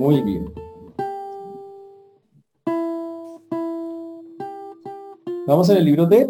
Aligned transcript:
Muy 0.00 0.22
bien. 0.22 0.50
Vamos 5.46 5.68
en 5.68 5.76
el 5.76 5.84
libro 5.84 6.06
de... 6.06 6.24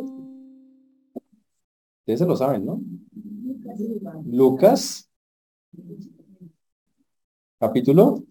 Ustedes 2.01 2.19
se 2.19 2.27
lo 2.27 2.35
saben, 2.35 2.67
¿no? 2.67 2.83
Lucas. 4.27 5.09
Capítulo 7.61 8.25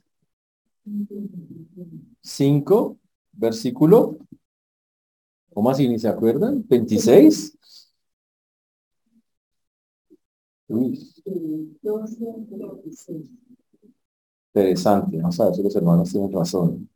5, 2.19 2.97
versículo. 3.31 4.17
¿Cómo 5.53 5.69
así? 5.69 5.87
¿Ni 5.87 5.99
se 5.99 6.09
acuerdan? 6.09 6.65
26. 6.67 7.57
Interesante, 14.53 15.17
vamos 15.17 15.39
a 15.39 15.45
ver 15.45 15.55
si 15.55 15.63
los 15.63 15.75
hermanos 15.75 16.11
tienen 16.11 16.31
razón. 16.31 16.89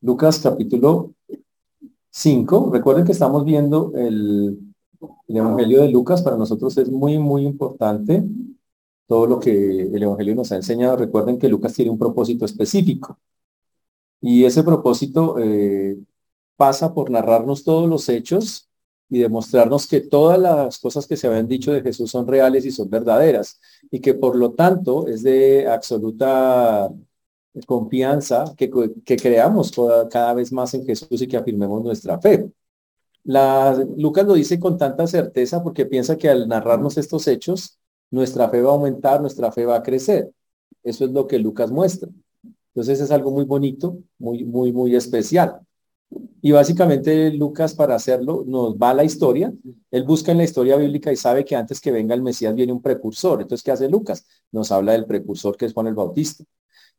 Lucas 0.00 0.38
capítulo 0.38 1.12
5, 2.10 2.70
recuerden 2.72 3.04
que 3.04 3.12
estamos 3.12 3.44
viendo 3.44 3.92
el, 3.94 4.58
el, 5.28 5.36
Evangelio 5.36 5.82
de 5.82 5.90
Lucas, 5.90 6.22
para 6.22 6.36
nosotros 6.36 6.76
es 6.78 6.90
muy, 6.90 7.18
muy 7.18 7.44
importante 7.44 8.24
todo 9.06 9.26
lo 9.26 9.40
que 9.40 9.82
el 9.82 10.02
Evangelio 10.02 10.34
nos 10.34 10.50
ha 10.52 10.56
enseñado. 10.56 10.96
Recuerden 10.96 11.38
que 11.38 11.48
Lucas 11.48 11.74
tiene 11.74 11.90
un 11.90 11.98
propósito 11.98 12.44
específico 12.44 13.18
y 14.20 14.44
ese 14.44 14.62
propósito 14.62 15.36
eh, 15.38 15.98
pasa 16.56 16.94
por 16.94 17.10
narrarnos 17.10 17.64
todos 17.64 17.88
los 17.88 18.08
hechos 18.08 18.67
y 19.10 19.20
demostrarnos 19.20 19.86
que 19.86 20.00
todas 20.00 20.38
las 20.38 20.78
cosas 20.78 21.06
que 21.06 21.16
se 21.16 21.26
habían 21.26 21.48
dicho 21.48 21.72
de 21.72 21.82
Jesús 21.82 22.10
son 22.10 22.26
reales 22.26 22.64
y 22.66 22.70
son 22.70 22.90
verdaderas 22.90 23.60
y 23.90 24.00
que 24.00 24.14
por 24.14 24.36
lo 24.36 24.52
tanto 24.52 25.08
es 25.08 25.22
de 25.22 25.66
absoluta 25.66 26.90
confianza 27.66 28.54
que, 28.56 28.70
que 29.04 29.16
creamos 29.16 29.72
cada 30.10 30.34
vez 30.34 30.52
más 30.52 30.74
en 30.74 30.84
Jesús 30.84 31.22
y 31.22 31.26
que 31.26 31.36
afirmemos 31.36 31.82
nuestra 31.82 32.20
fe. 32.20 32.50
La, 33.24 33.74
Lucas 33.96 34.26
lo 34.26 34.34
dice 34.34 34.58
con 34.60 34.78
tanta 34.78 35.06
certeza 35.06 35.62
porque 35.62 35.86
piensa 35.86 36.16
que 36.16 36.28
al 36.28 36.48
narrarnos 36.48 36.96
estos 36.98 37.26
hechos, 37.28 37.78
nuestra 38.10 38.48
fe 38.48 38.62
va 38.62 38.70
a 38.70 38.74
aumentar, 38.74 39.20
nuestra 39.20 39.52
fe 39.52 39.66
va 39.66 39.76
a 39.76 39.82
crecer. 39.82 40.30
Eso 40.82 41.04
es 41.04 41.10
lo 41.10 41.26
que 41.26 41.38
Lucas 41.38 41.70
muestra. 41.70 42.08
Entonces 42.68 43.00
es 43.00 43.10
algo 43.10 43.30
muy 43.30 43.44
bonito, 43.44 43.98
muy, 44.18 44.44
muy, 44.44 44.72
muy 44.72 44.94
especial. 44.94 45.60
Y 46.40 46.52
básicamente 46.52 47.32
Lucas 47.32 47.74
para 47.74 47.94
hacerlo 47.94 48.44
nos 48.46 48.76
va 48.76 48.90
a 48.90 48.94
la 48.94 49.04
historia. 49.04 49.52
Él 49.90 50.04
busca 50.04 50.32
en 50.32 50.38
la 50.38 50.44
historia 50.44 50.76
bíblica 50.76 51.12
y 51.12 51.16
sabe 51.16 51.44
que 51.44 51.56
antes 51.56 51.80
que 51.80 51.90
venga 51.90 52.14
el 52.14 52.22
Mesías 52.22 52.54
viene 52.54 52.72
un 52.72 52.82
precursor. 52.82 53.42
Entonces, 53.42 53.64
¿qué 53.64 53.72
hace 53.72 53.88
Lucas? 53.88 54.24
Nos 54.52 54.70
habla 54.70 54.92
del 54.92 55.04
precursor 55.06 55.56
que 55.56 55.66
es 55.66 55.72
Juan 55.72 55.88
el 55.88 55.94
Bautista. 55.94 56.44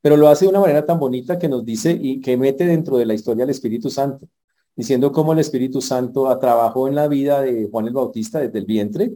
Pero 0.02 0.17
lo 0.17 0.28
hace 0.28 0.45
de 0.45 0.50
una 0.50 0.60
manera 0.60 0.86
tan 0.86 1.00
bonita 1.00 1.40
que 1.40 1.50
nos 1.50 1.66
dice 1.66 1.98
y 2.00 2.22
que 2.22 2.38
mete 2.38 2.66
dentro 2.66 2.98
de 2.98 3.06
la 3.06 3.14
historia 3.14 3.44
al 3.44 3.50
Espíritu 3.50 3.90
Santo, 3.90 4.28
diciendo 4.76 5.12
cómo 5.12 5.34
el 5.34 5.40
Espíritu 5.40 5.82
Santo 5.82 6.38
trabajó 6.40 6.88
en 6.88 6.95
la 6.95 7.08
vida 7.08 7.42
de 7.42 7.67
Juan 7.70 7.88
el 7.88 7.94
Bautista 7.94 8.40
desde 8.40 8.60
el 8.60 8.66
vientre 8.66 9.14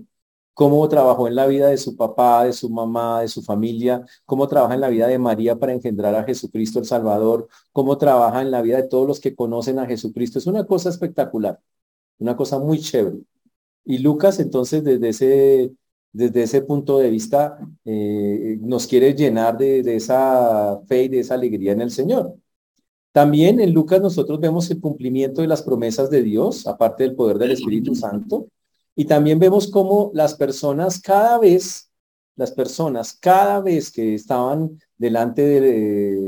cómo 0.54 0.88
trabajó 0.88 1.28
en 1.28 1.36
la 1.36 1.48
vida 1.48 1.68
de 1.70 1.78
su 1.78 1.96
papá, 1.96 2.46
de 2.46 2.54
su 2.54 2.70
mamá, 2.70 3.22
de 3.22 3.28
su 3.28 3.42
familia, 3.42 4.06
cómo 4.26 4.48
trabaja 4.48 4.74
en 4.76 4.82
la 4.82 4.90
vida 4.90 5.08
de 5.08 5.20
María 5.20 5.58
para 5.58 5.74
engendrar 5.74 6.16
a 6.16 6.24
Jesucristo 6.24 6.80
el 6.80 6.86
Salvador, 6.86 7.48
cómo 7.72 7.98
trabaja 7.98 8.42
en 8.42 8.52
la 8.52 8.62
vida 8.62 8.78
de 8.78 8.88
todos 8.88 9.08
los 9.08 9.20
que 9.20 9.36
conocen 9.36 9.80
a 9.80 9.86
Jesucristo. 9.86 10.40
Es 10.40 10.48
una 10.48 10.66
cosa 10.66 10.90
espectacular, 10.90 11.60
una 12.20 12.36
cosa 12.36 12.60
muy 12.60 12.80
chévere. 12.80 13.18
Y 13.86 14.00
Lucas 14.00 14.40
entonces 14.40 14.84
desde 14.84 15.10
ese, 15.10 15.74
desde 16.12 16.44
ese 16.44 16.62
punto 16.62 17.00
de 17.00 17.10
vista 17.10 17.60
eh, 17.86 18.58
nos 18.62 18.88
quiere 18.88 19.14
llenar 19.14 19.58
de, 19.58 19.84
de 19.84 19.96
esa 19.98 20.80
fe 20.88 21.04
y 21.06 21.08
de 21.10 21.20
esa 21.22 21.36
alegría 21.36 21.74
en 21.74 21.82
el 21.82 21.92
Señor. 21.92 22.36
También 23.14 23.60
en 23.60 23.74
Lucas 23.74 24.02
nosotros 24.02 24.40
vemos 24.40 24.70
el 24.72 24.82
cumplimiento 24.82 25.42
de 25.42 25.48
las 25.48 25.62
promesas 25.62 26.10
de 26.10 26.24
Dios, 26.24 26.66
aparte 26.68 27.04
del 27.04 27.16
poder 27.16 27.38
del 27.38 27.52
Espíritu 27.52 27.96
Santo. 27.96 28.48
Y 28.96 29.06
también 29.06 29.40
vemos 29.40 29.70
cómo 29.70 30.12
las 30.14 30.36
personas 30.36 31.00
cada 31.00 31.40
vez, 31.40 31.90
las 32.36 32.52
personas 32.52 33.14
cada 33.14 33.62
vez 33.62 33.92
que 33.92 34.14
estaban 34.14 34.80
delante 34.98 35.42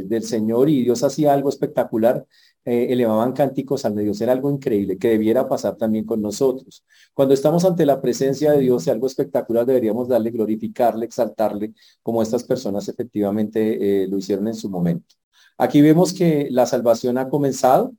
del 0.03 0.23
Señor 0.23 0.69
y 0.69 0.83
Dios 0.83 1.03
hacía 1.03 1.33
algo 1.33 1.49
espectacular, 1.49 2.25
eh, 2.67 2.87
elevaban 2.91 3.31
cánticos 3.33 3.85
al 3.85 3.95
Dios. 3.95 4.19
Era 4.21 4.31
algo 4.31 4.49
increíble 4.49 4.97
que 4.97 5.09
debiera 5.09 5.47
pasar 5.47 5.77
también 5.77 6.03
con 6.03 6.19
nosotros. 6.19 6.83
Cuando 7.13 7.35
estamos 7.35 7.63
ante 7.63 7.85
la 7.85 8.01
presencia 8.01 8.53
de 8.53 8.59
Dios 8.61 8.87
y 8.87 8.89
algo 8.89 9.05
espectacular, 9.05 9.67
deberíamos 9.67 10.07
darle, 10.07 10.31
glorificarle, 10.31 11.05
exaltarle, 11.05 11.73
como 12.01 12.23
estas 12.23 12.43
personas 12.43 12.87
efectivamente 12.87 14.03
eh, 14.03 14.07
lo 14.07 14.17
hicieron 14.17 14.47
en 14.47 14.55
su 14.55 14.67
momento. 14.67 15.15
Aquí 15.59 15.79
vemos 15.81 16.11
que 16.11 16.47
la 16.49 16.65
salvación 16.65 17.19
ha 17.19 17.29
comenzado, 17.29 17.93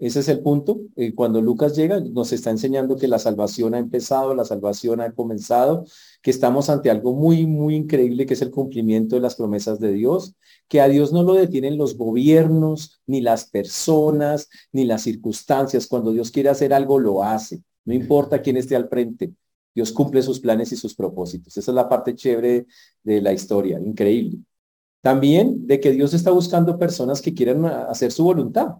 ese 0.00 0.20
es 0.20 0.28
el 0.28 0.40
punto. 0.40 0.80
Eh, 0.96 1.14
cuando 1.14 1.42
Lucas 1.42 1.76
llega, 1.76 2.00
nos 2.00 2.32
está 2.32 2.50
enseñando 2.50 2.96
que 2.96 3.06
la 3.06 3.18
salvación 3.18 3.74
ha 3.74 3.78
empezado, 3.78 4.34
la 4.34 4.46
salvación 4.46 5.00
ha 5.02 5.12
comenzado, 5.12 5.84
que 6.22 6.30
estamos 6.30 6.70
ante 6.70 6.90
algo 6.90 7.12
muy, 7.14 7.46
muy 7.46 7.76
increíble, 7.76 8.24
que 8.24 8.32
es 8.34 8.40
el 8.42 8.50
cumplimiento 8.50 9.16
de 9.16 9.22
las 9.22 9.36
promesas 9.36 9.78
de 9.78 9.92
Dios, 9.92 10.34
que 10.68 10.80
a 10.80 10.88
Dios 10.88 11.12
no 11.12 11.22
lo 11.22 11.34
detienen 11.34 11.76
los 11.76 11.98
gobiernos, 11.98 13.00
ni 13.06 13.20
las 13.20 13.44
personas, 13.44 14.48
ni 14.72 14.84
las 14.84 15.02
circunstancias. 15.02 15.86
Cuando 15.86 16.12
Dios 16.12 16.30
quiere 16.30 16.48
hacer 16.48 16.72
algo, 16.72 16.98
lo 16.98 17.22
hace. 17.22 17.62
No 17.84 17.92
importa 17.92 18.40
quién 18.40 18.56
esté 18.56 18.76
al 18.76 18.88
frente. 18.88 19.34
Dios 19.74 19.92
cumple 19.92 20.22
sus 20.22 20.40
planes 20.40 20.72
y 20.72 20.76
sus 20.76 20.94
propósitos. 20.94 21.56
Esa 21.56 21.70
es 21.70 21.74
la 21.74 21.88
parte 21.88 22.14
chévere 22.14 22.66
de 23.02 23.20
la 23.20 23.32
historia, 23.32 23.78
increíble. 23.78 24.38
También 25.02 25.66
de 25.66 25.78
que 25.80 25.92
Dios 25.92 26.14
está 26.14 26.30
buscando 26.30 26.78
personas 26.78 27.20
que 27.20 27.34
quieran 27.34 27.64
hacer 27.66 28.12
su 28.12 28.24
voluntad. 28.24 28.76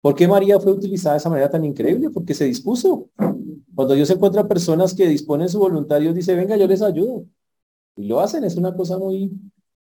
¿Por 0.00 0.14
qué 0.14 0.26
María 0.26 0.58
fue 0.58 0.72
utilizada 0.72 1.14
de 1.14 1.18
esa 1.18 1.28
manera 1.28 1.50
tan 1.50 1.64
increíble? 1.64 2.10
Porque 2.10 2.34
se 2.34 2.44
dispuso. 2.46 3.10
Cuando 3.74 3.94
Dios 3.94 4.10
encuentra 4.10 4.48
personas 4.48 4.94
que 4.94 5.06
disponen 5.06 5.48
su 5.48 5.58
voluntad, 5.58 6.00
Dios 6.00 6.14
dice, 6.14 6.34
venga, 6.34 6.56
yo 6.56 6.66
les 6.66 6.82
ayudo. 6.82 7.26
Y 7.96 8.04
lo 8.06 8.20
hacen, 8.20 8.44
es 8.44 8.56
una 8.56 8.74
cosa 8.74 8.98
muy, 8.98 9.30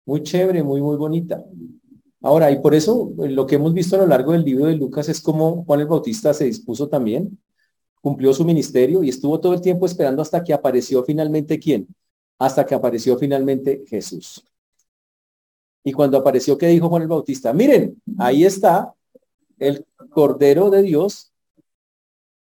muy 0.05 0.23
chévere, 0.23 0.63
muy, 0.63 0.81
muy 0.81 0.97
bonita. 0.97 1.45
Ahora, 2.21 2.51
y 2.51 2.61
por 2.61 2.75
eso 2.75 3.13
eh, 3.23 3.29
lo 3.29 3.47
que 3.47 3.57
hemos 3.57 3.73
visto 3.75 3.97
a 3.97 4.01
lo 4.01 4.07
largo 4.07 4.33
del 4.33 4.45
libro 4.45 4.67
de 4.67 4.77
Lucas 4.77 5.09
es 5.09 5.21
como 5.21 5.65
Juan 5.65 5.81
el 5.81 5.87
Bautista 5.87 6.35
se 6.35 6.45
dispuso 6.45 6.89
también, 6.89 7.39
cumplió 8.01 8.33
su 8.35 8.45
ministerio 8.45 9.05
y 9.05 9.09
estuvo 9.09 9.41
todo 9.41 9.55
el 9.55 9.61
tiempo 9.61 9.87
esperando 9.87 10.23
hasta 10.23 10.43
que 10.43 10.53
apareció 10.53 11.05
finalmente 11.05 11.59
quién? 11.59 11.87
Hasta 12.39 12.67
que 12.67 12.75
apareció 12.75 13.17
finalmente 13.19 13.85
Jesús. 13.87 14.45
Y 15.85 15.93
cuando 15.93 16.19
apareció, 16.19 16.59
¿qué 16.59 16.67
dijo 16.69 16.89
Juan 16.89 17.03
el 17.03 17.09
Bautista? 17.09 17.53
Miren, 17.53 18.01
ahí 18.19 18.45
está 18.45 18.93
el 19.59 19.87
Cordero 20.11 20.71
de 20.71 20.83
Dios 20.83 21.33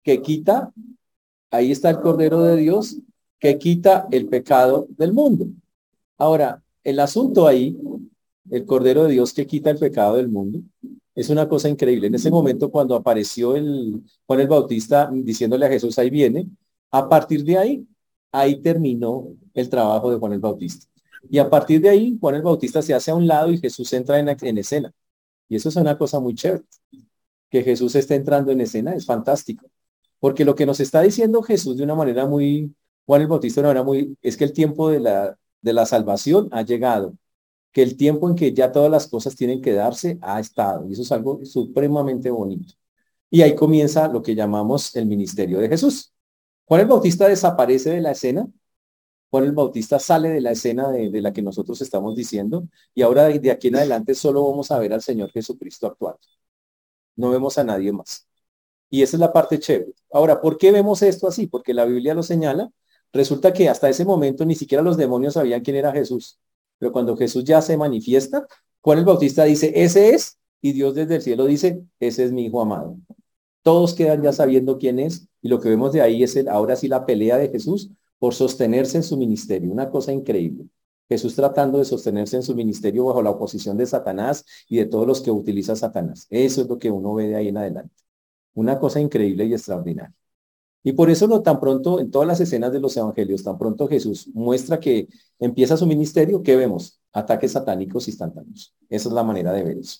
que 0.02 0.22
quita, 0.22 0.72
ahí 1.50 1.70
está 1.70 1.90
el 1.90 2.00
Cordero 2.00 2.42
de 2.42 2.56
Dios 2.56 2.98
que 3.38 3.58
quita 3.58 4.06
el 4.10 4.28
pecado 4.28 4.86
del 4.90 5.12
mundo. 5.12 5.46
Ahora, 6.18 6.62
el 6.84 7.00
asunto 7.00 7.46
ahí, 7.46 7.76
el 8.50 8.64
Cordero 8.66 9.04
de 9.04 9.12
Dios 9.12 9.32
que 9.32 9.46
quita 9.46 9.70
el 9.70 9.78
pecado 9.78 10.16
del 10.16 10.28
mundo, 10.28 10.60
es 11.14 11.28
una 11.28 11.48
cosa 11.48 11.68
increíble. 11.68 12.06
En 12.06 12.14
ese 12.14 12.30
momento 12.30 12.70
cuando 12.70 12.94
apareció 12.94 13.54
el 13.56 14.02
Juan 14.26 14.40
el 14.40 14.48
Bautista 14.48 15.10
diciéndole 15.12 15.66
a 15.66 15.68
Jesús, 15.68 15.98
ahí 15.98 16.10
viene, 16.10 16.48
a 16.90 17.08
partir 17.08 17.44
de 17.44 17.58
ahí, 17.58 17.86
ahí 18.30 18.60
terminó 18.60 19.28
el 19.54 19.68
trabajo 19.68 20.10
de 20.10 20.18
Juan 20.18 20.32
el 20.32 20.40
Bautista. 20.40 20.86
Y 21.30 21.38
a 21.38 21.48
partir 21.48 21.80
de 21.80 21.88
ahí, 21.88 22.16
Juan 22.20 22.36
el 22.36 22.42
Bautista 22.42 22.82
se 22.82 22.94
hace 22.94 23.10
a 23.10 23.14
un 23.14 23.26
lado 23.26 23.52
y 23.52 23.58
Jesús 23.58 23.92
entra 23.92 24.18
en, 24.18 24.28
en 24.28 24.58
escena. 24.58 24.92
Y 25.52 25.56
eso 25.56 25.68
es 25.68 25.76
una 25.76 25.98
cosa 25.98 26.18
muy 26.18 26.34
chévere 26.34 26.64
que 27.50 27.62
Jesús 27.62 27.94
esté 27.94 28.14
entrando 28.14 28.52
en 28.52 28.62
escena 28.62 28.94
es 28.94 29.04
fantástico. 29.04 29.66
Porque 30.18 30.46
lo 30.46 30.54
que 30.54 30.64
nos 30.64 30.80
está 30.80 31.02
diciendo 31.02 31.42
Jesús 31.42 31.76
de 31.76 31.84
una 31.84 31.94
manera 31.94 32.24
muy, 32.24 32.74
Juan 33.04 33.20
el 33.20 33.28
Bautista 33.28 33.60
de 33.60 33.66
una 33.66 33.82
manera 33.82 33.84
muy, 33.84 34.16
es 34.22 34.38
que 34.38 34.44
el 34.44 34.54
tiempo 34.54 34.88
de 34.88 35.00
la, 35.00 35.38
de 35.60 35.72
la 35.74 35.84
salvación 35.84 36.48
ha 36.52 36.62
llegado, 36.62 37.14
que 37.70 37.82
el 37.82 37.98
tiempo 37.98 38.30
en 38.30 38.34
que 38.34 38.54
ya 38.54 38.72
todas 38.72 38.90
las 38.90 39.06
cosas 39.08 39.36
tienen 39.36 39.60
que 39.60 39.72
darse 39.74 40.18
ha 40.22 40.40
estado. 40.40 40.88
Y 40.88 40.94
eso 40.94 41.02
es 41.02 41.12
algo 41.12 41.44
supremamente 41.44 42.30
bonito. 42.30 42.72
Y 43.28 43.42
ahí 43.42 43.54
comienza 43.54 44.08
lo 44.08 44.22
que 44.22 44.34
llamamos 44.34 44.96
el 44.96 45.04
ministerio 45.04 45.58
de 45.58 45.68
Jesús. 45.68 46.14
Juan 46.64 46.80
el 46.80 46.86
Bautista 46.86 47.28
desaparece 47.28 47.90
de 47.90 48.00
la 48.00 48.12
escena. 48.12 48.48
Juan 49.32 49.44
el 49.44 49.52
Bautista 49.52 49.98
sale 49.98 50.28
de 50.30 50.40
la 50.40 50.52
escena 50.52 50.90
de, 50.92 51.20
la 51.20 51.32
que 51.32 51.42
nosotros 51.42 51.80
estamos 51.82 52.14
diciendo. 52.14 52.68
Y 52.94 53.02
ahora 53.02 53.28
de 53.28 53.50
aquí 53.50 53.68
en 53.68 53.76
adelante 53.76 54.14
solo 54.14 54.48
vamos 54.48 54.70
a 54.70 54.78
ver 54.78 54.92
al 54.92 55.02
Señor 55.02 55.30
Jesucristo 55.32 55.86
actuando 55.88 56.20
no 57.16 57.30
vemos 57.30 57.58
a 57.58 57.64
nadie 57.64 57.92
más. 57.92 58.26
Y 58.90 59.02
esa 59.02 59.16
es 59.16 59.20
la 59.20 59.32
parte 59.32 59.58
chévere. 59.58 59.94
Ahora, 60.12 60.40
¿por 60.40 60.58
qué 60.58 60.72
vemos 60.72 61.02
esto 61.02 61.28
así? 61.28 61.46
Porque 61.46 61.74
la 61.74 61.84
Biblia 61.84 62.14
lo 62.14 62.22
señala. 62.22 62.70
Resulta 63.12 63.52
que 63.52 63.68
hasta 63.68 63.88
ese 63.88 64.04
momento 64.04 64.44
ni 64.44 64.54
siquiera 64.54 64.82
los 64.82 64.96
demonios 64.96 65.34
sabían 65.34 65.62
quién 65.62 65.76
era 65.76 65.92
Jesús. 65.92 66.38
Pero 66.78 66.92
cuando 66.92 67.16
Jesús 67.16 67.44
ya 67.44 67.62
se 67.62 67.76
manifiesta, 67.76 68.46
Juan 68.80 68.98
el 68.98 69.04
Bautista 69.04 69.44
dice, 69.44 69.72
ese 69.74 70.10
es, 70.10 70.38
y 70.60 70.72
Dios 70.72 70.94
desde 70.94 71.16
el 71.16 71.22
cielo 71.22 71.46
dice, 71.46 71.82
ese 72.00 72.24
es 72.24 72.32
mi 72.32 72.46
hijo 72.46 72.60
amado. 72.60 72.96
Todos 73.62 73.94
quedan 73.94 74.22
ya 74.22 74.32
sabiendo 74.32 74.78
quién 74.78 74.98
es, 74.98 75.28
y 75.40 75.48
lo 75.48 75.60
que 75.60 75.68
vemos 75.68 75.92
de 75.92 76.02
ahí 76.02 76.22
es 76.22 76.36
el, 76.36 76.48
ahora 76.48 76.76
sí 76.76 76.88
la 76.88 77.06
pelea 77.06 77.38
de 77.38 77.48
Jesús 77.48 77.90
por 78.22 78.34
sostenerse 78.34 78.98
en 78.98 79.02
su 79.02 79.16
ministerio. 79.16 79.72
Una 79.72 79.90
cosa 79.90 80.12
increíble. 80.12 80.68
Jesús 81.08 81.34
tratando 81.34 81.78
de 81.78 81.84
sostenerse 81.84 82.36
en 82.36 82.44
su 82.44 82.54
ministerio 82.54 83.06
bajo 83.06 83.20
la 83.20 83.30
oposición 83.30 83.76
de 83.76 83.84
Satanás 83.84 84.44
y 84.68 84.76
de 84.76 84.86
todos 84.86 85.08
los 85.08 85.20
que 85.20 85.32
utiliza 85.32 85.74
Satanás. 85.74 86.28
Eso 86.30 86.62
es 86.62 86.68
lo 86.68 86.78
que 86.78 86.88
uno 86.88 87.14
ve 87.14 87.26
de 87.26 87.34
ahí 87.34 87.48
en 87.48 87.56
adelante. 87.56 87.96
Una 88.54 88.78
cosa 88.78 89.00
increíble 89.00 89.46
y 89.46 89.54
extraordinaria. 89.54 90.14
Y 90.84 90.92
por 90.92 91.10
eso 91.10 91.42
tan 91.42 91.58
pronto, 91.58 91.98
en 91.98 92.12
todas 92.12 92.28
las 92.28 92.38
escenas 92.38 92.72
de 92.72 92.78
los 92.78 92.96
evangelios, 92.96 93.42
tan 93.42 93.58
pronto 93.58 93.88
Jesús 93.88 94.28
muestra 94.32 94.78
que 94.78 95.08
empieza 95.40 95.76
su 95.76 95.86
ministerio, 95.88 96.44
¿qué 96.44 96.54
vemos? 96.54 97.00
Ataques 97.12 97.50
satánicos 97.50 98.06
instantáneos. 98.06 98.72
Esa 98.88 99.08
es 99.08 99.14
la 99.16 99.24
manera 99.24 99.52
de 99.52 99.64
ver 99.64 99.78
eso. 99.78 99.98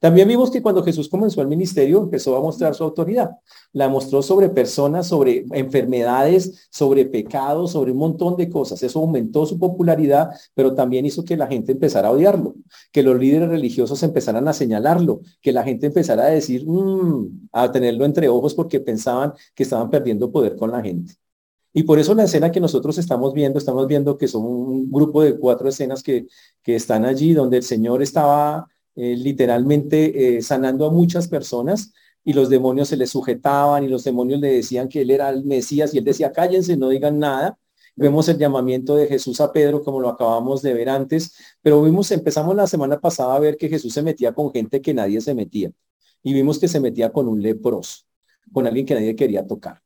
También 0.00 0.26
vimos 0.26 0.50
que 0.50 0.62
cuando 0.62 0.82
Jesús 0.82 1.10
comenzó 1.10 1.42
el 1.42 1.46
ministerio 1.46 1.98
empezó 1.98 2.34
a 2.34 2.40
mostrar 2.40 2.74
su 2.74 2.82
autoridad. 2.82 3.32
La 3.72 3.88
mostró 3.90 4.22
sobre 4.22 4.48
personas, 4.48 5.06
sobre 5.06 5.44
enfermedades, 5.52 6.68
sobre 6.70 7.04
pecados, 7.04 7.72
sobre 7.72 7.92
un 7.92 7.98
montón 7.98 8.36
de 8.36 8.48
cosas. 8.48 8.82
Eso 8.82 9.00
aumentó 9.00 9.44
su 9.44 9.58
popularidad, 9.58 10.30
pero 10.54 10.74
también 10.74 11.04
hizo 11.04 11.22
que 11.22 11.36
la 11.36 11.46
gente 11.46 11.72
empezara 11.72 12.08
a 12.08 12.12
odiarlo, 12.12 12.54
que 12.90 13.02
los 13.02 13.18
líderes 13.18 13.50
religiosos 13.50 14.02
empezaran 14.02 14.48
a 14.48 14.54
señalarlo, 14.54 15.20
que 15.42 15.52
la 15.52 15.64
gente 15.64 15.86
empezara 15.86 16.24
a 16.24 16.30
decir, 16.30 16.66
mm", 16.66 17.48
a 17.52 17.70
tenerlo 17.70 18.06
entre 18.06 18.28
ojos 18.30 18.54
porque 18.54 18.80
pensaban 18.80 19.34
que 19.54 19.64
estaban 19.64 19.90
perdiendo 19.90 20.32
poder 20.32 20.56
con 20.56 20.70
la 20.70 20.80
gente. 20.82 21.14
Y 21.72 21.84
por 21.84 21.98
eso 21.98 22.14
la 22.14 22.24
escena 22.24 22.50
que 22.50 22.60
nosotros 22.60 22.98
estamos 22.98 23.34
viendo, 23.34 23.58
estamos 23.58 23.86
viendo 23.86 24.16
que 24.16 24.28
son 24.28 24.44
un 24.44 24.90
grupo 24.90 25.22
de 25.22 25.38
cuatro 25.38 25.68
escenas 25.68 26.02
que, 26.02 26.26
que 26.62 26.74
están 26.74 27.04
allí, 27.04 27.32
donde 27.34 27.58
el 27.58 27.62
Señor 27.62 28.02
estaba 28.02 28.66
eh, 28.96 29.16
literalmente 29.16 30.36
eh, 30.36 30.42
sanando 30.42 30.86
a 30.86 30.90
muchas 30.90 31.28
personas 31.28 31.92
y 32.24 32.32
los 32.32 32.50
demonios 32.50 32.88
se 32.88 32.96
le 32.96 33.06
sujetaban 33.06 33.84
y 33.84 33.88
los 33.88 34.04
demonios 34.04 34.40
le 34.40 34.52
decían 34.52 34.88
que 34.88 35.02
él 35.02 35.10
era 35.10 35.30
el 35.30 35.44
Mesías 35.44 35.94
y 35.94 35.98
él 35.98 36.04
decía, 36.04 36.32
cállense, 36.32 36.76
no 36.76 36.88
digan 36.88 37.18
nada. 37.18 37.58
Vemos 37.96 38.28
el 38.28 38.38
llamamiento 38.38 38.96
de 38.96 39.06
Jesús 39.06 39.40
a 39.40 39.52
Pedro 39.52 39.82
como 39.82 40.00
lo 40.00 40.08
acabamos 40.08 40.62
de 40.62 40.74
ver 40.74 40.88
antes, 40.88 41.34
pero 41.62 41.82
vimos, 41.82 42.10
empezamos 42.10 42.54
la 42.56 42.66
semana 42.66 43.00
pasada 43.00 43.34
a 43.34 43.38
ver 43.38 43.56
que 43.56 43.68
Jesús 43.68 43.92
se 43.92 44.02
metía 44.02 44.32
con 44.32 44.52
gente 44.52 44.80
que 44.80 44.94
nadie 44.94 45.20
se 45.20 45.34
metía 45.34 45.70
y 46.22 46.32
vimos 46.34 46.58
que 46.58 46.68
se 46.68 46.80
metía 46.80 47.12
con 47.12 47.28
un 47.28 47.42
leproso, 47.42 48.04
con 48.52 48.66
alguien 48.66 48.86
que 48.86 48.94
nadie 48.94 49.16
quería 49.16 49.46
tocar. 49.46 49.82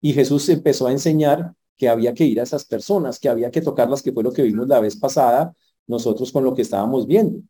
Y 0.00 0.12
Jesús 0.12 0.48
empezó 0.48 0.86
a 0.86 0.92
enseñar 0.92 1.54
que 1.76 1.88
había 1.88 2.14
que 2.14 2.24
ir 2.24 2.40
a 2.40 2.42
esas 2.44 2.64
personas, 2.64 3.18
que 3.18 3.28
había 3.28 3.50
que 3.50 3.62
tocarlas, 3.62 4.02
que 4.02 4.12
fue 4.12 4.22
lo 4.22 4.32
que 4.32 4.42
vimos 4.42 4.68
la 4.68 4.80
vez 4.80 4.96
pasada 4.96 5.54
nosotros 5.86 6.32
con 6.32 6.44
lo 6.44 6.54
que 6.54 6.62
estábamos 6.62 7.06
viendo. 7.06 7.40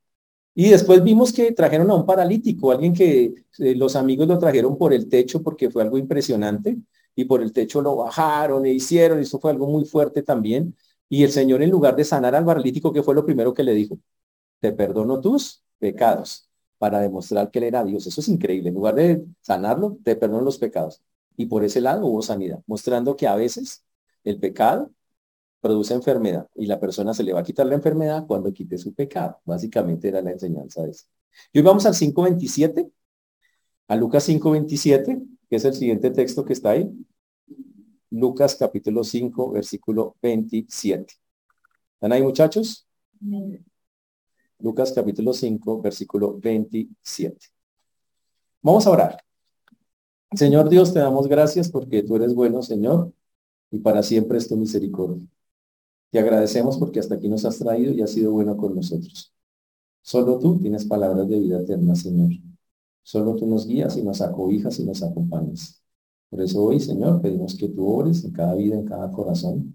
Y 0.60 0.70
después 0.70 1.05
vimos 1.05 1.32
que 1.32 1.52
trajeron 1.52 1.88
a 1.88 1.94
un 1.94 2.05
paralítico, 2.05 2.72
alguien 2.72 2.93
que 2.93 3.32
eh, 3.58 3.76
los 3.76 3.94
amigos 3.94 4.26
lo 4.26 4.40
trajeron 4.40 4.76
por 4.76 4.93
el 4.93 5.08
techo 5.08 5.40
porque 5.40 5.70
fue 5.70 5.84
algo 5.84 5.99
impresionante 5.99 6.76
y 7.14 7.26
por 7.26 7.43
el 7.43 7.52
techo 7.52 7.81
lo 7.81 7.94
bajaron 7.94 8.66
e 8.66 8.72
hicieron, 8.72 9.20
y 9.20 9.22
eso 9.22 9.38
fue 9.38 9.52
algo 9.52 9.69
muy 9.69 9.84
fuerte 9.84 10.20
también. 10.25 10.75
Y 11.08 11.22
el 11.22 11.31
Señor 11.31 11.62
en 11.62 11.70
lugar 11.70 11.94
de 11.94 12.05
sanar 12.05 12.34
al 12.34 12.44
paralítico, 12.44 12.93
¿qué 12.93 13.05
fue 13.05 13.14
lo 13.14 13.25
primero 13.25 13.55
que 13.55 13.62
le 13.62 13.72
dijo? 13.72 14.00
Te 14.58 14.72
perdono 14.72 15.20
tus 15.20 15.62
pecados 15.78 16.49
para 16.78 16.99
demostrar 17.00 17.52
que 17.52 17.61
él 17.61 17.66
era 17.66 17.84
Dios. 17.84 18.08
Eso 18.08 18.20
es 18.20 18.28
increíble. 18.28 18.70
En 18.70 18.75
lugar 18.75 18.96
de 18.96 19.25
sanarlo, 19.43 19.99
te 20.02 20.16
perdono 20.16 20.43
los 20.43 20.58
pecados. 20.58 21.00
Y 21.37 21.46
por 21.46 21.62
ese 21.62 21.81
lado 21.81 22.04
hubo 22.06 22.20
sanidad, 22.20 22.61
mostrando 22.66 23.14
que 23.16 23.28
a 23.28 23.37
veces 23.37 23.84
el 24.25 24.40
pecado 24.40 24.90
produce 25.60 25.94
enfermedad 25.94 26.49
y 26.55 26.66
la 26.66 26.78
persona 26.78 27.14
se 27.14 27.22
le 27.22 27.32
va 27.32 27.40
a 27.40 27.43
quitar 27.44 27.66
la 27.66 27.75
enfermedad 27.75 28.26
cuando 28.26 28.52
quite 28.52 28.78
su 28.78 28.94
pecado. 28.94 29.40
Básicamente 29.44 30.08
era 30.08 30.22
la 30.22 30.32
enseñanza 30.32 30.82
de 30.82 30.90
eso. 30.90 31.06
Y 31.52 31.58
hoy 31.58 31.64
vamos 31.64 31.87
al 31.87 31.94
5.27, 31.94 32.90
a 33.88 33.96
Lucas 33.96 34.28
5.27, 34.28 35.26
que 35.49 35.56
es 35.56 35.64
el 35.64 35.75
siguiente 35.75 36.10
texto 36.10 36.44
que 36.44 36.52
está 36.52 36.70
ahí. 36.70 36.90
Lucas 38.10 38.56
capítulo 38.56 39.05
5, 39.05 39.50
versículo 39.50 40.16
27. 40.22 41.14
¿Están 41.94 42.12
ahí 42.12 42.22
muchachos? 42.22 42.87
Lucas 44.61 44.93
capítulo 44.93 45.32
5, 45.32 45.82
versículo 45.82 46.38
27. 46.38 47.46
Vamos 48.62 48.87
a 48.87 48.90
orar. 48.90 49.25
Señor 50.32 50.69
Dios, 50.69 50.93
te 50.93 51.00
damos 51.00 51.26
gracias 51.26 51.70
porque 51.70 52.02
tú 52.02 52.16
eres 52.16 52.34
bueno, 52.34 52.62
Señor, 52.62 53.12
y 53.70 53.78
para 53.78 54.02
siempre 54.02 54.38
es 54.38 54.49
tu 54.49 54.56
misericordia. 54.56 55.26
Te 56.10 56.19
agradecemos 56.19 56.78
porque 56.78 57.00
hasta 57.00 57.16
aquí 57.16 57.28
nos 57.28 57.44
has 57.44 57.58
traído 57.58 57.93
y 57.93 58.00
has 58.00 58.10
sido 58.10 58.32
bueno 58.32 58.56
con 58.56 58.75
nosotros. 58.75 59.32
Solo 60.00 60.38
tú 60.38 60.58
tienes 60.58 60.87
palabras 60.87 61.28
de 61.28 61.38
vida 61.38 61.60
eterna, 61.60 61.94
Señor. 61.94 62.31
Solo 63.02 63.37
tú 63.37 63.46
nos 63.46 63.66
guías 63.66 63.96
y 63.96 64.02
nos 64.02 64.22
acobijas 64.22 64.78
y 64.78 64.84
nos 64.84 65.02
acompañas. 65.02 65.82
Por 66.31 66.40
eso 66.40 66.64
hoy, 66.64 66.81
Señor, 66.81 67.20
pedimos 67.20 67.55
que 67.56 67.69
tú 67.69 67.87
ores 67.87 68.25
en 68.25 68.32
cada 68.32 68.55
vida, 68.55 68.76
en 68.76 68.84
cada 68.84 69.10
corazón, 69.10 69.75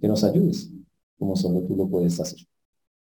que 0.00 0.08
nos 0.08 0.22
ayudes, 0.22 0.70
como 1.18 1.34
solo 1.34 1.62
tú 1.62 1.76
lo 1.76 1.88
puedes 1.88 2.18
hacer. 2.20 2.40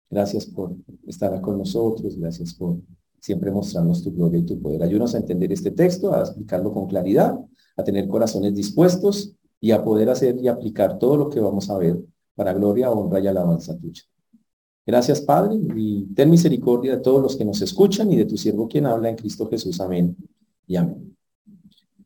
Gracias 0.08 0.46
por 0.46 0.75
estar 1.06 1.41
con 1.41 1.58
nosotros, 1.58 2.17
gracias 2.17 2.55
por 2.55 2.79
siempre 3.20 3.53
mostrarnos 3.53 4.03
tu 4.03 4.12
gloria 4.12 4.41
y 4.41 4.46
tu 4.46 4.61
poder. 4.61 4.82
Ayúdanos 4.82 5.14
a 5.14 5.19
entender 5.19 5.53
este 5.53 5.70
texto, 5.70 6.12
a 6.12 6.20
explicarlo 6.20 6.73
con 6.73 6.88
claridad, 6.88 7.38
a 7.76 7.85
tener 7.85 8.08
corazones 8.08 8.55
dispuestos 8.55 9.37
y 9.61 9.70
a 9.70 9.85
poder 9.85 10.11
hacer 10.11 10.37
y 10.43 10.49
aplicar 10.49 10.99
todo 10.99 11.17
lo 11.17 11.31
que 11.31 11.38
vamos 11.38 11.70
a 11.70 11.79
ver 11.79 12.00
para 12.35 12.53
gloria, 12.53 12.91
honra 12.91 13.21
y 13.21 13.27
alabanza 13.27 13.79
tuya. 13.79 14.03
Gracias, 14.87 15.21
Padre, 15.21 15.56
y 15.77 16.06
ten 16.15 16.31
misericordia 16.31 16.97
de 16.97 17.03
todos 17.03 17.23
los 17.23 17.37
que 17.37 17.44
nos 17.44 17.61
escuchan 17.62 18.11
y 18.12 18.17
de 18.17 18.25
tu 18.25 18.37
siervo 18.37 18.67
quien 18.67 18.87
habla 18.87 19.09
en 19.09 19.17
Cristo 19.17 19.49
Jesús. 19.49 19.81
Amén 19.81 20.17
y 20.67 20.77
amén. 20.77 21.17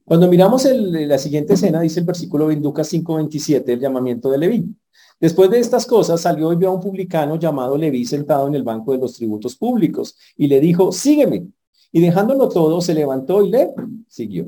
Cuando 0.05 0.29
miramos 0.29 0.67
la 0.67 1.17
siguiente 1.17 1.55
escena, 1.55 1.81
dice 1.81 2.00
el 2.00 2.06
versículo 2.06 2.50
en 2.50 2.62
Lucas 2.62 2.93
5.27, 2.93 3.65
el 3.69 3.81
llamamiento 3.81 4.31
de 4.31 4.38
Leví. 4.38 4.76
Después 5.19 5.50
de 5.50 5.61
estas 5.61 5.87
cosas 5.87 6.21
salió 6.21 6.53
y 6.53 6.56
vio 6.56 6.69
a 6.69 6.73
un 6.73 6.81
publicano 6.81 7.37
llamado 7.37 7.79
Leví 7.79 8.05
sentado 8.05 8.47
en 8.47 8.55
el 8.55 8.62
banco 8.62 8.93
de 8.93 8.99
los 8.99 9.15
tributos 9.15 9.56
públicos 9.56 10.17
y 10.37 10.49
le 10.49 10.61
dijo, 10.61 10.93
sígueme. 10.93 11.47
Y 11.91 12.00
dejándolo 12.00 12.49
todo, 12.49 12.81
se 12.81 12.93
levantó 12.93 13.43
y 13.43 13.50
le 13.50 13.71
siguió. 14.09 14.47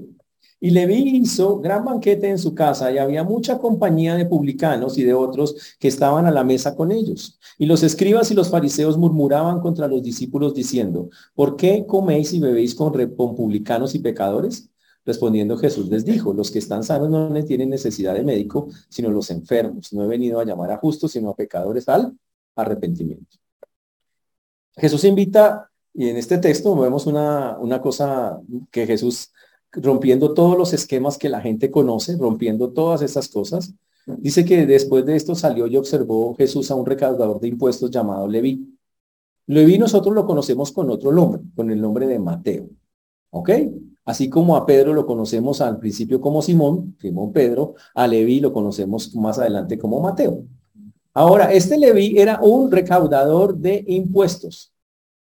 Y 0.58 0.70
Leví 0.70 1.16
hizo 1.16 1.60
gran 1.60 1.84
banquete 1.84 2.28
en 2.28 2.38
su 2.38 2.54
casa 2.54 2.90
y 2.90 2.98
había 2.98 3.22
mucha 3.24 3.58
compañía 3.58 4.14
de 4.14 4.24
publicanos 4.24 4.96
y 4.96 5.04
de 5.04 5.12
otros 5.12 5.76
que 5.78 5.88
estaban 5.88 6.24
a 6.24 6.30
la 6.30 6.44
mesa 6.44 6.74
con 6.74 6.92
ellos. 6.92 7.38
Y 7.58 7.66
los 7.66 7.82
escribas 7.82 8.30
y 8.30 8.34
los 8.34 8.50
fariseos 8.50 8.96
murmuraban 8.96 9.60
contra 9.60 9.86
los 9.86 10.02
discípulos 10.02 10.54
diciendo, 10.54 11.10
¿por 11.34 11.56
qué 11.56 11.84
coméis 11.86 12.32
y 12.32 12.40
bebéis 12.40 12.74
con, 12.74 12.92
publicanos 12.92 13.94
y 13.94 13.98
pecadores? 13.98 14.70
Respondiendo 15.04 15.58
Jesús 15.58 15.88
les 15.88 16.04
dijo, 16.04 16.32
los 16.32 16.50
que 16.50 16.58
están 16.58 16.82
sanos 16.82 17.10
no 17.10 17.32
tienen 17.44 17.70
necesidad 17.70 18.14
de 18.14 18.24
médico, 18.24 18.68
sino 18.88 19.10
los 19.10 19.30
enfermos. 19.30 19.92
No 19.92 20.04
he 20.04 20.06
venido 20.08 20.40
a 20.40 20.44
llamar 20.44 20.72
a 20.72 20.78
justos, 20.78 21.12
sino 21.12 21.30
a 21.30 21.36
pecadores 21.36 21.88
al 21.88 22.16
arrepentimiento. 22.56 23.36
Jesús 24.74 25.04
invita, 25.04 25.70
y 25.94 26.08
en 26.08 26.16
este 26.16 26.38
texto 26.38 26.74
vemos 26.76 27.06
una, 27.06 27.56
una 27.58 27.80
cosa 27.80 28.40
que 28.70 28.86
Jesús 28.86 29.32
rompiendo 29.76 30.34
todos 30.34 30.56
los 30.56 30.72
esquemas 30.72 31.18
que 31.18 31.28
la 31.28 31.40
gente 31.40 31.70
conoce, 31.70 32.16
rompiendo 32.16 32.70
todas 32.70 33.02
esas 33.02 33.28
cosas. 33.28 33.74
Dice 34.06 34.44
que 34.44 34.66
después 34.66 35.04
de 35.04 35.16
esto 35.16 35.34
salió 35.34 35.66
y 35.66 35.76
observó 35.76 36.34
Jesús 36.36 36.70
a 36.70 36.74
un 36.74 36.86
recaudador 36.86 37.40
de 37.40 37.48
impuestos 37.48 37.90
llamado 37.90 38.28
Leví. 38.28 38.76
Leví 39.46 39.78
nosotros 39.78 40.14
lo 40.14 40.26
conocemos 40.26 40.72
con 40.72 40.90
otro 40.90 41.12
nombre, 41.12 41.42
con 41.54 41.70
el 41.70 41.80
nombre 41.80 42.06
de 42.06 42.18
Mateo. 42.18 42.68
¿Ok? 43.30 43.50
Así 44.04 44.30
como 44.30 44.56
a 44.56 44.64
Pedro 44.64 44.94
lo 44.94 45.04
conocemos 45.04 45.60
al 45.60 45.78
principio 45.78 46.20
como 46.20 46.40
Simón, 46.40 46.96
Simón 47.00 47.32
Pedro, 47.32 47.74
a 47.94 48.06
Leví 48.06 48.38
lo 48.40 48.52
conocemos 48.52 49.14
más 49.16 49.38
adelante 49.38 49.78
como 49.78 50.00
Mateo. 50.00 50.44
Ahora, 51.12 51.52
este 51.52 51.76
Leví 51.78 52.18
era 52.18 52.40
un 52.40 52.70
recaudador 52.70 53.56
de 53.56 53.82
impuestos. 53.88 54.72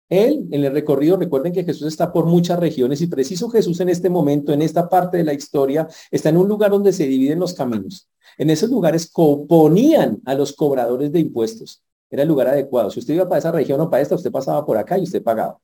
Él, 0.08 0.46
en 0.52 0.64
el 0.64 0.72
recorrido, 0.72 1.16
recuerden 1.16 1.52
que 1.52 1.64
Jesús 1.64 1.88
está 1.88 2.12
por 2.12 2.26
muchas 2.26 2.60
regiones 2.60 3.00
y 3.00 3.08
preciso 3.08 3.48
Jesús 3.50 3.80
en 3.80 3.88
este 3.88 4.08
momento, 4.08 4.52
en 4.52 4.62
esta 4.62 4.88
parte 4.88 5.16
de 5.16 5.24
la 5.24 5.32
historia, 5.32 5.88
está 6.10 6.28
en 6.28 6.36
un 6.36 6.48
lugar 6.48 6.70
donde 6.70 6.92
se 6.92 7.06
dividen 7.06 7.40
los 7.40 7.54
caminos. 7.54 8.08
En 8.38 8.50
esos 8.50 8.70
lugares 8.70 9.10
ponían 9.48 10.20
a 10.24 10.34
los 10.34 10.52
cobradores 10.52 11.10
de 11.10 11.20
impuestos. 11.20 11.82
Era 12.08 12.22
el 12.22 12.28
lugar 12.28 12.46
adecuado. 12.48 12.90
Si 12.90 13.00
usted 13.00 13.14
iba 13.14 13.28
para 13.28 13.40
esa 13.40 13.50
región 13.50 13.80
o 13.80 13.90
para 13.90 14.02
esta, 14.02 14.14
usted 14.14 14.30
pasaba 14.30 14.64
por 14.64 14.76
acá 14.76 14.96
y 14.96 15.02
usted 15.02 15.22
pagaba. 15.22 15.58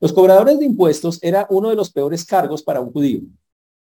Los 0.00 0.12
cobradores 0.12 0.58
de 0.58 0.66
impuestos 0.66 1.18
era 1.22 1.46
uno 1.48 1.70
de 1.70 1.76
los 1.76 1.90
peores 1.90 2.26
cargos 2.26 2.62
para 2.62 2.80
un 2.80 2.92
judío. 2.92 3.20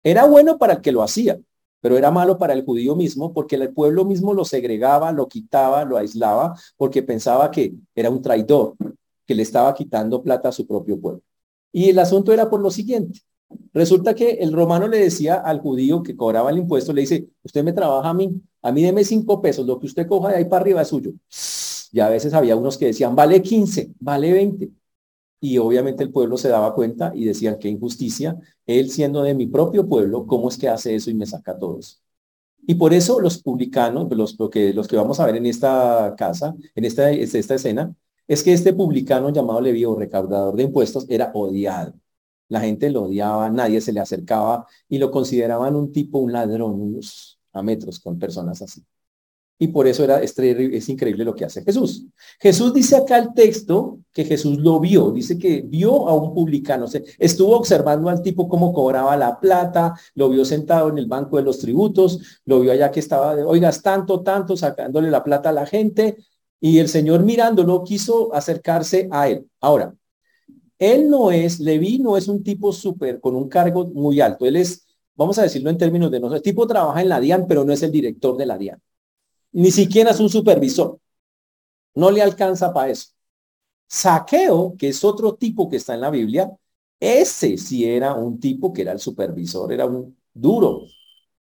Era 0.03 0.25
bueno 0.25 0.59
para 0.59 0.73
el 0.73 0.81
que 0.81 0.91
lo 0.91 1.01
hacía, 1.01 1.39
pero 1.81 1.97
era 1.97 2.11
malo 2.11 2.37
para 2.37 2.53
el 2.53 2.63
judío 2.63 2.95
mismo 2.95 3.33
porque 3.33 3.55
el 3.55 3.73
pueblo 3.73 4.05
mismo 4.05 4.35
lo 4.35 4.45
segregaba, 4.45 5.11
lo 5.11 5.27
quitaba, 5.27 5.83
lo 5.83 5.97
aislaba, 5.97 6.55
porque 6.77 7.01
pensaba 7.01 7.49
que 7.49 7.73
era 7.95 8.11
un 8.11 8.21
traidor, 8.21 8.75
que 9.25 9.35
le 9.35 9.43
estaba 9.43 9.73
quitando 9.73 10.21
plata 10.23 10.49
a 10.49 10.51
su 10.51 10.67
propio 10.67 10.99
pueblo. 10.99 11.21
Y 11.71 11.89
el 11.89 11.99
asunto 11.99 12.31
era 12.33 12.49
por 12.49 12.61
lo 12.61 12.71
siguiente. 12.71 13.21
Resulta 13.73 14.15
que 14.15 14.31
el 14.31 14.53
romano 14.53 14.87
le 14.87 14.99
decía 14.99 15.35
al 15.35 15.59
judío 15.61 16.03
que 16.03 16.15
cobraba 16.15 16.49
el 16.49 16.57
impuesto, 16.57 16.93
le 16.93 17.01
dice, 17.01 17.27
usted 17.43 17.63
me 17.63 17.73
trabaja 17.73 18.09
a 18.09 18.13
mí, 18.13 18.41
a 18.61 18.71
mí 18.71 18.83
deme 18.83 19.03
cinco 19.03 19.41
pesos, 19.41 19.65
lo 19.65 19.79
que 19.79 19.85
usted 19.87 20.07
coja 20.07 20.29
de 20.29 20.37
ahí 20.37 20.45
para 20.45 20.61
arriba 20.61 20.81
es 20.81 20.87
suyo. 20.87 21.11
Y 21.91 21.99
a 21.99 22.09
veces 22.09 22.33
había 22.33 22.55
unos 22.55 22.77
que 22.77 22.87
decían, 22.87 23.15
vale 23.15 23.41
15, 23.41 23.93
vale 23.99 24.33
20. 24.33 24.71
Y 25.39 25.57
obviamente 25.57 26.03
el 26.03 26.11
pueblo 26.11 26.37
se 26.37 26.49
daba 26.49 26.73
cuenta 26.73 27.11
y 27.15 27.25
decían, 27.25 27.57
qué 27.59 27.69
injusticia, 27.69 28.37
él 28.65 28.89
siendo 28.89 29.21
de 29.21 29.35
mi 29.35 29.47
propio 29.47 29.87
pueblo, 29.87 30.25
¿cómo 30.25 30.49
es 30.49 30.57
que 30.57 30.69
hace 30.69 30.95
eso 30.95 31.09
y 31.11 31.13
me 31.13 31.25
saca 31.25 31.57
todo 31.57 31.79
eso? 31.79 31.97
Y 32.67 32.75
por 32.75 32.93
eso 32.93 33.19
los 33.19 33.41
publicanos, 33.41 34.07
los, 34.11 34.35
que, 34.51 34.73
los 34.73 34.87
que 34.87 34.95
vamos 34.97 35.19
a 35.19 35.25
ver 35.25 35.35
en 35.35 35.45
esta 35.45 36.15
casa, 36.17 36.55
en 36.73 36.85
esta, 36.85 37.11
esta 37.11 37.55
escena, 37.55 37.93
es 38.27 38.43
que 38.43 38.53
este 38.53 38.73
publicano 38.73 39.29
llamado 39.29 39.61
Leví 39.61 39.85
o 39.85 39.95
recaudador 39.95 40.55
de 40.55 40.63
impuestos 40.63 41.05
era 41.09 41.31
odiado. 41.33 41.93
La 42.49 42.61
gente 42.61 42.89
lo 42.89 43.03
odiaba, 43.03 43.49
nadie 43.49 43.81
se 43.81 43.91
le 43.93 43.99
acercaba 43.99 44.67
y 44.87 44.97
lo 44.97 45.11
consideraban 45.11 45.75
un 45.75 45.91
tipo, 45.91 46.19
un 46.19 46.31
ladrón, 46.31 46.79
unos 46.79 47.39
a 47.53 47.63
metros 47.63 47.99
con 47.99 48.19
personas 48.19 48.61
así. 48.61 48.83
Y 49.57 49.69
por 49.69 49.87
eso 49.87 50.03
era, 50.03 50.21
es 50.21 50.89
increíble 50.89 51.23
lo 51.23 51.33
que 51.33 51.45
hace 51.45 51.63
Jesús. 51.63 52.05
Jesús 52.41 52.73
dice 52.73 52.97
acá 52.97 53.17
el 53.17 53.33
texto 53.33 53.99
que 54.11 54.25
Jesús 54.25 54.57
lo 54.59 54.81
vio, 54.81 55.11
dice 55.11 55.37
que 55.37 55.61
vio 55.61 56.09
a 56.09 56.13
un 56.13 56.33
publicano, 56.33 56.87
estuvo 57.17 57.55
observando 57.55 58.09
al 58.09 58.21
tipo 58.21 58.49
cómo 58.49 58.73
cobraba 58.73 59.15
la 59.15 59.39
plata, 59.39 59.97
lo 60.13 60.29
vio 60.29 60.43
sentado 60.43 60.89
en 60.89 60.97
el 60.97 61.05
banco 61.05 61.37
de 61.37 61.43
los 61.43 61.59
tributos, 61.59 62.41
lo 62.43 62.59
vio 62.59 62.73
allá 62.73 62.91
que 62.91 62.99
estaba, 62.99 63.33
oigas, 63.45 63.81
tanto, 63.81 64.21
tanto, 64.23 64.57
sacándole 64.57 65.09
la 65.09 65.23
plata 65.23 65.49
a 65.49 65.53
la 65.53 65.65
gente, 65.65 66.17
y 66.69 66.79
el 66.79 66.89
Señor 66.89 67.23
mirándolo 67.23 67.83
quiso 67.83 68.33
acercarse 68.33 69.07
a 69.11 69.29
él. 69.29 69.49
Ahora, 69.61 69.95
él 70.79 71.09
no 71.09 71.31
es, 71.31 71.59
Leví 71.59 71.99
no 71.99 72.17
es 72.17 72.27
un 72.27 72.43
tipo 72.43 72.71
súper, 72.73 73.19
con 73.19 73.35
un 73.35 73.49
cargo 73.49 73.87
muy 73.87 74.21
alto, 74.21 74.45
él 74.45 74.57
es, 74.57 74.85
vamos 75.15 75.37
a 75.39 75.43
decirlo 75.43 75.69
en 75.69 75.77
términos 75.77 76.11
de 76.11 76.19
nosotros, 76.19 76.39
el 76.39 76.43
tipo 76.43 76.67
trabaja 76.67 77.01
en 77.01 77.09
la 77.09 77.19
DIAN, 77.19 77.45
pero 77.47 77.63
no 77.65 77.73
es 77.73 77.83
el 77.83 77.91
director 77.91 78.37
de 78.37 78.45
la 78.45 78.57
DIAN 78.57 78.81
ni 79.55 79.71
siquiera 79.71 80.11
es 80.11 80.19
un 80.19 80.29
supervisor. 80.29 80.99
No 81.95 82.11
le 82.11 82.21
alcanza 82.21 82.73
para 82.73 82.91
eso. 82.91 83.09
Saqueo, 83.87 84.75
que 84.77 84.89
es 84.89 85.03
otro 85.03 85.35
tipo 85.35 85.69
que 85.69 85.77
está 85.77 85.93
en 85.93 86.01
la 86.01 86.09
Biblia, 86.09 86.51
ese 86.99 87.57
sí 87.57 87.85
era 87.85 88.13
un 88.15 88.39
tipo 88.39 88.73
que 88.73 88.81
era 88.81 88.91
el 88.91 88.99
supervisor, 88.99 89.71
era 89.71 89.85
un 89.85 90.17
duro. 90.33 90.81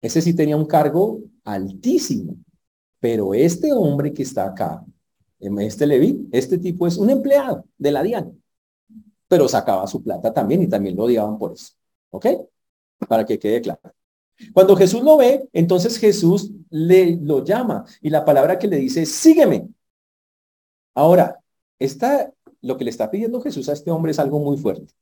Ese 0.01 0.22
sí 0.22 0.36
tenía 0.36 0.58
un 0.58 0.65
cargo 0.65 1.22
altísimo. 1.46 2.36
Pero 3.00 3.34
este 3.34 3.72
hombre 3.72 4.13
que 4.13 4.24
está 4.24 4.48
acá, 4.48 4.84
este 5.60 5.88
Levi, 5.88 6.28
este 6.32 6.58
tipo 6.58 6.88
es 6.88 6.98
un 6.98 7.10
empleado 7.10 7.66
de 7.78 7.92
la 7.92 8.04
DIAN. 8.04 8.42
Pero 9.28 9.48
sacaba 9.48 9.88
su 9.88 10.04
plata 10.04 10.34
también 10.34 10.62
y 10.62 10.68
también 10.68 10.96
lo 10.96 11.04
odiaban 11.04 11.38
por 11.38 11.54
eso. 11.54 11.74
¿Ok? 12.12 12.28
Para 13.08 13.26
que 13.26 13.40
quede 13.40 13.62
claro. 13.62 13.82
Cuando 14.54 14.76
Jesús 14.76 15.04
lo 15.04 15.18
ve, 15.18 15.48
entonces 15.54 15.98
Jesús 15.98 16.52
le 16.70 17.18
lo 17.18 17.44
llama 17.44 17.86
y 18.02 18.10
la 18.10 18.26
palabra 18.26 18.58
que 18.60 18.68
le 18.68 18.78
dice 18.78 19.06
sígueme. 19.06 19.70
Ahora, 20.96 21.40
está, 21.80 22.32
lo 22.62 22.78
que 22.78 22.84
le 22.84 22.90
está 22.90 23.10
pidiendo 23.10 23.42
Jesús 23.42 23.70
a 23.70 23.74
este 23.74 23.92
hombre 23.92 24.12
es 24.12 24.20
algo 24.20 24.40
muy 24.40 24.58
fuerte. 24.58 24.94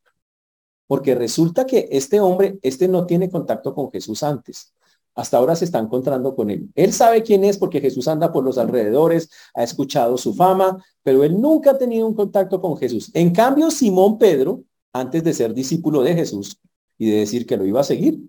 Porque 0.88 1.16
resulta 1.16 1.66
que 1.66 1.88
este 1.92 2.20
hombre, 2.20 2.60
este 2.62 2.88
no 2.88 3.06
tiene 3.06 3.30
contacto 3.30 3.74
con 3.74 3.92
Jesús 3.92 4.24
antes. 4.24 4.74
Hasta 5.13 5.38
ahora 5.38 5.56
se 5.56 5.65
está 5.65 5.80
encontrando 5.80 6.36
con 6.36 6.50
él. 6.50 6.70
Él 6.75 6.94
sabe 6.94 7.24
quién 7.24 7.44
es 7.44 7.58
porque 7.58 7.82
Jesús 7.82 8.08
anda 8.08 8.32
por 8.32 8.44
los 8.44 8.58
alrededores, 8.58 9.30
ha 9.53 9.63
escuchado 9.63 10.18
su 10.18 10.34
fama, 10.34 10.84
pero 11.03 11.24
él 11.24 11.39
nunca 11.39 11.72
ha 11.72 11.77
tenido 11.77 12.08
un 12.08 12.13
contacto 12.13 12.62
con 12.62 12.77
Jesús. 12.77 13.12
En 13.13 13.32
cambio, 13.32 13.70
Simón 13.72 14.18
Pedro, 14.18 14.63
antes 14.94 15.24
de 15.24 15.34
ser 15.34 15.53
discípulo 15.53 16.01
de 16.01 16.15
Jesús 16.15 16.60
y 16.98 17.10
de 17.10 17.18
decir 17.18 17.46
que 17.46 17.58
lo 17.58 17.65
iba 17.65 17.82
a 17.82 17.84
seguir, 17.84 18.20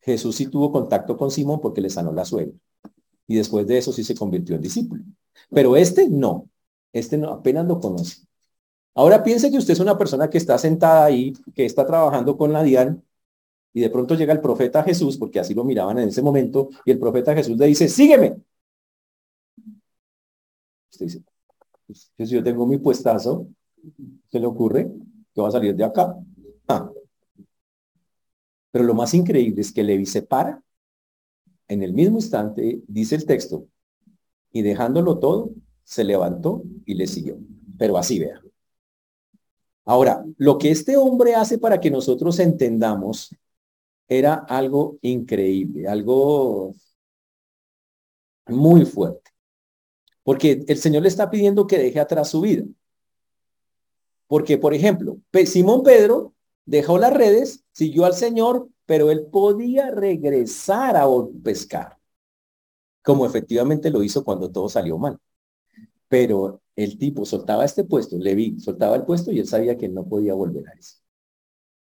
Jesús 0.00 0.36
sí 0.36 0.46
tuvo 0.46 0.70
contacto 0.72 1.16
con 1.16 1.30
Simón 1.30 1.60
porque 1.60 1.80
le 1.80 1.90
sanó 1.90 2.12
la 2.12 2.24
suegra. 2.24 2.54
Y 3.26 3.36
después 3.36 3.66
de 3.66 3.78
eso 3.78 3.92
sí 3.92 4.04
se 4.04 4.14
convirtió 4.14 4.56
en 4.56 4.62
discípulo. 4.62 5.02
Pero 5.50 5.76
este 5.76 6.08
no. 6.08 6.48
Este 6.92 7.16
no, 7.16 7.30
apenas 7.30 7.66
lo 7.66 7.80
conoce. 7.80 8.26
Ahora 8.94 9.22
piense 9.24 9.50
que 9.50 9.56
usted 9.56 9.72
es 9.72 9.80
una 9.80 9.96
persona 9.96 10.28
que 10.28 10.38
está 10.38 10.58
sentada 10.58 11.04
ahí, 11.04 11.32
que 11.54 11.64
está 11.64 11.86
trabajando 11.86 12.36
con 12.36 12.52
la 12.52 12.62
DIAN, 12.62 13.02
y 13.72 13.80
de 13.80 13.90
pronto 13.90 14.14
llega 14.14 14.32
el 14.32 14.40
profeta 14.40 14.82
Jesús, 14.82 15.16
porque 15.16 15.40
así 15.40 15.54
lo 15.54 15.64
miraban 15.64 15.98
en 15.98 16.08
ese 16.08 16.22
momento, 16.22 16.70
y 16.84 16.90
el 16.90 16.98
profeta 16.98 17.34
Jesús 17.34 17.56
le 17.56 17.66
dice, 17.66 17.88
sígueme. 17.88 18.36
Usted 20.90 21.06
dice, 21.06 21.22
pues, 21.86 22.12
si 22.16 22.26
yo 22.26 22.42
tengo 22.42 22.66
mi 22.66 22.78
puestazo, 22.78 23.48
¿se 24.30 24.38
le 24.38 24.46
ocurre 24.46 24.90
que 25.34 25.40
va 25.40 25.48
a 25.48 25.52
salir 25.52 25.74
de 25.74 25.84
acá? 25.84 26.16
Ah, 26.68 26.90
pero 28.70 28.84
lo 28.84 28.94
más 28.94 29.14
increíble 29.14 29.60
es 29.60 29.72
que 29.72 29.82
Levi 29.82 30.06
se 30.06 30.22
para 30.22 30.62
en 31.68 31.82
el 31.82 31.92
mismo 31.92 32.16
instante, 32.16 32.82
dice 32.86 33.14
el 33.14 33.24
texto, 33.24 33.66
y 34.52 34.62
dejándolo 34.62 35.18
todo, 35.18 35.50
se 35.84 36.04
levantó 36.04 36.62
y 36.84 36.94
le 36.94 37.06
siguió. 37.06 37.38
Pero 37.78 37.96
así 37.96 38.18
vea. 38.18 38.40
Ahora, 39.84 40.24
lo 40.36 40.58
que 40.58 40.70
este 40.70 40.96
hombre 40.96 41.34
hace 41.34 41.58
para 41.58 41.80
que 41.80 41.90
nosotros 41.90 42.38
entendamos 42.38 43.34
era 44.08 44.34
algo 44.34 44.98
increíble, 45.02 45.88
algo 45.88 46.74
muy 48.46 48.84
fuerte. 48.84 49.30
Porque 50.22 50.64
el 50.68 50.78
Señor 50.78 51.02
le 51.02 51.08
está 51.08 51.30
pidiendo 51.30 51.66
que 51.66 51.78
deje 51.78 52.00
atrás 52.00 52.30
su 52.30 52.40
vida. 52.42 52.64
Porque, 54.26 54.56
por 54.58 54.74
ejemplo, 54.74 55.18
Simón 55.46 55.82
Pedro 55.82 56.34
dejó 56.64 56.98
las 56.98 57.12
redes, 57.12 57.64
siguió 57.72 58.04
al 58.06 58.14
Señor, 58.14 58.68
pero 58.86 59.10
él 59.10 59.26
podía 59.26 59.90
regresar 59.90 60.96
a 60.96 61.06
pescar, 61.42 61.98
como 63.02 63.26
efectivamente 63.26 63.90
lo 63.90 64.02
hizo 64.02 64.24
cuando 64.24 64.50
todo 64.50 64.68
salió 64.68 64.98
mal. 64.98 65.18
Pero 66.08 66.62
el 66.76 66.98
tipo 66.98 67.24
soltaba 67.24 67.64
este 67.64 67.84
puesto, 67.84 68.16
le 68.18 68.34
vi, 68.34 68.58
soltaba 68.60 68.96
el 68.96 69.04
puesto 69.04 69.32
y 69.32 69.40
él 69.40 69.46
sabía 69.48 69.76
que 69.76 69.88
no 69.88 70.06
podía 70.06 70.34
volver 70.34 70.68
a 70.68 70.72
eso. 70.72 71.01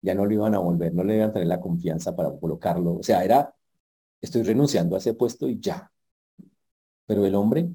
Ya 0.01 0.15
no 0.15 0.25
lo 0.25 0.33
iban 0.33 0.55
a 0.55 0.59
volver, 0.59 0.93
no 0.93 1.03
le 1.03 1.15
iban 1.15 1.29
a 1.29 1.33
tener 1.33 1.47
la 1.47 1.61
confianza 1.61 2.15
para 2.15 2.31
colocarlo. 2.39 2.95
O 2.97 3.03
sea, 3.03 3.23
era, 3.23 3.53
estoy 4.21 4.43
renunciando 4.43 4.95
a 4.95 4.99
ese 4.99 5.13
puesto 5.13 5.47
y 5.49 5.59
ya. 5.59 5.91
Pero 7.05 7.25
el 7.25 7.35
hombre, 7.35 7.69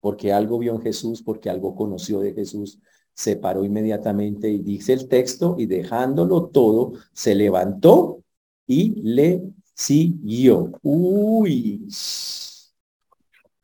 porque 0.00 0.32
algo 0.32 0.58
vio 0.58 0.74
en 0.74 0.82
Jesús, 0.82 1.22
porque 1.22 1.50
algo 1.50 1.74
conoció 1.76 2.20
de 2.20 2.34
Jesús, 2.34 2.78
se 3.14 3.36
paró 3.36 3.64
inmediatamente 3.64 4.48
y 4.50 4.58
dice 4.62 4.92
el 4.94 5.08
texto 5.08 5.56
y 5.58 5.66
dejándolo 5.66 6.48
todo, 6.48 6.92
se 7.12 7.34
levantó 7.34 8.22
y 8.66 9.02
le 9.02 9.42
siguió. 9.74 10.72
Uy, 10.82 11.86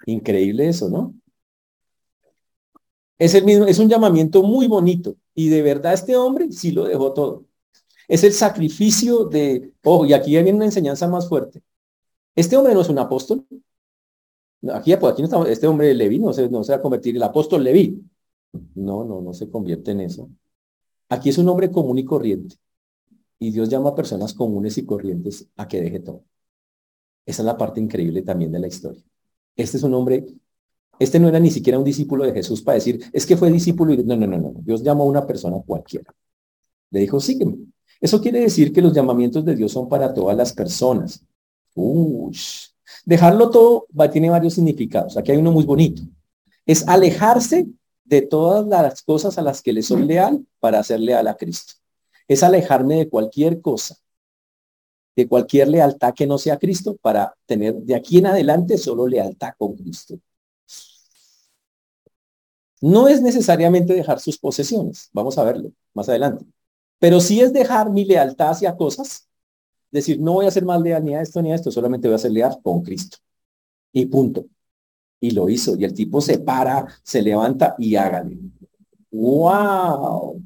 increíble 0.06 0.68
eso, 0.68 0.88
¿no? 0.88 1.14
Es 3.18 3.34
el 3.34 3.44
mismo, 3.44 3.66
es 3.66 3.78
un 3.78 3.88
llamamiento 3.88 4.42
muy 4.42 4.66
bonito 4.68 5.16
y 5.34 5.48
de 5.48 5.62
verdad 5.62 5.92
este 5.94 6.16
hombre 6.16 6.52
sí 6.52 6.70
lo 6.72 6.84
dejó 6.84 7.12
todo. 7.12 7.47
Es 8.08 8.24
el 8.24 8.32
sacrificio 8.32 9.26
de, 9.26 9.74
oh, 9.84 10.06
y 10.06 10.14
aquí 10.14 10.30
viene 10.30 10.54
una 10.54 10.64
enseñanza 10.64 11.06
más 11.08 11.28
fuerte. 11.28 11.62
Este 12.34 12.56
hombre 12.56 12.74
no 12.74 12.80
es 12.80 12.88
un 12.88 12.98
apóstol. 12.98 13.46
Aquí, 14.72 14.96
pues 14.96 15.12
aquí 15.12 15.22
no 15.22 15.26
estamos, 15.26 15.48
este 15.48 15.66
hombre 15.66 15.94
Leví 15.94 16.18
no 16.18 16.32
se, 16.32 16.48
no 16.48 16.64
se 16.64 16.72
va 16.72 16.78
a 16.78 16.82
convertir 16.82 17.14
el 17.16 17.22
apóstol 17.22 17.62
Leví. 17.62 18.02
No, 18.74 19.04
no, 19.04 19.20
no 19.20 19.32
se 19.34 19.50
convierte 19.50 19.92
en 19.92 20.00
eso. 20.00 20.30
Aquí 21.08 21.28
es 21.28 21.38
un 21.38 21.48
hombre 21.48 21.70
común 21.70 21.98
y 21.98 22.04
corriente. 22.04 22.56
Y 23.38 23.52
Dios 23.52 23.68
llama 23.68 23.90
a 23.90 23.94
personas 23.94 24.34
comunes 24.34 24.78
y 24.78 24.84
corrientes 24.86 25.48
a 25.56 25.68
que 25.68 25.80
deje 25.80 26.00
todo. 26.00 26.24
Esa 27.26 27.42
es 27.42 27.46
la 27.46 27.56
parte 27.56 27.80
increíble 27.80 28.22
también 28.22 28.50
de 28.50 28.58
la 28.58 28.68
historia. 28.68 29.02
Este 29.54 29.76
es 29.76 29.82
un 29.82 29.94
hombre, 29.94 30.26
este 30.98 31.20
no 31.20 31.28
era 31.28 31.38
ni 31.38 31.50
siquiera 31.50 31.78
un 31.78 31.84
discípulo 31.84 32.24
de 32.24 32.32
Jesús 32.32 32.62
para 32.62 32.76
decir, 32.76 33.04
es 33.12 33.26
que 33.26 33.36
fue 33.36 33.50
discípulo 33.50 33.92
y 33.92 33.98
no, 34.04 34.16
no, 34.16 34.26
no, 34.26 34.38
no. 34.38 34.54
Dios 34.60 34.82
llamó 34.82 35.04
a 35.04 35.06
una 35.06 35.26
persona 35.26 35.58
cualquiera. 35.64 36.14
Le 36.90 37.00
dijo, 37.00 37.20
sígueme. 37.20 37.58
Eso 38.00 38.20
quiere 38.20 38.40
decir 38.40 38.72
que 38.72 38.82
los 38.82 38.92
llamamientos 38.92 39.44
de 39.44 39.56
Dios 39.56 39.72
son 39.72 39.88
para 39.88 40.12
todas 40.14 40.36
las 40.36 40.52
personas. 40.52 41.24
Dejarlo 43.04 43.50
todo 43.50 43.86
va, 43.98 44.10
tiene 44.10 44.30
varios 44.30 44.54
significados. 44.54 45.16
Aquí 45.16 45.32
hay 45.32 45.38
uno 45.38 45.52
muy 45.52 45.64
bonito. 45.64 46.02
Es 46.66 46.86
alejarse 46.86 47.66
de 48.04 48.22
todas 48.22 48.66
las 48.66 49.02
cosas 49.02 49.38
a 49.38 49.42
las 49.42 49.62
que 49.62 49.72
le 49.72 49.82
soy 49.82 50.04
leal 50.04 50.46
para 50.60 50.82
ser 50.82 51.00
leal 51.00 51.26
a 51.28 51.36
Cristo. 51.36 51.74
Es 52.26 52.42
alejarme 52.42 52.96
de 52.96 53.08
cualquier 53.08 53.60
cosa, 53.60 53.96
de 55.16 55.26
cualquier 55.26 55.68
lealtad 55.68 56.14
que 56.14 56.26
no 56.26 56.38
sea 56.38 56.58
Cristo 56.58 56.96
para 57.00 57.34
tener 57.46 57.74
de 57.74 57.94
aquí 57.94 58.18
en 58.18 58.26
adelante 58.26 58.78
solo 58.78 59.06
lealtad 59.06 59.54
con 59.58 59.74
Cristo. 59.74 60.18
No 62.80 63.08
es 63.08 63.20
necesariamente 63.20 63.92
dejar 63.92 64.20
sus 64.20 64.38
posesiones, 64.38 65.10
vamos 65.12 65.36
a 65.36 65.44
verlo 65.44 65.72
más 65.94 66.08
adelante, 66.08 66.44
pero 66.98 67.20
sí 67.20 67.40
es 67.40 67.52
dejar 67.52 67.90
mi 67.90 68.04
lealtad 68.04 68.50
hacia 68.50 68.76
cosas, 68.76 69.28
decir, 69.90 70.20
no 70.20 70.34
voy 70.34 70.46
a 70.46 70.50
ser 70.50 70.64
más 70.64 70.80
leal 70.80 71.04
ni 71.04 71.14
a 71.14 71.22
esto 71.22 71.40
ni 71.42 71.52
a 71.52 71.54
esto, 71.54 71.70
solamente 71.70 72.08
voy 72.08 72.16
a 72.16 72.18
ser 72.18 72.32
leal 72.32 72.58
con 72.62 72.82
Cristo. 72.82 73.18
Y 73.92 74.06
punto. 74.06 74.46
Y 75.20 75.32
lo 75.32 75.48
hizo. 75.48 75.76
Y 75.76 75.84
el 75.84 75.94
tipo 75.94 76.20
se 76.20 76.38
para, 76.38 76.86
se 77.02 77.22
levanta 77.22 77.74
y 77.78 77.96
hágale. 77.96 78.38
¡Wow! 79.10 80.42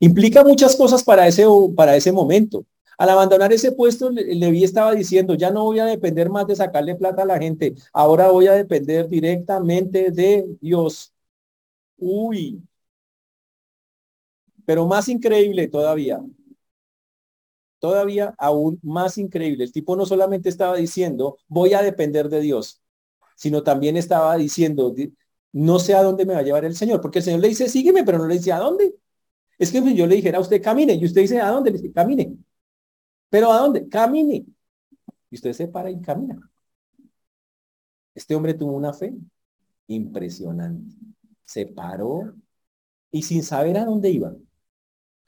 Implica 0.00 0.44
muchas 0.44 0.76
cosas 0.76 1.02
para 1.02 1.26
ese, 1.26 1.44
para 1.74 1.96
ese 1.96 2.12
momento. 2.12 2.64
Al 2.98 3.10
abandonar 3.10 3.52
ese 3.52 3.72
puesto, 3.72 4.10
Levi 4.10 4.64
estaba 4.64 4.94
diciendo, 4.94 5.34
ya 5.34 5.50
no 5.50 5.64
voy 5.64 5.78
a 5.80 5.84
depender 5.86 6.30
más 6.30 6.46
de 6.46 6.56
sacarle 6.56 6.94
plata 6.94 7.22
a 7.22 7.26
la 7.26 7.38
gente, 7.38 7.74
ahora 7.92 8.30
voy 8.30 8.46
a 8.46 8.52
depender 8.52 9.08
directamente 9.08 10.10
de 10.10 10.46
Dios. 10.60 11.12
Uy. 11.98 12.62
Pero 14.66 14.86
más 14.86 15.08
increíble 15.08 15.68
todavía, 15.68 16.20
todavía 17.78 18.34
aún 18.38 18.78
más 18.82 19.18
increíble. 19.18 19.64
El 19.64 19.72
tipo 19.72 19.96
no 19.96 20.06
solamente 20.06 20.48
estaba 20.48 20.76
diciendo, 20.76 21.38
voy 21.48 21.74
a 21.74 21.82
depender 21.82 22.28
de 22.28 22.40
Dios, 22.40 22.82
sino 23.36 23.62
también 23.62 23.96
estaba 23.96 24.36
diciendo, 24.36 24.94
no 25.52 25.78
sé 25.78 25.94
a 25.94 26.02
dónde 26.02 26.26
me 26.26 26.34
va 26.34 26.40
a 26.40 26.42
llevar 26.42 26.64
el 26.64 26.76
Señor, 26.76 27.00
porque 27.00 27.20
el 27.20 27.24
Señor 27.24 27.40
le 27.40 27.48
dice, 27.48 27.68
sígueme, 27.68 28.04
pero 28.04 28.18
no 28.18 28.26
le 28.26 28.34
dice 28.34 28.52
a 28.52 28.58
dónde. 28.58 28.94
Es 29.58 29.72
que 29.72 29.94
yo 29.94 30.06
le 30.06 30.16
dijera 30.16 30.38
a 30.38 30.40
usted, 30.40 30.62
camine, 30.62 30.94
y 30.94 31.04
usted 31.04 31.22
dice, 31.22 31.40
¿a 31.40 31.50
dónde? 31.50 31.70
Le 31.70 31.78
dice, 31.78 31.92
camine. 31.92 32.36
¿Pero 33.30 33.52
a 33.52 33.58
dónde? 33.58 33.88
Camine. 33.88 34.46
Y 35.30 35.36
usted 35.36 35.52
se 35.52 35.68
para 35.68 35.90
y 35.90 36.00
camina. 36.00 36.38
Este 38.14 38.34
hombre 38.34 38.54
tuvo 38.54 38.72
una 38.72 38.92
fe 38.92 39.14
impresionante. 39.88 40.94
Se 41.44 41.66
paró 41.66 42.34
y 43.10 43.22
sin 43.22 43.42
saber 43.42 43.78
a 43.78 43.84
dónde 43.84 44.10
iba, 44.10 44.34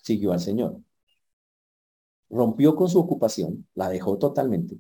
siguió 0.08 0.32
al 0.32 0.40
Señor. 0.40 0.80
Rompió 2.30 2.74
con 2.74 2.88
su 2.88 2.98
ocupación, 2.98 3.66
la 3.74 3.88
dejó 3.88 4.18
totalmente. 4.18 4.76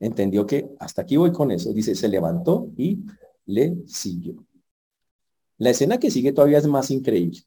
Entendió 0.00 0.46
que 0.46 0.70
hasta 0.78 1.02
aquí 1.02 1.16
voy 1.16 1.32
con 1.32 1.50
eso. 1.50 1.72
Dice, 1.72 1.94
se 1.94 2.08
levantó 2.08 2.68
y 2.76 3.00
le 3.46 3.76
siguió. 3.86 4.44
La 5.58 5.70
escena 5.70 5.98
que 5.98 6.10
sigue 6.10 6.32
todavía 6.32 6.58
es 6.58 6.66
más 6.66 6.90
increíble. 6.90 7.40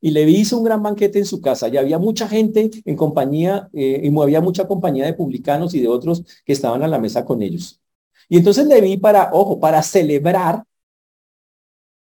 Y 0.00 0.10
le 0.10 0.28
hizo 0.28 0.58
un 0.58 0.64
gran 0.64 0.82
banquete 0.82 1.18
en 1.18 1.24
su 1.24 1.40
casa 1.40 1.68
y 1.68 1.78
había 1.78 1.98
mucha 1.98 2.28
gente 2.28 2.70
en 2.84 2.96
compañía, 2.96 3.68
eh, 3.72 4.02
y 4.04 4.20
había 4.20 4.42
mucha 4.42 4.68
compañía 4.68 5.06
de 5.06 5.14
publicanos 5.14 5.74
y 5.74 5.80
de 5.80 5.88
otros 5.88 6.22
que 6.44 6.52
estaban 6.52 6.82
a 6.82 6.88
la 6.88 6.98
mesa 6.98 7.24
con 7.24 7.40
ellos. 7.40 7.80
Y 8.28 8.36
entonces 8.36 8.66
le 8.66 8.80
vi 8.82 8.98
para, 8.98 9.30
ojo, 9.32 9.58
para 9.58 9.82
celebrar, 9.82 10.64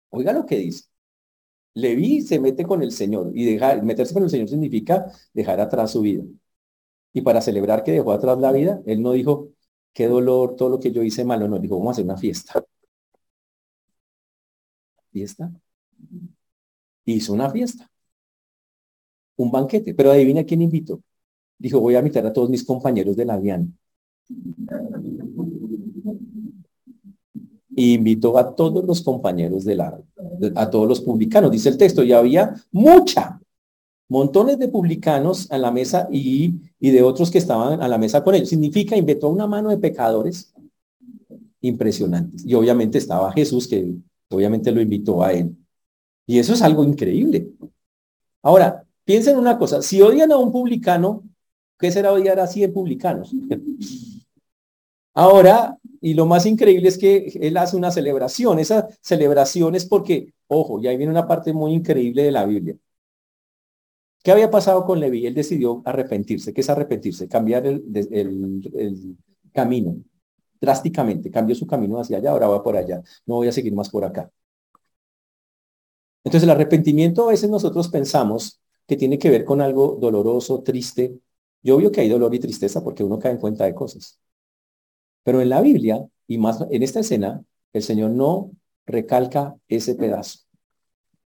oiga 0.10 0.34
lo 0.34 0.46
que 0.46 0.58
dice, 0.58 0.86
Leví 1.76 2.22
se 2.22 2.40
mete 2.40 2.66
con 2.66 2.82
el 2.82 2.92
Señor 2.92 3.32
y 3.36 3.46
dejar, 3.46 3.84
meterse 3.84 4.14
con 4.14 4.24
el 4.24 4.30
Señor 4.30 4.50
significa 4.50 5.12
dejar 5.34 5.60
atrás 5.60 5.92
su 5.92 6.02
vida. 6.02 6.24
Y 7.14 7.22
para 7.22 7.42
celebrar 7.42 7.84
que 7.84 7.92
dejó 7.92 8.12
atrás 8.14 8.38
la 8.40 8.52
vida, 8.52 8.82
él 8.86 9.02
no 9.02 9.12
dijo, 9.14 9.50
qué 9.94 10.08
dolor, 10.08 10.56
todo 10.56 10.70
lo 10.70 10.80
que 10.80 10.92
yo 10.92 11.04
hice 11.04 11.26
malo, 11.26 11.48
no, 11.48 11.60
dijo, 11.60 11.78
vamos 11.78 11.90
a 11.90 11.94
hacer 11.94 12.06
una 12.06 12.18
fiesta. 12.18 12.64
¿Fiesta? 15.12 15.52
Hizo 17.06 17.34
una 17.34 17.50
fiesta. 17.50 17.90
Un 19.38 19.52
banquete. 19.52 19.94
Pero 19.94 20.12
adivina 20.12 20.44
quién 20.44 20.62
invitó. 20.62 21.02
Dijo, 21.58 21.80
voy 21.80 21.96
a 21.96 22.00
invitar 22.00 22.26
a 22.26 22.34
todos 22.34 22.50
mis 22.50 22.64
compañeros 22.66 23.16
de 23.16 23.26
la 23.26 23.38
y 27.76 27.94
invitó 27.94 28.38
a 28.38 28.56
todos 28.56 28.86
los 28.86 29.02
compañeros 29.02 29.66
de 29.66 29.76
la, 29.76 30.00
a 30.56 30.70
todos 30.70 30.88
los 30.88 31.02
publicanos, 31.02 31.52
dice 31.52 31.70
el 31.70 31.78
texto, 31.78 32.04
y 32.04 32.14
había 32.14 32.56
mucha, 32.72 33.40
montones 34.08 34.58
de 34.60 34.68
publicanos 34.68 35.52
a 35.52 35.58
la 35.58 35.72
mesa 35.72 36.08
y, 36.12 36.56
y 36.80 36.92
de 36.92 37.02
otros 37.02 37.32
que 37.32 37.38
estaban 37.38 37.82
a 37.82 37.88
la 37.88 37.98
mesa 37.98 38.24
con 38.24 38.36
él. 38.36 38.46
Significa, 38.48 38.96
invitó 38.96 39.30
una 39.30 39.48
mano 39.48 39.70
de 39.70 39.78
pecadores 39.78 40.54
impresionantes. 41.62 42.46
Y 42.46 42.54
obviamente 42.54 42.98
estaba 42.98 43.34
Jesús, 43.34 43.68
que 43.68 43.94
obviamente 44.30 44.72
lo 44.72 44.82
invitó 44.82 45.24
a 45.24 45.34
él. 45.34 45.56
Y 46.26 46.40
eso 46.40 46.54
es 46.54 46.62
algo 46.62 46.84
increíble. 46.84 47.50
Ahora, 48.42 48.86
piensen 49.04 49.38
una 49.38 49.58
cosa, 49.58 49.82
si 49.82 50.02
odian 50.02 50.32
a 50.32 50.38
un 50.38 50.52
publicano, 50.52 51.24
¿qué 51.80 51.92
será 51.92 52.14
odiar 52.14 52.40
a 52.40 52.48
100 52.48 52.74
publicanos? 52.74 53.34
Ahora, 55.14 55.78
y 56.06 56.14
lo 56.14 56.28
más 56.28 56.46
increíble 56.46 56.88
es 56.88 57.00
que 57.00 57.32
él 57.42 57.58
hace 57.58 57.76
una 57.76 57.90
celebración. 57.90 58.60
Esa 58.60 58.88
celebración 59.02 59.74
es 59.74 59.86
porque, 59.86 60.36
ojo, 60.48 60.80
y 60.80 60.88
ahí 60.88 60.98
viene 60.98 61.12
una 61.12 61.28
parte 61.28 61.52
muy 61.52 61.74
increíble 61.74 62.22
de 62.22 62.32
la 62.32 62.46
Biblia. 62.46 62.76
¿Qué 64.24 64.32
había 64.32 64.52
pasado 64.52 64.86
con 64.86 65.00
Leví? 65.00 65.26
Él 65.26 65.34
decidió 65.34 65.82
arrepentirse. 65.84 66.54
¿Qué 66.54 66.62
es 66.62 66.70
arrepentirse? 66.70 67.28
Cambiar 67.28 67.66
el, 67.66 67.84
el, 68.12 69.18
camino 69.52 69.98
drásticamente. 70.62 71.32
Cambió 71.32 71.56
su 71.56 71.66
camino 71.66 72.00
hacia 72.00 72.18
allá, 72.18 72.30
ahora 72.32 72.50
va 72.50 72.62
por 72.64 72.78
allá. 72.78 73.02
No 73.26 73.36
voy 73.38 73.48
a 73.48 73.52
seguir 73.52 73.74
más 73.74 73.90
por 73.90 74.06
acá. 74.06 74.30
Entonces 76.24 76.44
el 76.44 76.52
arrepentimiento 76.52 77.28
a 77.28 77.32
veces 77.32 77.50
nosotros 77.50 77.88
pensamos 77.88 78.60
que 78.88 78.96
tiene 78.96 79.18
que 79.18 79.32
ver 79.32 79.44
con 79.44 79.60
algo 79.60 79.98
doloroso, 80.00 80.62
triste. 80.62 81.20
Yo 81.64 81.78
veo 81.78 81.92
que 81.92 82.02
hay 82.02 82.10
dolor 82.10 82.34
y 82.36 82.40
tristeza 82.40 82.84
porque 82.84 83.04
uno 83.04 83.18
cae 83.18 83.32
en 83.32 83.40
cuenta 83.40 83.66
de 83.66 83.74
cosas. 83.74 84.20
Pero 85.26 85.42
en 85.42 85.50
la 85.50 85.60
Biblia, 85.62 86.06
y 86.28 86.38
más 86.38 86.64
en 86.70 86.84
esta 86.84 87.00
escena, 87.00 87.44
el 87.74 87.82
Señor 87.82 88.12
no 88.12 88.52
recalca 88.86 89.58
ese 89.68 89.96
pedazo. 89.96 90.40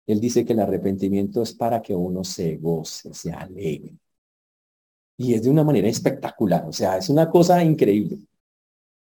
Él 0.07 0.19
dice 0.19 0.43
que 0.43 0.53
el 0.53 0.59
arrepentimiento 0.59 1.43
es 1.43 1.53
para 1.53 1.79
que 1.79 1.95
uno 1.95 2.23
se 2.23 2.57
goce, 2.57 3.13
se 3.13 3.31
alegre. 3.31 3.95
Y 5.15 5.35
es 5.35 5.43
de 5.43 5.51
una 5.51 5.63
manera 5.63 5.87
espectacular, 5.87 6.65
o 6.67 6.73
sea, 6.73 6.97
es 6.97 7.07
una 7.09 7.29
cosa 7.29 7.63
increíble. 7.63 8.17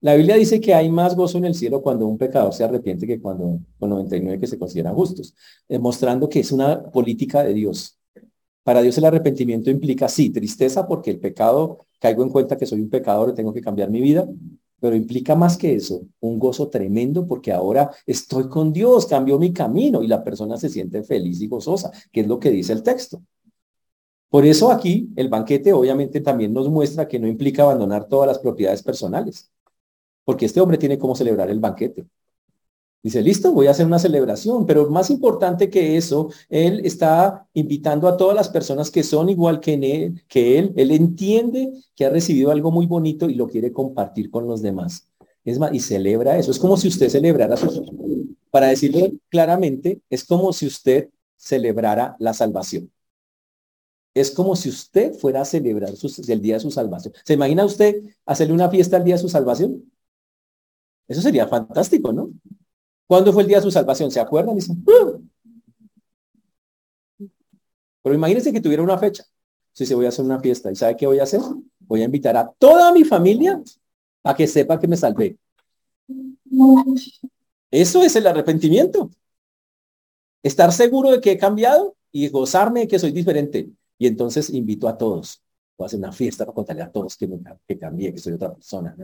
La 0.01 0.13
Biblia 0.13 0.35
dice 0.35 0.61
que 0.61 0.75
hay 0.75 0.87
más 0.91 1.15
gozo 1.15 1.39
en 1.39 1.45
el 1.45 1.55
cielo 1.55 1.81
cuando 1.81 2.05
un 2.05 2.19
pecador 2.19 2.53
se 2.53 2.63
arrepiente 2.63 3.07
que 3.07 3.19
cuando 3.19 3.59
con 3.79 3.89
99 3.89 4.39
que 4.39 4.45
se 4.45 4.59
consideran 4.59 4.93
justos, 4.93 5.33
demostrando 5.67 6.29
que 6.29 6.41
es 6.41 6.51
una 6.51 6.83
política 6.91 7.43
de 7.43 7.55
Dios. 7.55 7.97
Para 8.61 8.83
Dios 8.83 8.95
el 8.99 9.05
arrepentimiento 9.05 9.71
implica, 9.71 10.07
sí, 10.07 10.29
tristeza 10.29 10.87
porque 10.87 11.09
el 11.09 11.19
pecado, 11.19 11.87
caigo 11.99 12.21
en 12.21 12.29
cuenta 12.29 12.55
que 12.55 12.67
soy 12.67 12.81
un 12.81 12.89
pecador 12.91 13.31
y 13.31 13.33
tengo 13.33 13.51
que 13.51 13.61
cambiar 13.61 13.89
mi 13.89 13.99
vida, 13.99 14.27
pero 14.79 14.95
implica 14.95 15.35
más 15.35 15.57
que 15.57 15.75
eso, 15.75 16.01
un 16.19 16.37
gozo 16.37 16.69
tremendo 16.69 17.27
porque 17.27 17.51
ahora 17.51 17.91
estoy 18.05 18.49
con 18.49 18.73
Dios, 18.73 19.05
cambió 19.05 19.39
mi 19.39 19.53
camino 19.53 20.03
y 20.03 20.07
la 20.07 20.23
persona 20.23 20.57
se 20.57 20.69
siente 20.69 21.03
feliz 21.03 21.41
y 21.41 21.47
gozosa, 21.47 21.91
que 22.11 22.21
es 22.21 22.27
lo 22.27 22.39
que 22.39 22.51
dice 22.51 22.73
el 22.73 22.83
texto. 22.83 23.21
Por 24.29 24.45
eso 24.45 24.71
aquí 24.71 25.09
el 25.15 25.29
banquete 25.29 25.71
obviamente 25.71 26.19
también 26.21 26.53
nos 26.53 26.69
muestra 26.69 27.07
que 27.07 27.19
no 27.19 27.27
implica 27.27 27.63
abandonar 27.63 28.07
todas 28.07 28.27
las 28.27 28.39
propiedades 28.39 28.83
personales, 28.83 29.49
porque 30.23 30.45
este 30.45 30.59
hombre 30.59 30.77
tiene 30.77 30.99
cómo 30.99 31.15
celebrar 31.15 31.49
el 31.49 31.59
banquete. 31.59 32.05
Dice, 33.05 33.21
listo, 33.21 33.51
voy 33.51 33.67
a 33.67 33.69
hacer 33.69 33.85
una 33.85 33.99
celebración, 33.99 34.65
pero 34.65 34.89
más 34.89 35.11
importante 35.11 35.69
que 35.69 35.95
eso, 35.95 36.31
él 36.49 36.81
está 36.83 37.47
invitando 37.53 38.07
a 38.07 38.17
todas 38.17 38.35
las 38.35 38.49
personas 38.49 38.89
que 38.89 39.03
son 39.03 39.29
igual 39.29 39.59
que 39.59 39.75
él, 39.75 40.73
él, 40.75 40.89
entiende 40.89 41.71
que 41.95 42.05
ha 42.07 42.09
recibido 42.09 42.49
algo 42.49 42.71
muy 42.71 42.87
bonito 42.87 43.29
y 43.29 43.35
lo 43.35 43.47
quiere 43.47 43.71
compartir 43.71 44.31
con 44.31 44.47
los 44.47 44.63
demás. 44.63 45.07
Es 45.43 45.59
más, 45.59 45.71
y 45.71 45.81
celebra 45.81 46.39
eso. 46.39 46.49
Es 46.49 46.57
como 46.57 46.77
si 46.77 46.87
usted 46.87 47.09
celebrara 47.09 47.55
su... 47.55 47.85
Para 48.49 48.69
decirlo 48.69 49.07
claramente, 49.29 50.01
es 50.09 50.23
como 50.23 50.51
si 50.51 50.65
usted 50.65 51.11
celebrara 51.37 52.15
la 52.17 52.33
salvación. 52.33 52.91
Es 54.15 54.31
como 54.31 54.55
si 54.55 54.69
usted 54.69 55.13
fuera 55.13 55.41
a 55.41 55.45
celebrar 55.45 55.93
el 56.27 56.41
día 56.41 56.55
de 56.55 56.59
su 56.59 56.71
salvación. 56.71 57.13
¿Se 57.23 57.35
imagina 57.35 57.65
usted 57.65 58.01
hacerle 58.25 58.55
una 58.55 58.71
fiesta 58.71 58.97
al 58.97 59.03
día 59.03 59.13
de 59.13 59.21
su 59.21 59.29
salvación? 59.29 59.91
Eso 61.07 61.21
sería 61.21 61.47
fantástico, 61.47 62.11
¿no? 62.11 62.31
¿Cuándo 63.07 63.31
fue 63.31 63.43
el 63.43 63.47
día 63.47 63.57
de 63.57 63.63
su 63.63 63.71
salvación? 63.71 64.11
¿Se 64.11 64.19
acuerdan? 64.19 64.57
¡Uh! 64.57 65.21
Pero 68.01 68.15
imagínense 68.15 68.53
que 68.53 68.61
tuviera 68.61 68.83
una 68.83 68.97
fecha. 68.97 69.23
Si 69.71 69.85
se 69.85 69.95
voy 69.95 70.05
a 70.05 70.09
hacer 70.09 70.25
una 70.25 70.39
fiesta, 70.39 70.71
¿y 70.71 70.75
sabe 70.75 70.95
qué 70.95 71.05
voy 71.05 71.19
a 71.19 71.23
hacer? 71.23 71.41
Voy 71.79 72.01
a 72.01 72.05
invitar 72.05 72.37
a 72.37 72.49
toda 72.57 72.91
mi 72.93 73.03
familia 73.03 73.61
a 74.23 74.35
que 74.35 74.47
sepa 74.47 74.79
que 74.79 74.87
me 74.87 74.97
salvé. 74.97 75.37
Eso 77.71 78.03
es 78.03 78.15
el 78.15 78.27
arrepentimiento. 78.27 79.09
Estar 80.43 80.71
seguro 80.71 81.11
de 81.11 81.21
que 81.21 81.31
he 81.31 81.37
cambiado 81.37 81.95
y 82.11 82.29
gozarme 82.29 82.81
de 82.81 82.87
que 82.87 82.99
soy 82.99 83.11
diferente. 83.11 83.69
Y 83.97 84.07
entonces 84.07 84.49
invito 84.49 84.87
a 84.87 84.97
todos. 84.97 85.41
Voy 85.77 85.85
a 85.85 85.87
hacer 85.87 85.99
una 85.99 86.11
fiesta 86.11 86.45
para 86.45 86.55
contarle 86.55 86.83
a 86.83 86.91
todos 86.91 87.17
que, 87.17 87.27
me, 87.27 87.39
que 87.67 87.77
cambié, 87.77 88.13
que 88.13 88.19
soy 88.19 88.33
otra 88.33 88.53
persona 88.53 88.95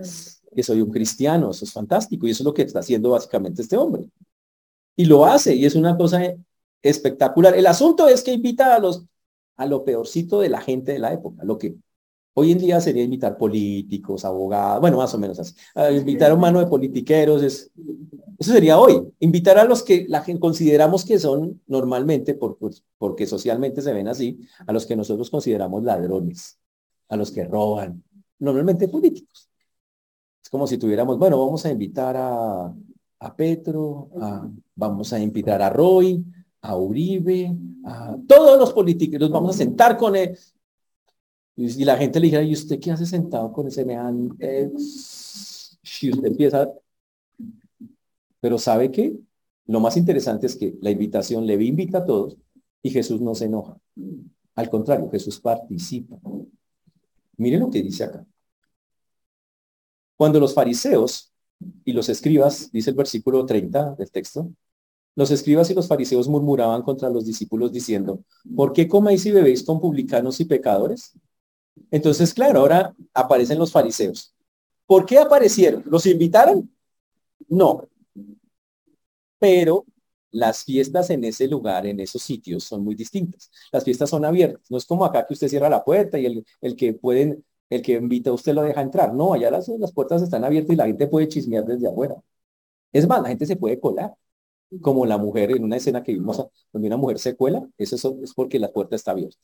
que 0.56 0.64
soy 0.64 0.82
un 0.82 0.92
cristiano, 0.92 1.52
eso 1.52 1.66
es 1.66 1.72
fantástico 1.72 2.28
y 2.28 2.32
eso 2.32 2.44
es 2.44 2.46
lo 2.46 2.54
que 2.54 2.64
está 2.64 2.80
haciendo 2.80 3.12
básicamente 3.12 3.62
este 3.62 3.78
hombre. 3.78 4.10
Y 4.96 5.06
lo 5.06 5.26
hace 5.26 5.56
y 5.56 5.66
es 5.66 5.76
una 5.76 5.98
cosa 5.98 6.22
espectacular. 6.82 7.56
El 7.56 7.68
asunto 7.68 8.08
es 8.08 8.22
que 8.24 8.34
invita 8.34 8.76
a 8.76 8.80
los 8.80 9.06
a 9.58 9.66
lo 9.66 9.86
peorcito 9.86 10.40
de 10.40 10.50
la 10.50 10.60
gente 10.60 10.94
de 10.94 11.00
la 11.00 11.14
época, 11.14 11.44
lo 11.44 11.58
que 11.58 11.76
hoy 12.34 12.52
en 12.52 12.60
día 12.60 12.82
sería 12.82 13.04
invitar 13.04 13.38
políticos, 13.38 14.26
abogados, 14.26 14.82
bueno, 14.82 14.98
más 14.98 15.14
o 15.14 15.18
menos 15.18 15.40
así. 15.40 15.56
invitar 15.98 16.32
a 16.32 16.34
un 16.36 16.42
mano 16.42 16.60
de 16.60 16.68
politiqueros, 16.68 17.44
es, 17.44 17.72
eso 18.40 18.52
sería 18.52 18.80
hoy. 18.80 19.02
Invitar 19.20 19.58
a 19.58 19.66
los 19.66 19.84
que 19.84 20.06
la 20.10 20.22
gente 20.22 20.40
consideramos 20.40 21.06
que 21.06 21.20
son 21.20 21.62
normalmente, 21.68 22.34
por, 22.34 22.58
pues, 22.58 22.84
porque 22.98 23.28
socialmente 23.28 23.82
se 23.82 23.94
ven 23.94 24.08
así, 24.08 24.40
a 24.66 24.74
los 24.74 24.86
que 24.86 24.96
nosotros 24.96 25.30
consideramos 25.30 25.84
ladrones, 25.84 26.60
a 27.10 27.18
los 27.18 27.32
que 27.32 27.44
roban, 27.44 28.04
normalmente 28.40 28.88
políticos 28.88 29.52
como 30.52 30.68
si 30.68 30.78
tuviéramos, 30.78 31.18
bueno, 31.18 31.40
vamos 31.40 31.66
a 31.66 31.72
invitar 31.72 32.18
a, 32.18 32.76
a 33.20 33.36
Petro, 33.36 34.10
vamos 34.76 35.14
a 35.14 35.20
invitar 35.20 35.62
a 35.62 35.70
Roy, 35.70 36.24
a 36.62 36.76
Uribe, 36.76 37.56
a 37.86 38.18
todos 38.28 38.60
los 38.60 38.74
políticos, 38.74 39.18
nos 39.18 39.32
vamos 39.32 39.56
a 39.56 39.58
sentar 39.58 39.98
con 39.98 40.14
él. 40.18 40.38
Y, 41.56 41.84
la 41.84 41.98
gente 41.98 42.20
le 42.20 42.28
dijera, 42.28 42.44
¿y 42.44 42.54
usted 42.54 42.80
qué 42.80 42.92
hace 42.92 43.06
sentado 43.06 43.52
con 43.52 43.68
ese 43.68 43.86
meante? 43.86 44.72
Si 44.78 46.10
usted 46.10 46.28
empieza... 46.28 46.72
Pero 48.40 48.58
¿sabe 48.58 48.92
qué? 48.92 49.16
Lo 49.68 49.80
más 49.80 49.98
interesante 49.98 50.48
es 50.48 50.56
que 50.56 50.76
la 50.82 50.90
invitación 50.90 51.46
le 51.46 51.54
invita 51.64 52.00
a 52.00 52.06
todos 52.06 52.38
y 52.82 52.90
Jesús 52.90 53.22
no 53.22 53.36
se 53.36 53.46
enoja. 53.46 53.78
Al 54.56 54.70
contrario, 54.70 55.10
Jesús 55.12 55.40
participa. 55.40 56.18
Mire 57.38 57.58
lo 57.58 57.70
que 57.70 57.82
dice 57.82 58.04
acá. 58.04 58.26
Cuando 60.18 60.40
los 60.40 60.54
fariseos 60.54 61.32
y 61.86 61.94
los 61.94 62.10
escribas, 62.10 62.72
dice 62.72 62.90
el 62.90 62.96
versículo 62.96 63.46
30 63.46 63.96
del 63.96 64.12
texto, 64.12 64.52
los 65.16 65.32
escribas 65.32 65.70
y 65.70 65.74
los 65.74 65.88
fariseos 65.88 66.28
murmuraban 66.28 66.82
contra 66.84 67.10
los 67.10 67.26
discípulos 67.26 67.72
diciendo, 67.72 68.24
¿por 68.56 68.74
qué 68.74 68.88
coméis 68.88 69.26
y 69.26 69.32
bebéis 69.32 69.64
con 69.64 69.80
publicanos 69.80 70.40
y 70.40 70.46
pecadores? 70.46 71.14
Entonces, 71.92 72.34
claro, 72.34 72.60
ahora 72.62 72.96
aparecen 73.14 73.60
los 73.60 73.72
fariseos. 73.72 74.34
¿Por 74.86 75.06
qué 75.06 75.20
aparecieron? 75.20 75.84
¿Los 75.86 76.06
invitaron? 76.06 76.70
No. 77.50 77.88
Pero 79.40 79.86
las 80.32 80.64
fiestas 80.64 81.10
en 81.10 81.24
ese 81.24 81.48
lugar, 81.48 81.86
en 81.86 82.00
esos 82.00 82.22
sitios, 82.24 82.64
son 82.64 82.84
muy 82.84 82.96
distintas. 82.96 83.52
Las 83.72 83.84
fiestas 83.84 84.10
son 84.10 84.24
abiertas. 84.26 84.70
No 84.70 84.78
es 84.78 84.86
como 84.86 85.04
acá 85.06 85.26
que 85.28 85.34
usted 85.34 85.48
cierra 85.50 85.70
la 85.70 85.84
puerta 85.84 86.20
y 86.20 86.26
el, 86.26 86.46
el 86.62 86.76
que 86.76 86.94
pueden, 86.94 87.44
el 87.70 87.82
que 87.82 87.94
invita 87.94 88.30
a 88.30 88.34
usted 88.34 88.54
lo 88.54 88.64
deja 88.64 88.82
entrar. 88.82 89.14
No, 89.14 89.34
allá 89.34 89.52
las, 89.52 89.68
las 89.70 89.92
puertas 89.92 90.22
están 90.22 90.44
abiertas 90.44 90.74
y 90.74 90.78
la 90.78 90.86
gente 90.88 91.08
puede 91.08 91.28
chismear 91.28 91.66
desde 91.66 91.88
afuera. 91.88 92.16
Es 92.94 93.08
más, 93.08 93.22
la 93.22 93.30
gente 93.30 93.46
se 93.46 93.58
puede 93.58 93.80
colar 93.80 94.16
como 94.82 95.06
la 95.06 95.18
mujer 95.18 95.52
en 95.52 95.64
una 95.64 95.78
escena 95.78 96.04
que 96.04 96.14
vimos 96.14 96.38
donde 96.74 96.88
una 96.88 96.98
mujer 96.98 97.20
se 97.20 97.36
cuela, 97.36 97.68
eso 97.78 97.96
es 98.24 98.34
porque 98.34 98.60
la 98.60 98.72
puerta 98.72 98.96
está 98.96 99.12
abierta. 99.12 99.40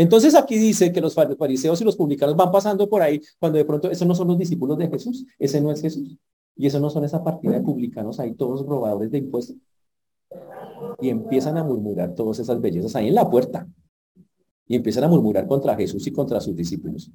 Entonces 0.00 0.36
aquí 0.36 0.56
dice 0.58 0.92
que 0.92 1.00
los 1.00 1.12
fariseos 1.12 1.80
y 1.80 1.84
los 1.84 1.96
publicanos 1.96 2.36
van 2.36 2.52
pasando 2.52 2.88
por 2.88 3.02
ahí 3.02 3.20
cuando 3.40 3.58
de 3.58 3.64
pronto 3.64 3.90
esos 3.90 4.06
no 4.06 4.14
son 4.14 4.28
los 4.28 4.38
discípulos 4.38 4.78
de 4.78 4.86
Jesús, 4.86 5.26
ese 5.40 5.60
no 5.60 5.72
es 5.72 5.82
Jesús. 5.82 6.16
Y 6.54 6.68
eso 6.68 6.78
no 6.78 6.88
son 6.88 7.04
esa 7.04 7.24
partida 7.24 7.54
de 7.54 7.62
publicanos 7.62 8.20
ahí, 8.20 8.32
todos 8.34 8.64
robadores 8.64 9.10
de 9.10 9.18
impuestos. 9.18 9.56
Y 11.00 11.08
empiezan 11.08 11.58
a 11.58 11.64
murmurar 11.64 12.14
todas 12.14 12.38
esas 12.38 12.60
bellezas 12.60 12.94
ahí 12.94 13.08
en 13.08 13.16
la 13.16 13.28
puerta. 13.28 13.66
Y 14.68 14.76
empiezan 14.76 15.02
a 15.02 15.08
murmurar 15.08 15.48
contra 15.48 15.74
Jesús 15.74 16.06
y 16.06 16.12
contra 16.12 16.40
sus 16.40 16.54
discípulos. 16.54 17.10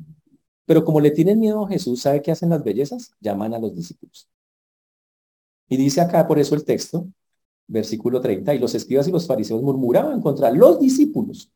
Pero 0.66 0.84
como 0.84 1.00
le 1.00 1.12
tienen 1.12 1.40
miedo 1.40 1.64
a 1.64 1.70
Jesús, 1.70 2.02
¿sabe 2.02 2.22
qué 2.22 2.32
hacen 2.32 2.50
las 2.50 2.66
bellezas? 2.66 3.14
Llaman 3.22 3.54
a 3.54 3.60
los 3.60 3.74
discípulos. 3.74 4.28
Y 5.70 5.78
dice 5.78 6.02
acá 6.02 6.28
por 6.28 6.38
eso 6.38 6.54
el 6.54 6.66
texto, 6.66 7.08
versículo 7.66 8.20
30, 8.20 8.54
y 8.54 8.60
los 8.60 8.76
escribas 8.76 9.08
y 9.08 9.12
los 9.14 9.26
fariseos 9.26 9.62
murmuraban 9.62 10.20
contra 10.20 10.52
los 10.52 10.82
discípulos, 10.82 11.50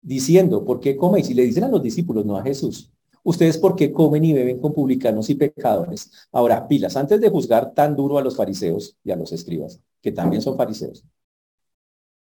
diciendo, 0.00 0.64
¿por 0.64 0.80
qué 0.80 0.96
coméis? 0.96 1.30
Y 1.30 1.34
le 1.34 1.44
dicen 1.44 1.64
a 1.64 1.68
los 1.68 1.82
discípulos, 1.82 2.24
no 2.24 2.36
a 2.36 2.42
Jesús. 2.42 2.90
Ustedes 3.22 3.58
por 3.58 3.76
qué 3.76 3.92
comen 3.92 4.24
y 4.24 4.32
beben 4.32 4.60
con 4.60 4.72
publicanos 4.72 5.28
y 5.30 5.34
pecadores. 5.34 6.10
Ahora, 6.32 6.66
pilas, 6.66 6.96
antes 6.96 7.20
de 7.20 7.28
juzgar 7.28 7.74
tan 7.74 7.96
duro 7.96 8.18
a 8.18 8.22
los 8.22 8.36
fariseos 8.36 8.96
y 9.04 9.10
a 9.10 9.16
los 9.16 9.32
escribas, 9.32 9.80
que 10.00 10.12
también 10.12 10.40
son 10.42 10.56
fariseos, 10.56 11.04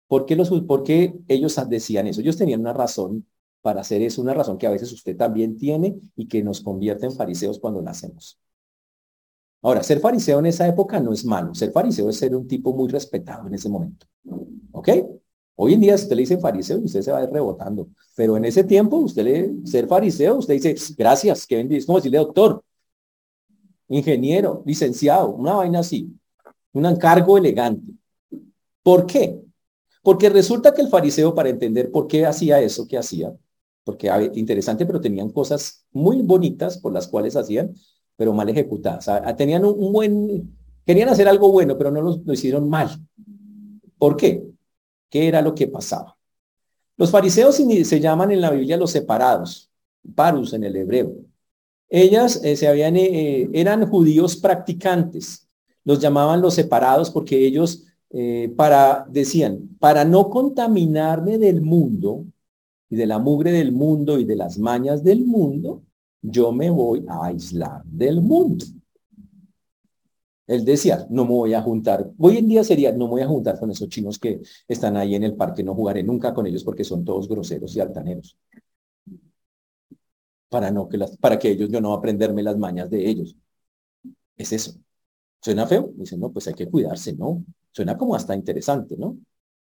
¿por 0.08 0.26
qué, 0.26 0.36
los, 0.36 0.50
por 0.64 0.84
qué 0.84 1.16
ellos 1.28 1.60
decían 1.70 2.08
eso? 2.08 2.22
Ellos 2.22 2.38
tenían 2.38 2.62
una 2.62 2.74
razón 2.74 3.26
para 3.62 3.82
hacer 3.82 4.02
eso, 4.02 4.22
una 4.22 4.34
razón 4.34 4.58
que 4.58 4.68
a 4.68 4.72
veces 4.72 4.92
usted 4.92 5.18
también 5.18 5.58
tiene 5.58 6.00
y 6.16 6.28
que 6.28 6.44
nos 6.44 6.62
convierte 6.62 7.06
en 7.06 7.12
fariseos 7.12 7.60
cuando 7.60 7.82
nacemos. 7.82 8.40
Ahora, 9.62 9.82
ser 9.82 10.00
fariseo 10.00 10.38
en 10.40 10.46
esa 10.46 10.68
época 10.68 11.00
no 11.00 11.12
es 11.12 11.26
malo. 11.26 11.56
Ser 11.56 11.72
fariseo 11.72 12.08
es 12.10 12.18
ser 12.18 12.36
un 12.36 12.48
tipo 12.48 12.76
muy 12.76 12.88
respetado 12.88 13.48
en 13.48 13.56
ese 13.56 13.68
momento. 13.68 14.06
¿Ok? 14.72 14.90
Hoy 15.56 15.74
en 15.74 15.82
día, 15.82 15.96
usted 15.96 16.16
le 16.16 16.22
dice 16.22 16.38
fariseo, 16.38 16.80
usted 16.80 17.02
se 17.02 17.12
va 17.12 17.20
a 17.20 17.24
ir 17.24 17.30
rebotando. 17.30 17.88
Pero 18.16 18.38
en 18.38 18.46
ese 18.46 18.64
tiempo, 18.64 18.98
usted 18.98 19.24
le, 19.24 19.68
ser 19.68 19.88
fariseo, 19.88 20.36
usted 20.36 20.56
dice, 20.56 20.76
gracias, 20.98 21.46
que. 21.48 21.68
Es 21.72 21.86
como 21.86 22.00
decirle 22.00 22.18
doctor, 22.18 22.64
ingeniero, 23.88 24.64
licenciado, 24.66 25.30
una 25.30 25.54
vaina 25.54 25.80
así. 25.80 26.12
Un 26.74 26.86
encargo 26.86 27.38
elegante. 27.38 27.94
¿Por 28.84 29.06
qué? 29.06 29.40
Porque 30.04 30.30
resulta 30.30 30.74
que 30.74 30.82
el 30.82 30.90
fariseo, 30.90 31.34
para 31.34 31.50
entender 31.50 31.90
por 31.90 32.08
qué 32.08 32.26
hacía 32.26 32.62
eso 32.62 32.88
que 32.88 32.98
hacía, 32.98 33.34
porque 33.84 34.12
interesante, 34.34 34.86
pero 34.86 35.00
tenían 35.00 35.30
cosas 35.30 35.86
muy 35.92 36.22
bonitas 36.22 36.78
por 36.78 36.92
las 36.92 37.08
cuales 37.08 37.36
hacían, 37.36 37.74
pero 38.16 38.34
mal 38.34 38.50
ejecutadas. 38.50 39.10
tenían 39.38 39.66
un, 39.66 39.92
buen, 39.92 40.56
querían 40.86 41.10
hacer 41.10 41.28
algo 41.28 41.52
bueno, 41.52 41.78
pero 41.78 41.92
no 41.92 42.02
lo, 42.02 42.34
hicieron 42.34 42.70
mal. 42.70 42.90
¿Por 43.98 44.16
qué? 44.18 44.44
¿Qué 45.10 45.28
era 45.28 45.42
lo 45.42 45.56
que 45.56 45.68
pasaba? 45.68 46.18
Los 46.98 47.12
fariseos 47.12 47.56
se 47.56 48.00
llaman 48.00 48.32
en 48.32 48.42
la 48.42 48.52
Biblia 48.52 48.78
los 48.78 48.92
separados, 48.92 49.70
parus 50.16 50.54
en 50.54 50.64
el 50.64 50.76
hebreo. 50.76 51.16
Ellas 51.90 52.42
eh, 52.44 52.56
se 52.56 52.68
habían, 52.68 52.96
eh, 52.96 53.50
eran 53.54 53.88
judíos 53.88 54.38
practicantes. 54.38 55.48
Los 55.84 56.00
llamaban 56.00 56.42
los 56.42 56.56
separados 56.56 57.12
porque 57.12 57.46
ellos 57.46 57.86
eh, 58.10 58.54
para, 58.56 59.06
decían, 59.10 59.76
para 59.80 60.06
no 60.06 60.30
contaminarme 60.30 61.38
del 61.38 61.62
mundo 61.62 62.26
y 62.90 62.96
de 62.96 63.06
la 63.06 63.20
mugre 63.20 63.52
del 63.52 63.72
mundo 63.72 64.20
y 64.20 64.26
de 64.26 64.36
las 64.36 64.58
mañas 64.58 65.04
del 65.04 65.26
mundo, 65.26 65.84
yo 66.22 66.52
me 66.52 66.70
voy 66.70 67.06
a 67.08 67.26
aislar 67.26 67.84
del 67.84 68.22
mundo. 68.22 68.66
Él 70.48 70.64
decía, 70.66 71.08
no 71.10 71.24
me 71.26 71.32
voy 71.32 71.54
a 71.54 71.62
juntar. 71.62 72.12
Hoy 72.20 72.38
en 72.38 72.48
día 72.48 72.64
sería, 72.64 72.92
no 72.92 73.06
me 73.06 73.12
voy 73.12 73.22
a 73.22 73.28
juntar 73.28 73.60
con 73.60 73.72
esos 73.72 73.90
chinos 73.90 74.20
que 74.20 74.42
están 74.68 74.96
ahí 74.98 75.16
en 75.16 75.24
el 75.24 75.36
parque, 75.36 75.64
no 75.64 75.74
jugaré 75.76 76.04
nunca 76.04 76.34
con 76.34 76.46
ellos 76.48 76.64
porque 76.64 76.84
son 76.84 77.04
todos 77.04 77.28
groseros 77.28 77.76
y 77.76 77.80
altaneros. 77.80 78.38
Para, 80.50 80.72
no 80.72 80.88
que 80.88 80.98
las, 80.98 81.18
para 81.18 81.38
que 81.40 81.50
ellos, 81.52 81.70
yo 81.70 81.82
no 81.82 81.94
aprenderme 81.94 82.44
las 82.44 82.58
mañas 82.58 82.90
de 82.90 83.08
ellos. 83.10 83.36
Es 84.38 84.52
eso. 84.54 84.74
¿Suena 85.42 85.68
feo? 85.68 85.92
Dice, 85.96 86.18
no, 86.18 86.32
pues 86.32 86.48
hay 86.48 86.54
que 86.56 86.70
cuidarse, 86.70 87.14
¿no? 87.16 87.44
Suena 87.72 87.98
como 87.98 88.16
hasta 88.16 88.36
interesante, 88.36 88.96
¿no? 88.98 89.18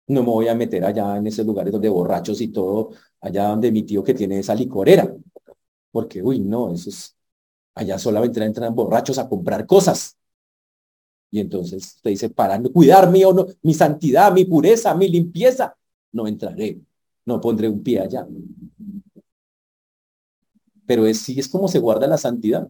No 0.09 0.23
me 0.23 0.31
voy 0.31 0.49
a 0.49 0.55
meter 0.55 0.85
allá 0.85 1.17
en 1.19 1.27
esos 1.27 1.47
lugares 1.47 1.73
donde 1.73 1.89
borrachos 1.89 2.41
y 2.41 2.49
todo, 2.49 2.91
allá 3.21 3.49
donde 3.49 3.73
mi 3.73 3.85
tío 3.85 4.03
que 4.05 4.15
tiene 4.15 4.39
esa 4.41 4.55
licorera 4.55 5.15
porque, 5.91 6.23
uy, 6.23 6.41
no, 6.41 6.73
eso 6.73 6.91
es, 6.91 7.17
allá 7.75 7.99
solamente 7.99 8.45
entran 8.45 8.75
borrachos 8.75 9.19
a 9.19 9.29
comprar 9.29 9.67
cosas. 9.67 10.17
Y 11.31 11.41
entonces 11.41 11.95
usted 11.97 12.11
dice, 12.11 12.31
para 12.31 12.61
cuidar 12.63 13.11
mi, 13.11 13.21
no, 13.21 13.47
mi 13.63 13.75
santidad, 13.75 14.33
mi 14.33 14.45
pureza, 14.45 14.95
mi 14.95 15.09
limpieza, 15.09 15.77
no 16.13 16.27
entraré, 16.27 16.81
no 17.27 17.41
pondré 17.41 17.69
un 17.69 17.83
pie 17.83 18.01
allá. 18.01 18.27
Pero 20.87 21.07
es, 21.07 21.21
sí 21.21 21.39
es 21.39 21.49
como 21.49 21.69
se 21.69 21.79
guarda 21.79 22.07
la 22.07 22.17
santidad. 22.19 22.69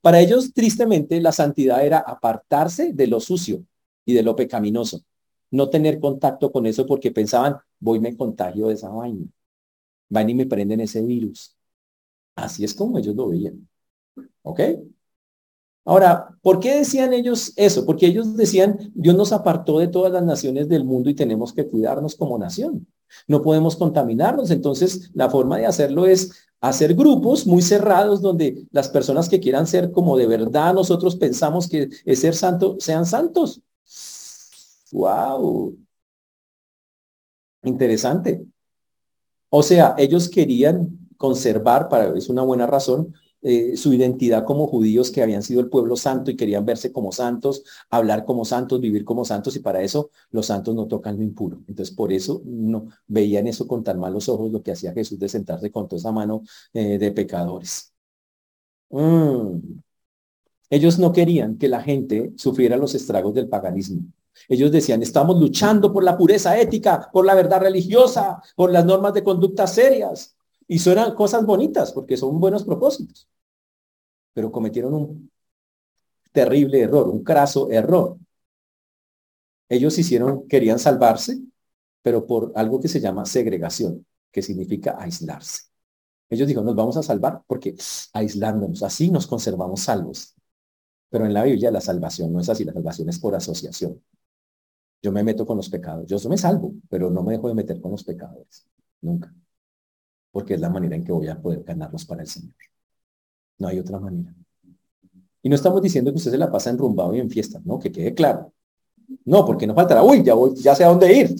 Para 0.00 0.20
ellos, 0.20 0.52
tristemente, 0.52 1.20
la 1.20 1.32
santidad 1.32 1.84
era 1.84 1.98
apartarse 1.98 2.92
de 2.92 3.06
lo 3.06 3.20
sucio 3.20 3.64
y 4.04 4.14
de 4.14 4.22
lo 4.22 4.36
pecaminoso. 4.36 5.02
No 5.50 5.70
tener 5.70 6.00
contacto 6.00 6.52
con 6.52 6.66
eso 6.66 6.86
porque 6.86 7.10
pensaban, 7.12 7.56
voy 7.80 8.00
me 8.00 8.16
contagio 8.16 8.68
de 8.68 8.74
esa 8.74 8.88
vaina. 8.90 9.26
Van 10.08 10.30
y 10.30 10.34
me 10.34 10.46
prenden 10.46 10.80
ese 10.80 11.02
virus. 11.02 11.56
Así 12.36 12.64
es 12.64 12.74
como 12.74 12.98
ellos 12.98 13.16
lo 13.16 13.28
veían. 13.28 13.68
¿Ok? 14.42 14.60
Ahora, 15.84 16.38
¿por 16.42 16.60
qué 16.60 16.76
decían 16.76 17.12
ellos 17.12 17.52
eso? 17.56 17.84
Porque 17.84 18.06
ellos 18.06 18.36
decían, 18.36 18.92
Dios 18.94 19.16
nos 19.16 19.32
apartó 19.32 19.78
de 19.78 19.88
todas 19.88 20.12
las 20.12 20.22
naciones 20.22 20.68
del 20.68 20.84
mundo 20.84 21.10
y 21.10 21.14
tenemos 21.14 21.52
que 21.52 21.66
cuidarnos 21.66 22.14
como 22.14 22.38
nación. 22.38 22.86
No 23.26 23.42
podemos 23.42 23.76
contaminarnos. 23.76 24.50
Entonces, 24.50 25.10
la 25.14 25.28
forma 25.28 25.58
de 25.58 25.66
hacerlo 25.66 26.06
es 26.06 26.30
hacer 26.60 26.94
grupos 26.94 27.46
muy 27.46 27.62
cerrados 27.62 28.22
donde 28.22 28.64
las 28.70 28.88
personas 28.88 29.28
que 29.28 29.40
quieran 29.40 29.66
ser 29.66 29.90
como 29.90 30.16
de 30.16 30.28
verdad 30.28 30.72
nosotros 30.72 31.16
pensamos 31.16 31.68
que 31.68 31.88
es 32.04 32.20
ser 32.20 32.34
santo, 32.36 32.76
sean 32.78 33.04
santos. 33.04 33.60
¡Wow! 34.92 35.76
Interesante. 37.64 38.44
O 39.50 39.62
sea, 39.62 39.94
ellos 39.98 40.28
querían 40.28 40.98
conservar, 41.16 41.88
para, 41.88 42.16
es 42.16 42.28
una 42.28 42.42
buena 42.42 42.66
razón, 42.66 43.14
eh, 43.42 43.76
su 43.76 43.92
identidad 43.92 44.44
como 44.44 44.66
judíos 44.66 45.10
que 45.10 45.22
habían 45.22 45.42
sido 45.42 45.60
el 45.60 45.68
pueblo 45.68 45.96
santo 45.96 46.30
y 46.30 46.36
querían 46.36 46.64
verse 46.64 46.92
como 46.92 47.12
santos, 47.12 47.64
hablar 47.90 48.24
como 48.24 48.44
santos, 48.44 48.80
vivir 48.80 49.04
como 49.04 49.24
santos 49.24 49.56
y 49.56 49.60
para 49.60 49.82
eso 49.82 50.10
los 50.30 50.46
santos 50.46 50.74
no 50.74 50.86
tocan 50.86 51.16
lo 51.16 51.22
impuro. 51.22 51.58
Entonces 51.68 51.94
por 51.94 52.12
eso 52.12 52.42
no 52.44 52.88
veían 53.06 53.46
eso 53.46 53.66
con 53.66 53.82
tan 53.84 53.98
malos 53.98 54.28
ojos 54.28 54.52
lo 54.52 54.62
que 54.62 54.72
hacía 54.72 54.92
Jesús 54.92 55.18
de 55.18 55.28
sentarse 55.28 55.70
con 55.70 55.88
toda 55.88 55.98
esa 55.98 56.12
mano 56.12 56.42
eh, 56.72 56.98
de 56.98 57.10
pecadores. 57.12 57.92
Mm. 58.90 59.80
Ellos 60.70 60.98
no 60.98 61.12
querían 61.12 61.58
que 61.58 61.68
la 61.68 61.82
gente 61.82 62.32
sufriera 62.36 62.76
los 62.76 62.94
estragos 62.94 63.34
del 63.34 63.48
paganismo. 63.48 64.02
Ellos 64.48 64.72
decían, 64.72 65.02
estamos 65.02 65.38
luchando 65.38 65.92
por 65.92 66.04
la 66.04 66.16
pureza 66.16 66.58
ética, 66.58 67.10
por 67.12 67.26
la 67.26 67.34
verdad 67.34 67.60
religiosa, 67.60 68.42
por 68.56 68.72
las 68.72 68.84
normas 68.84 69.14
de 69.14 69.22
conducta 69.22 69.66
serias. 69.66 70.36
Y 70.66 70.78
suenan 70.78 71.14
cosas 71.14 71.44
bonitas 71.44 71.92
porque 71.92 72.16
son 72.16 72.40
buenos 72.40 72.64
propósitos. 72.64 73.28
Pero 74.34 74.50
cometieron 74.52 74.94
un 74.94 75.30
terrible 76.32 76.80
error, 76.80 77.08
un 77.08 77.22
craso 77.24 77.70
error. 77.70 78.18
Ellos 79.68 79.98
hicieron, 79.98 80.46
querían 80.48 80.78
salvarse, 80.78 81.38
pero 82.02 82.26
por 82.26 82.52
algo 82.56 82.80
que 82.80 82.88
se 82.88 83.00
llama 83.00 83.24
segregación, 83.26 84.06
que 84.30 84.42
significa 84.42 84.96
aislarse. 84.98 85.64
Ellos 86.30 86.48
dijeron, 86.48 86.66
nos 86.66 86.76
vamos 86.76 86.96
a 86.96 87.02
salvar 87.02 87.42
porque 87.46 87.74
aislándonos, 88.14 88.82
así 88.82 89.10
nos 89.10 89.26
conservamos 89.26 89.82
salvos. 89.82 90.34
Pero 91.10 91.26
en 91.26 91.34
la 91.34 91.44
Biblia 91.44 91.70
la 91.70 91.80
salvación 91.80 92.32
no 92.32 92.40
es 92.40 92.48
así, 92.48 92.64
la 92.64 92.72
salvación 92.72 93.08
es 93.08 93.18
por 93.18 93.34
asociación. 93.34 94.02
Yo 95.02 95.12
me 95.12 95.22
meto 95.24 95.44
con 95.46 95.56
los 95.56 95.68
pecados, 95.68 96.06
yo 96.06 96.28
me 96.28 96.38
salvo, 96.38 96.74
pero 96.88 97.10
no 97.10 97.22
me 97.22 97.32
dejo 97.34 97.48
de 97.48 97.54
meter 97.54 97.80
con 97.80 97.90
los 97.92 98.04
pecadores, 98.04 98.66
nunca. 99.00 99.32
porque 100.30 100.54
es 100.54 100.60
la 100.60 100.70
manera 100.70 100.96
en 100.96 101.04
que 101.04 101.12
voy 101.12 101.28
a 101.28 101.40
poder 101.40 101.62
ganarlos 101.64 102.04
para 102.04 102.22
el 102.22 102.28
Señor. 102.28 102.54
No 103.62 103.68
hay 103.68 103.78
otra 103.78 104.00
manera. 104.00 104.34
Y 105.40 105.48
no 105.48 105.54
estamos 105.54 105.80
diciendo 105.80 106.10
que 106.10 106.16
usted 106.16 106.32
se 106.32 106.36
la 106.38 106.50
pasa 106.50 106.70
enrumbado 106.70 107.14
y 107.14 107.20
en 107.20 107.30
fiesta, 107.30 107.60
no, 107.64 107.78
que 107.78 107.92
quede 107.92 108.12
claro. 108.12 108.52
No, 109.24 109.46
porque 109.46 109.68
no 109.68 109.74
faltará, 109.74 110.02
uy, 110.02 110.24
ya 110.24 110.34
voy, 110.34 110.52
ya 110.56 110.74
sé 110.74 110.82
a 110.82 110.88
dónde 110.88 111.12
ir. 111.16 111.36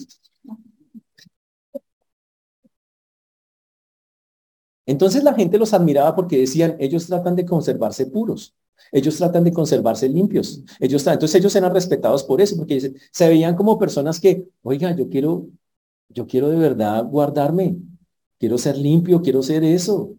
Entonces 4.85 5.21
la 5.21 5.33
gente 5.33 5.57
los 5.57 5.73
admiraba 5.73 6.15
porque 6.15 6.37
decían, 6.39 6.77
ellos 6.79 7.07
tratan 7.07 7.35
de 7.35 7.45
conservarse 7.45 8.05
puros, 8.05 8.55
ellos 8.93 9.17
tratan 9.17 9.43
de 9.43 9.51
conservarse 9.51 10.07
limpios, 10.07 10.63
ellos 10.79 11.05
entonces 11.05 11.35
ellos 11.35 11.53
eran 11.57 11.73
respetados 11.73 12.23
por 12.23 12.39
eso, 12.39 12.55
porque 12.55 12.93
se 13.11 13.27
veían 13.27 13.55
como 13.55 13.77
personas 13.77 14.17
que, 14.21 14.47
oiga, 14.61 14.95
yo 14.95 15.09
quiero, 15.09 15.47
yo 16.07 16.25
quiero 16.25 16.49
de 16.49 16.55
verdad 16.57 17.03
guardarme, 17.05 17.77
quiero 18.39 18.57
ser 18.57 18.77
limpio, 18.77 19.21
quiero 19.21 19.43
ser 19.43 19.65
eso. 19.65 20.15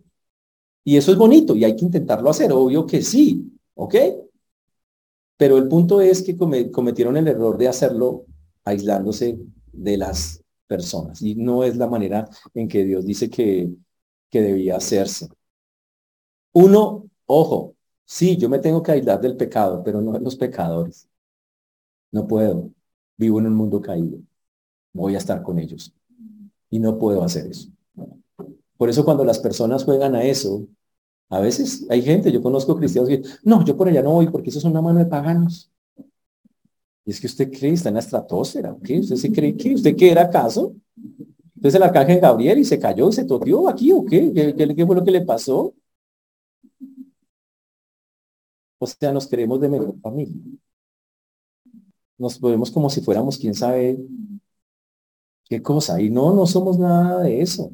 Y 0.85 0.97
eso 0.97 1.13
es 1.13 1.19
bonito 1.19 1.57
y 1.57 1.65
hay 1.65 1.75
que 1.75 1.85
intentarlo 1.85 2.31
hacer, 2.31 2.53
obvio 2.53 2.87
que 2.87 3.03
sí, 3.03 3.51
¿ok? 3.75 3.95
Pero 5.37 5.59
el 5.59 5.69
punto 5.69 6.01
es 6.01 6.23
que 6.23 6.37
cometieron 6.37 7.17
el 7.17 7.29
error 7.29 7.59
de 7.59 7.69
hacerlo 7.69 8.27
aislándose 8.65 9.39
de 9.73 9.97
las 9.97 10.43
personas 10.67 11.23
y 11.23 11.35
no 11.35 11.65
es 11.65 11.77
la 11.77 11.87
manera 11.89 12.29
en 12.55 12.69
que 12.69 12.85
Dios 12.85 13.05
dice 13.05 13.29
que, 13.31 13.71
que 14.31 14.41
debía 14.41 14.77
hacerse. 14.77 15.29
Uno, 16.53 17.11
ojo, 17.27 17.77
sí, 18.05 18.37
yo 18.37 18.49
me 18.49 18.59
tengo 18.59 18.83
que 18.83 18.93
aislar 18.93 19.21
del 19.21 19.37
pecado, 19.37 19.83
pero 19.85 20.01
no 20.01 20.13
de 20.13 20.21
los 20.21 20.37
pecadores. 20.37 21.09
No 22.13 22.27
puedo. 22.27 22.71
Vivo 23.17 23.41
en 23.41 23.47
un 23.47 23.55
mundo 23.55 23.81
caído. 23.81 24.19
Voy 24.93 25.15
a 25.15 25.19
estar 25.19 25.43
con 25.43 25.59
ellos. 25.59 25.93
Y 26.71 26.79
no 26.79 26.99
puedo 26.99 27.23
hacer 27.25 27.47
eso. 27.47 27.71
Por 28.85 28.91
eso 28.91 29.03
cuando 29.03 29.25
las 29.25 29.39
personas 29.39 29.83
juegan 29.83 30.15
a 30.15 30.25
eso, 30.25 30.69
a 31.31 31.41
veces 31.41 31.87
hay 31.89 32.03
gente, 32.03 32.31
yo 32.31 32.43
conozco 32.43 32.77
cristianos 32.77 33.09
que, 33.09 33.23
no, 33.43 33.65
yo 33.65 33.79
por 33.79 33.89
allá 33.89 34.03
no 34.03 34.13
voy 34.13 34.29
porque 34.29 34.51
eso 34.51 34.59
es 34.59 34.65
una 34.67 34.83
mano 34.83 34.99
de 34.99 35.07
paganos. 35.07 35.73
Y 37.07 37.11
es 37.11 37.19
que 37.19 37.27
usted 37.27 37.51
cree, 37.51 37.73
está 37.73 37.89
en 37.89 37.95
la 37.95 38.01
estratosfera, 38.01 38.77
¿qué? 38.85 39.01
¿Usted 39.01 39.17
se 39.17 39.33
cree 39.33 39.57
que 39.57 39.73
usted 39.73 39.97
qué 39.97 40.11
era 40.11 40.25
acaso? 40.25 40.75
Entonces 41.57 41.77
el 41.77 41.83
arcángel 41.83 42.21
Gabriel 42.21 42.59
y 42.59 42.65
se 42.67 42.79
cayó 42.79 43.09
y 43.09 43.15
se 43.15 43.25
toteó 43.25 43.71
aquí 43.71 43.91
o 43.91 44.05
qué? 44.05 44.31
¿Qué, 44.55 44.87
fue 44.87 44.97
lo 44.97 45.03
que 45.03 45.11
le 45.11 45.23
pasó? 45.23 45.75
O 48.79 48.87
sea, 48.87 49.13
nos 49.13 49.27
creemos 49.27 49.63
de 49.63 49.69
mejor 49.71 49.99
familia. 50.03 50.37
Nos 52.19 52.39
vemos 52.39 52.71
como 52.71 52.91
si 52.91 53.01
fuéramos 53.01 53.39
quién 53.39 53.55
sabe 53.55 53.99
qué 55.49 55.63
cosa. 55.63 55.99
Y 56.03 56.11
no, 56.11 56.35
no 56.35 56.45
somos 56.47 56.79
nada 56.79 57.23
de 57.23 57.41
eso. 57.41 57.71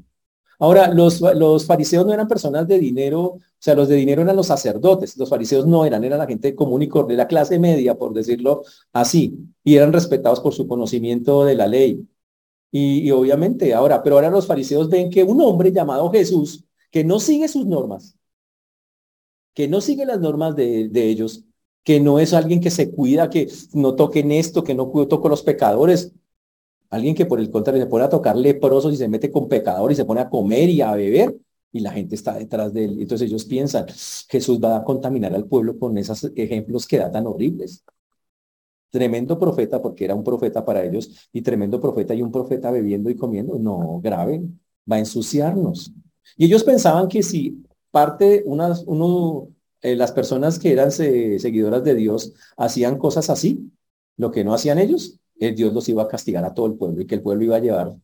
Ahora, 0.60 0.92
los, 0.92 1.22
los 1.22 1.64
fariseos 1.64 2.04
no 2.04 2.12
eran 2.12 2.28
personas 2.28 2.68
de 2.68 2.78
dinero, 2.78 3.20
o 3.22 3.40
sea, 3.58 3.74
los 3.74 3.88
de 3.88 3.96
dinero 3.96 4.20
eran 4.22 4.36
los 4.36 4.48
sacerdotes, 4.48 5.16
los 5.16 5.30
fariseos 5.30 5.66
no 5.66 5.86
eran, 5.86 6.04
eran 6.04 6.18
la 6.18 6.26
gente 6.26 6.54
común 6.54 6.82
y 6.82 6.88
de 7.08 7.16
la 7.16 7.26
clase 7.26 7.58
media, 7.58 7.96
por 7.96 8.12
decirlo 8.12 8.62
así, 8.92 9.38
y 9.64 9.76
eran 9.76 9.90
respetados 9.92 10.40
por 10.40 10.52
su 10.52 10.68
conocimiento 10.68 11.44
de 11.46 11.54
la 11.54 11.66
ley. 11.66 12.06
Y, 12.70 13.10
obviamente, 13.10 13.74
ahora, 13.74 14.02
pero 14.02 14.16
ahora 14.16 14.30
los 14.30 14.46
fariseos 14.46 14.90
ven 14.90 15.10
que 15.10 15.24
un 15.24 15.40
hombre 15.40 15.72
llamado 15.72 16.10
Jesús, 16.10 16.64
que 16.90 17.04
no 17.04 17.20
sigue 17.20 17.48
sus 17.48 17.66
normas, 17.66 18.16
que 19.54 19.66
no 19.66 19.80
sigue 19.80 20.04
las 20.04 20.20
normas 20.20 20.54
de, 20.56 20.88
de 20.88 21.08
ellos, 21.08 21.44
que 21.84 22.00
no 22.00 22.18
es 22.18 22.34
alguien 22.34 22.60
que 22.60 22.70
se 22.70 22.90
cuida, 22.90 23.30
que 23.30 23.50
no 23.72 23.94
toquen 23.94 24.30
esto, 24.30 24.62
que 24.62 24.74
no 24.74 24.90
toque 25.08 25.28
los 25.28 25.42
pecadores, 25.42 26.12
Alguien 26.90 27.14
que 27.14 27.26
por 27.26 27.40
el 27.40 27.50
contrario 27.50 27.82
se 27.82 27.88
pone 27.88 28.04
a 28.04 28.08
tocar 28.08 28.36
leprosos 28.36 28.92
y 28.92 28.96
se 28.96 29.08
mete 29.08 29.30
con 29.30 29.48
pecadores 29.48 29.96
y 29.96 30.00
se 30.00 30.04
pone 30.04 30.20
a 30.20 30.28
comer 30.28 30.68
y 30.68 30.80
a 30.82 30.92
beber 30.92 31.36
y 31.72 31.80
la 31.80 31.92
gente 31.92 32.14
está 32.14 32.34
detrás 32.34 32.72
de 32.72 32.84
él. 32.84 33.00
Entonces 33.00 33.28
ellos 33.28 33.44
piensan, 33.44 33.86
Jesús 34.28 34.60
va 34.62 34.78
a 34.78 34.84
contaminar 34.84 35.34
al 35.34 35.46
pueblo 35.46 35.78
con 35.78 35.96
esos 35.98 36.24
ejemplos 36.36 36.86
que 36.86 36.98
da 36.98 37.10
tan 37.10 37.26
horribles. 37.26 37.84
Tremendo 38.90 39.38
profeta, 39.38 39.80
porque 39.80 40.04
era 40.04 40.16
un 40.16 40.24
profeta 40.24 40.64
para 40.64 40.84
ellos, 40.84 41.28
y 41.32 41.42
tremendo 41.42 41.80
profeta 41.80 42.12
y 42.12 42.22
un 42.22 42.32
profeta 42.32 42.72
bebiendo 42.72 43.08
y 43.08 43.14
comiendo. 43.14 43.56
No, 43.58 44.00
grave, 44.02 44.42
va 44.90 44.96
a 44.96 44.98
ensuciarnos. 44.98 45.92
Y 46.36 46.46
ellos 46.46 46.64
pensaban 46.64 47.06
que 47.08 47.22
si 47.22 47.64
parte, 47.92 48.42
unas, 48.46 48.82
uno, 48.86 49.48
eh, 49.82 49.94
las 49.94 50.10
personas 50.10 50.58
que 50.58 50.72
eran 50.72 50.90
seguidoras 50.90 51.84
de 51.84 51.94
Dios 51.94 52.32
hacían 52.56 52.98
cosas 52.98 53.30
así, 53.30 53.70
lo 54.16 54.32
que 54.32 54.42
no 54.42 54.54
hacían 54.54 54.78
ellos, 54.78 55.19
Dios 55.40 55.72
los 55.72 55.88
iba 55.88 56.02
a 56.02 56.08
castigar 56.08 56.44
a 56.44 56.54
todo 56.54 56.66
el 56.66 56.74
pueblo 56.74 57.02
y 57.02 57.06
que 57.06 57.16
el 57.16 57.22
pueblo 57.22 57.44
iba 57.44 57.56
a 57.56 57.60
llevar 57.60 57.96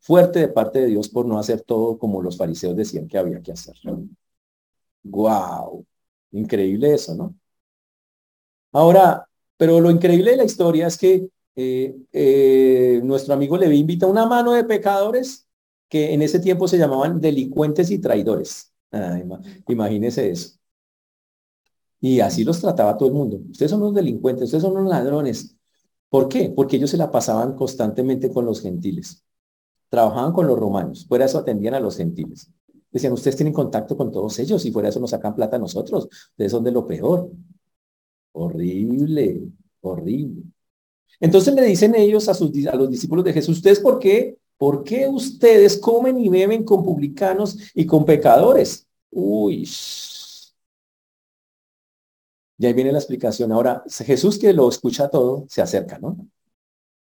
fuerte 0.00 0.40
de 0.40 0.48
parte 0.48 0.80
de 0.80 0.86
Dios 0.86 1.08
por 1.08 1.26
no 1.26 1.38
hacer 1.38 1.62
todo 1.62 1.98
como 1.98 2.22
los 2.22 2.36
fariseos 2.36 2.76
decían 2.76 3.08
que 3.08 3.18
había 3.18 3.40
que 3.42 3.52
hacer. 3.52 3.76
¡Guau! 5.04 5.86
Increíble 6.32 6.94
eso, 6.94 7.14
¿no? 7.14 7.34
Ahora, 8.72 9.28
pero 9.56 9.80
lo 9.80 9.90
increíble 9.90 10.32
de 10.32 10.36
la 10.38 10.44
historia 10.44 10.86
es 10.86 10.96
que 10.98 11.28
eh, 11.56 11.96
eh, 12.12 13.00
nuestro 13.04 13.34
amigo 13.34 13.56
Levi 13.56 13.78
invita 13.78 14.06
una 14.06 14.26
mano 14.26 14.52
de 14.52 14.64
pecadores 14.64 15.46
que 15.88 16.14
en 16.14 16.22
ese 16.22 16.40
tiempo 16.40 16.66
se 16.68 16.78
llamaban 16.78 17.20
delincuentes 17.20 17.90
y 17.90 17.98
traidores. 17.98 18.72
imagínese 19.68 20.30
eso. 20.30 20.58
Y 22.00 22.20
así 22.20 22.44
los 22.44 22.60
trataba 22.60 22.96
todo 22.96 23.08
el 23.08 23.14
mundo. 23.14 23.40
Ustedes 23.50 23.70
son 23.70 23.80
los 23.80 23.94
delincuentes, 23.94 24.44
ustedes 24.44 24.62
son 24.62 24.74
los 24.74 24.86
ladrones, 24.88 25.56
¿Por 26.12 26.28
qué? 26.28 26.50
Porque 26.54 26.76
ellos 26.76 26.90
se 26.90 26.98
la 26.98 27.10
pasaban 27.10 27.54
constantemente 27.56 28.30
con 28.30 28.44
los 28.44 28.60
gentiles. 28.60 29.24
Trabajaban 29.88 30.34
con 30.34 30.46
los 30.46 30.58
romanos, 30.58 31.06
fuera 31.08 31.24
eso 31.24 31.38
atendían 31.38 31.72
a 31.72 31.80
los 31.80 31.96
gentiles. 31.96 32.50
Decían, 32.90 33.14
ustedes 33.14 33.36
tienen 33.36 33.54
contacto 33.54 33.96
con 33.96 34.12
todos 34.12 34.38
ellos 34.38 34.62
y 34.66 34.70
fuera 34.70 34.90
eso 34.90 35.00
nos 35.00 35.08
sacan 35.08 35.34
plata 35.34 35.56
a 35.56 35.58
nosotros. 35.58 36.08
Ustedes 36.32 36.52
son 36.52 36.64
de 36.64 36.70
lo 36.70 36.86
peor. 36.86 37.30
Horrible, 38.32 39.40
horrible. 39.80 40.42
Entonces 41.18 41.54
le 41.54 41.62
dicen 41.62 41.94
ellos 41.94 42.28
a, 42.28 42.34
sus, 42.34 42.50
a 42.66 42.76
los 42.76 42.90
discípulos 42.90 43.24
de 43.24 43.32
Jesús, 43.32 43.56
¿ustedes 43.56 43.80
por 43.80 43.98
qué? 43.98 44.36
¿Por 44.58 44.84
qué 44.84 45.08
ustedes 45.08 45.78
comen 45.78 46.18
y 46.18 46.28
beben 46.28 46.62
con 46.62 46.84
publicanos 46.84 47.56
y 47.74 47.86
con 47.86 48.04
pecadores? 48.04 48.86
Uy, 49.10 49.66
y 52.62 52.66
ahí 52.66 52.74
viene 52.74 52.92
la 52.92 52.98
explicación. 52.98 53.50
Ahora, 53.50 53.82
Jesús 53.88 54.38
que 54.38 54.52
lo 54.52 54.68
escucha 54.68 55.10
todo, 55.10 55.46
se 55.48 55.60
acerca, 55.60 55.98
¿no? 55.98 56.28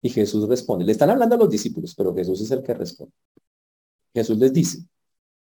Y 0.02 0.10
Jesús 0.10 0.50
responde. 0.50 0.86
Le 0.86 0.92
están 0.92 1.12
hablando 1.12 1.36
a 1.36 1.38
los 1.38 1.52
discípulos, 1.52 1.94
pero 1.94 2.16
Jesús 2.16 2.42
es 2.42 2.50
el 2.50 2.64
que 2.64 2.74
responde. 2.74 3.14
Jesús 4.12 4.40
les 4.40 4.52
dice, 4.52 4.80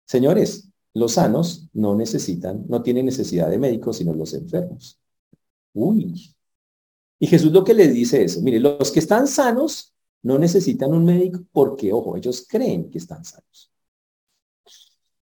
señores, 0.05 0.69
los 0.93 1.13
sanos 1.13 1.69
no 1.73 1.95
necesitan, 1.95 2.65
no 2.67 2.83
tienen 2.83 3.07
necesidad 3.07 3.49
de 3.49 3.57
médicos, 3.57 3.97
sino 3.97 4.13
los 4.13 4.35
enfermos. 4.35 4.99
Uy. 5.73 6.35
Y 7.17 7.25
Jesús 7.25 7.51
lo 7.51 7.63
que 7.63 7.73
les 7.73 7.91
dice 7.91 8.23
es, 8.23 8.39
mire, 8.43 8.59
los 8.59 8.91
que 8.91 8.99
están 8.99 9.25
sanos 9.25 9.95
no 10.21 10.37
necesitan 10.37 10.93
un 10.93 11.03
médico 11.03 11.43
porque, 11.51 11.91
ojo, 11.91 12.15
ellos 12.15 12.45
creen 12.47 12.91
que 12.91 12.99
están 12.99 13.25
sanos. 13.25 13.71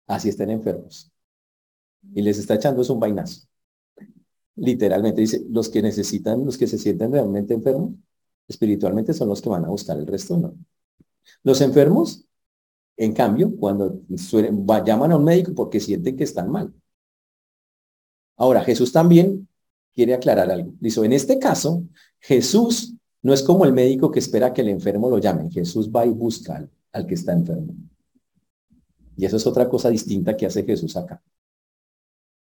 Así 0.08 0.30
están 0.30 0.50
enfermos. 0.50 1.12
Y 2.16 2.24
les 2.24 2.40
está 2.40 2.56
echando 2.56 2.82
es 2.82 2.90
un 2.90 3.00
vainazo 3.00 3.51
literalmente 4.56 5.22
dice, 5.22 5.46
los 5.50 5.70
que 5.70 5.82
necesitan, 5.82 6.46
los 6.46 6.58
que 6.58 6.68
se 6.68 6.78
sienten 6.78 7.12
realmente 7.12 7.54
enfermos, 7.54 7.94
espiritualmente 8.48 9.14
son 9.14 9.30
los 9.30 9.42
que 9.42 9.50
van 9.50 9.66
a 9.66 9.70
buscar 9.70 9.98
el 9.98 10.08
resto, 10.08 10.38
¿no? 10.38 10.56
Los 11.44 11.62
enfermos, 11.62 12.26
en 12.98 13.14
cambio, 13.14 13.56
cuando 13.56 14.02
llaman 14.86 15.12
a 15.12 15.18
un 15.18 15.24
médico 15.24 15.54
porque 15.56 15.80
sienten 15.80 16.18
que 16.18 16.24
están 16.24 16.50
mal. 16.50 16.74
Ahora, 18.38 18.64
Jesús 18.64 18.92
también 18.92 19.48
quiere 19.94 20.14
aclarar 20.14 20.50
algo. 20.52 20.74
Dice, 20.80 21.04
en 21.06 21.14
este 21.14 21.40
caso, 21.40 21.84
Jesús 22.20 22.94
no 23.22 23.34
es 23.34 23.44
como 23.44 23.66
el 23.66 23.74
médico 23.74 24.12
que 24.12 24.20
espera 24.20 24.54
que 24.54 24.62
el 24.62 24.70
enfermo 24.70 25.10
lo 25.10 25.20
llamen. 25.20 25.52
Jesús 25.52 25.90
va 25.90 26.06
y 26.06 26.10
busca 26.10 26.58
al, 26.58 26.70
al 26.92 27.06
que 27.06 27.14
está 27.14 27.34
enfermo. 27.34 27.74
Y 29.16 29.26
eso 29.26 29.38
es 29.38 29.46
otra 29.46 29.70
cosa 29.70 29.90
distinta 29.90 30.36
que 30.36 30.46
hace 30.46 30.64
Jesús 30.64 30.96
acá. 30.98 31.22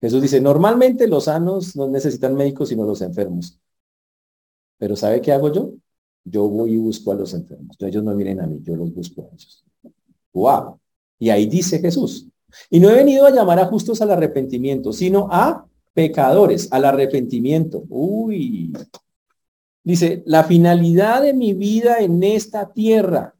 Jesús 0.02 0.22
dice, 0.22 0.42
normalmente 0.42 1.08
los 1.08 1.26
sanos 1.26 1.76
no 1.76 1.88
necesitan 1.88 2.36
médicos 2.36 2.70
sino 2.70 2.84
los 2.86 3.02
enfermos. 3.02 3.60
Pero 4.78 4.96
¿sabe 4.96 5.22
qué 5.22 5.32
hago 5.32 5.54
yo? 5.54 5.74
Yo 6.24 6.48
voy 6.50 6.74
y 6.74 6.78
busco 6.78 7.12
a 7.12 7.16
los 7.16 7.34
enfermos. 7.36 7.78
Ellos 7.80 8.04
no 8.04 8.16
vienen 8.16 8.42
a 8.42 8.48
mí, 8.48 8.60
yo 8.64 8.76
los 8.76 8.92
busco 8.94 9.22
a 9.22 9.34
ellos. 9.34 9.64
¡Wow! 10.34 10.80
Y 11.20 11.30
ahí 11.30 11.46
dice 11.46 11.80
Jesús. 11.80 12.28
Y 12.70 12.80
no 12.80 12.90
he 12.90 12.96
venido 12.96 13.28
a 13.28 13.32
llamar 13.32 13.60
a 13.60 13.68
justos 13.68 14.02
al 14.02 14.12
arrepentimiento, 14.12 14.92
sino 14.92 15.28
a 15.32 15.68
pecadores, 15.94 16.68
al 16.72 16.86
arrepentimiento. 16.86 17.84
Uy. 17.90 18.74
Dice, 19.84 20.24
la 20.26 20.44
finalidad 20.44 21.22
de 21.22 21.34
mi 21.34 21.54
vida 21.54 22.00
en 22.00 22.24
esta 22.24 22.72
tierra 22.72 23.36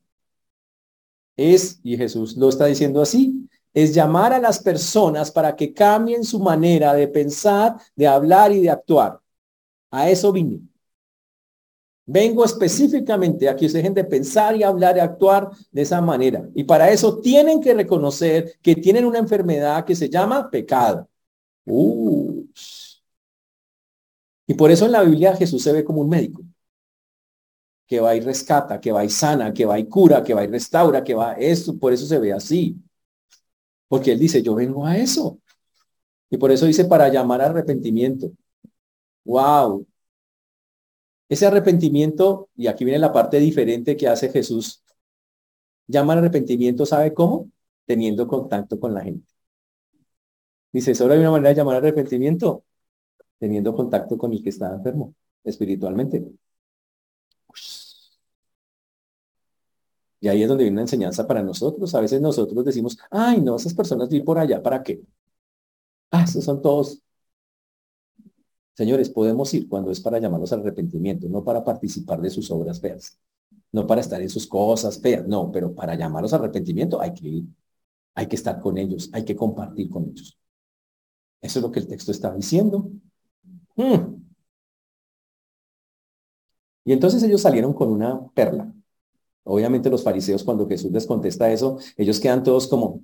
es, 1.36 1.80
y 1.84 1.98
Jesús 1.98 2.38
lo 2.38 2.50
está 2.50 2.66
diciendo 2.66 3.02
así, 3.02 3.48
es 3.74 3.94
llamar 3.94 4.34
a 4.34 4.40
las 4.40 4.60
personas 4.60 5.32
para 5.32 5.56
que 5.56 5.74
cambien 5.74 6.24
su 6.24 6.40
manera 6.40 6.94
de 6.94 7.08
pensar, 7.08 7.78
de 7.96 8.08
hablar 8.08 8.52
y 8.52 8.62
de 8.62 8.70
actuar. 8.70 9.20
A 9.92 10.10
eso 10.10 10.32
vine. 10.32 10.62
Vengo 12.06 12.44
específicamente 12.44 13.48
a 13.48 13.56
que 13.56 13.70
se 13.70 13.78
dejen 13.78 13.94
de 13.94 14.04
pensar 14.04 14.56
y 14.56 14.64
hablar 14.64 14.98
y 14.98 15.00
actuar 15.00 15.50
de 15.72 15.82
esa 15.84 16.02
manera. 16.02 16.50
Y 16.54 16.64
para 16.64 16.92
eso 16.92 17.20
tienen 17.20 17.62
que 17.62 17.74
reconocer 17.74 18.60
que 18.62 18.76
tienen 18.76 19.06
una 19.06 19.20
enfermedad 19.20 19.86
que 19.86 19.96
se 19.96 20.10
llama 20.10 20.50
pecado. 20.50 21.08
Y 24.48 24.54
por 24.56 24.72
eso 24.72 24.86
en 24.86 24.92
la 24.92 25.04
Biblia 25.04 25.36
Jesús 25.36 25.64
se 25.64 25.72
ve 25.72 25.84
como 25.84 26.02
un 26.02 26.10
médico 26.10 26.42
que 27.88 28.00
va 28.00 28.16
y 28.16 28.22
rescata, 28.22 28.80
que 28.80 28.92
va 28.92 29.04
y 29.04 29.10
sana, 29.10 29.54
que 29.54 29.66
va 29.66 29.78
y 29.78 29.86
cura, 29.88 30.24
que 30.24 30.34
va 30.34 30.44
y 30.44 30.48
restaura, 30.48 31.04
que 31.04 31.14
va 31.14 31.34
esto, 31.34 31.78
por 31.78 31.92
eso 31.94 32.06
se 32.06 32.20
ve 32.20 32.32
así. 32.34 32.78
Porque 33.92 34.14
él 34.14 34.20
dice, 34.20 34.42
yo 34.42 34.56
vengo 34.56 34.86
a 34.86 34.98
eso. 34.98 35.40
Y 36.30 36.38
por 36.38 36.50
eso 36.52 36.66
dice 36.66 36.86
para 36.86 37.10
llamar 37.10 37.42
arrepentimiento. 37.42 38.32
Wow. 39.26 39.86
Ese 41.28 41.46
arrepentimiento, 41.46 42.50
y 42.56 42.68
aquí 42.68 42.86
viene 42.86 43.00
la 43.00 43.12
parte 43.12 43.38
diferente 43.40 43.98
que 43.98 44.08
hace 44.08 44.30
Jesús, 44.30 44.82
llama 45.88 46.14
arrepentimiento, 46.14 46.86
¿sabe 46.86 47.14
cómo? 47.14 47.52
Teniendo 47.86 48.28
contacto 48.28 48.80
con 48.80 48.94
la 48.94 49.02
gente. 49.04 49.28
Dice, 50.72 50.96
solo 50.96 51.14
hay 51.14 51.20
una 51.20 51.32
manera 51.32 51.50
de 51.50 51.56
llamar 51.56 51.76
arrepentimiento, 51.76 52.64
teniendo 53.40 53.76
contacto 53.76 54.18
con 54.18 54.32
el 54.32 54.42
que 54.42 54.50
está 54.52 54.74
enfermo 54.74 55.16
espiritualmente. 55.44 56.26
Y 60.22 60.28
ahí 60.30 60.44
es 60.44 60.48
donde 60.50 60.64
viene 60.66 60.76
una 60.76 60.84
enseñanza 60.84 61.28
para 61.28 61.44
nosotros. 61.44 61.94
A 61.96 62.02
veces 62.02 62.22
nosotros 62.22 62.64
decimos, 62.64 62.98
ay, 63.10 63.42
no, 63.42 63.56
esas 63.56 63.74
personas 63.74 64.08
vi 64.10 64.22
por 64.22 64.38
allá, 64.40 64.62
¿para 64.62 64.84
qué? 64.84 65.02
Ah, 66.12 66.24
esos 66.24 66.46
son 66.46 66.62
todos. 66.62 67.02
Señores, 68.76 69.10
podemos 69.10 69.54
ir 69.54 69.68
cuando 69.68 69.92
es 69.92 70.00
para 70.00 70.20
llamarlos 70.20 70.54
al 70.54 70.62
arrepentimiento, 70.62 71.28
no 71.28 71.44
para 71.44 71.64
participar 71.64 72.22
de 72.22 72.30
sus 72.30 72.50
obras 72.52 72.80
feas, 72.80 73.20
no 73.72 73.86
para 73.88 74.02
estar 74.02 74.22
en 74.22 74.30
sus 74.30 74.48
cosas 74.48 75.00
feas, 75.00 75.28
no, 75.28 75.52
pero 75.52 75.74
para 75.74 75.96
llamarlos 75.96 76.34
al 76.34 76.42
arrepentimiento 76.42 77.02
hay 77.02 77.14
que 77.14 77.28
ir, 77.28 77.46
hay 78.16 78.28
que 78.28 78.36
estar 78.36 78.60
con 78.60 78.78
ellos, 78.78 79.10
hay 79.14 79.26
que 79.26 79.36
compartir 79.36 79.90
con 79.90 80.06
ellos. 80.10 80.38
Eso 81.42 81.60
es 81.60 81.64
lo 81.64 81.72
que 81.72 81.80
el 81.80 81.88
texto 81.88 82.12
está 82.12 82.34
diciendo. 82.34 82.90
Hmm. 83.76 84.22
Y 86.86 86.94
entonces 86.94 87.24
ellos 87.24 87.42
salieron 87.42 87.74
con 87.74 87.90
una 87.90 88.28
perla. 88.34 88.72
Obviamente 89.44 89.90
los 89.90 90.04
fariseos 90.04 90.44
cuando 90.44 90.68
Jesús 90.68 90.92
les 90.92 91.06
contesta 91.06 91.52
eso, 91.52 91.80
ellos 91.98 92.20
quedan 92.20 92.44
todos 92.44 92.68
como, 92.68 93.02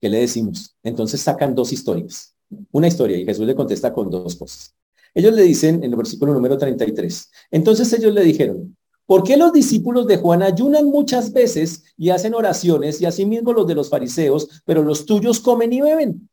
¿qué 0.00 0.08
le 0.08 0.20
decimos? 0.20 0.76
Entonces 0.82 1.20
sacan 1.20 1.54
dos 1.54 1.72
historias. 1.72 2.36
Una 2.70 2.86
historia 2.86 3.16
y 3.16 3.24
Jesús 3.24 3.46
le 3.46 3.56
contesta 3.56 3.92
con 3.92 4.08
dos 4.10 4.36
cosas. 4.36 4.74
Ellos 5.14 5.32
le 5.34 5.42
dicen 5.42 5.76
en 5.76 5.90
el 5.90 5.96
versículo 5.96 6.34
número 6.34 6.58
33, 6.58 7.30
entonces 7.50 7.92
ellos 7.94 8.12
le 8.12 8.22
dijeron, 8.22 8.76
¿por 9.06 9.22
qué 9.22 9.36
los 9.36 9.52
discípulos 9.52 10.06
de 10.06 10.18
Juan 10.18 10.42
ayunan 10.42 10.84
muchas 10.84 11.32
veces 11.32 11.84
y 11.96 12.10
hacen 12.10 12.34
oraciones 12.34 13.00
y 13.00 13.06
asimismo 13.06 13.52
los 13.52 13.66
de 13.66 13.74
los 13.74 13.88
fariseos, 13.88 14.62
pero 14.64 14.82
los 14.82 15.06
tuyos 15.06 15.40
comen 15.40 15.72
y 15.72 15.80
beben? 15.80 16.28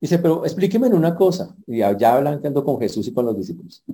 Dice, 0.00 0.18
pero 0.18 0.44
explíqueme 0.44 0.88
una 0.88 1.14
cosa. 1.14 1.54
Y 1.66 1.78
ya 1.78 2.14
hablan 2.14 2.40
con 2.40 2.80
Jesús 2.80 3.06
y 3.06 3.12
con 3.12 3.26
los 3.26 3.36
discípulos. 3.36 3.84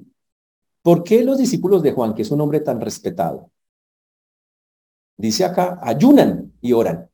¿Por 0.86 1.02
qué 1.02 1.24
los 1.24 1.38
discípulos 1.38 1.82
de 1.82 1.90
Juan, 1.90 2.14
que 2.14 2.22
es 2.22 2.30
un 2.30 2.40
hombre 2.40 2.60
tan 2.60 2.80
respetado, 2.80 3.50
dice 5.16 5.44
acá, 5.44 5.80
ayunan 5.82 6.52
y 6.60 6.74
oran? 6.74 7.10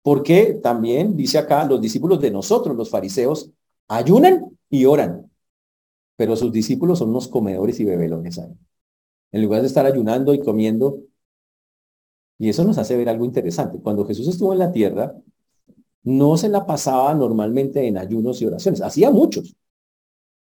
¿Por 0.00 0.22
qué 0.22 0.54
también 0.54 1.14
dice 1.14 1.36
acá 1.36 1.66
los 1.66 1.82
discípulos 1.82 2.18
de 2.22 2.30
nosotros, 2.30 2.74
los 2.74 2.88
fariseos, 2.88 3.50
ayunan 3.88 4.58
y 4.70 4.86
oran? 4.86 5.30
Pero 6.16 6.34
sus 6.34 6.50
discípulos 6.50 7.00
son 7.00 7.10
unos 7.10 7.28
comedores 7.28 7.78
y 7.78 7.84
bebelones 7.84 8.38
ahí. 8.38 8.56
En 9.32 9.42
lugar 9.42 9.60
de 9.60 9.66
estar 9.66 9.84
ayunando 9.84 10.32
y 10.32 10.40
comiendo. 10.40 10.98
Y 12.38 12.48
eso 12.48 12.64
nos 12.64 12.78
hace 12.78 12.96
ver 12.96 13.10
algo 13.10 13.26
interesante. 13.26 13.80
Cuando 13.82 14.06
Jesús 14.06 14.28
estuvo 14.28 14.54
en 14.54 14.60
la 14.60 14.72
tierra, 14.72 15.14
no 16.04 16.38
se 16.38 16.48
la 16.48 16.64
pasaba 16.64 17.12
normalmente 17.12 17.86
en 17.86 17.98
ayunos 17.98 18.40
y 18.40 18.46
oraciones. 18.46 18.80
Hacía 18.80 19.10
muchos, 19.10 19.54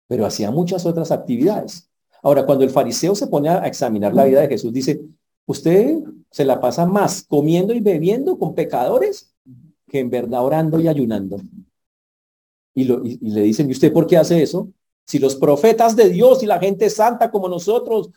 pero 0.07 0.25
hacía 0.25 0.51
muchas 0.51 0.85
otras 0.85 1.11
actividades. 1.13 1.88
Ahora, 2.21 2.45
cuando 2.45 2.63
el 2.63 2.69
fariseo 2.69 3.15
se 3.15 3.27
pone 3.27 3.49
a 3.49 3.65
examinar 3.65 4.13
la 4.13 4.25
vida 4.25 4.41
de 4.41 4.47
Jesús, 4.47 4.73
dice, 4.73 5.01
usted 5.45 5.99
se 6.29 6.45
la 6.45 6.59
pasa 6.59 6.85
más 6.85 7.23
comiendo 7.23 7.73
y 7.73 7.79
bebiendo 7.79 8.37
con 8.37 8.53
pecadores 8.53 9.33
que 9.87 9.99
en 9.99 10.09
verdad 10.09 10.43
orando 10.43 10.79
y 10.79 10.87
ayunando. 10.87 11.37
Y, 12.73 12.83
le 12.85 13.41
dicen, 13.41 13.67
¿y 13.67 13.71
usted 13.71 13.91
por 13.91 14.07
qué 14.07 14.17
hace 14.17 14.41
eso? 14.41 14.71
Si 15.05 15.19
los 15.19 15.35
profetas 15.35 15.95
de 15.95 16.09
Dios 16.09 16.43
y 16.43 16.45
la 16.45 16.59
gente 16.59 16.89
santa 16.89 17.31
como 17.31 17.49
nosotros 17.49 18.11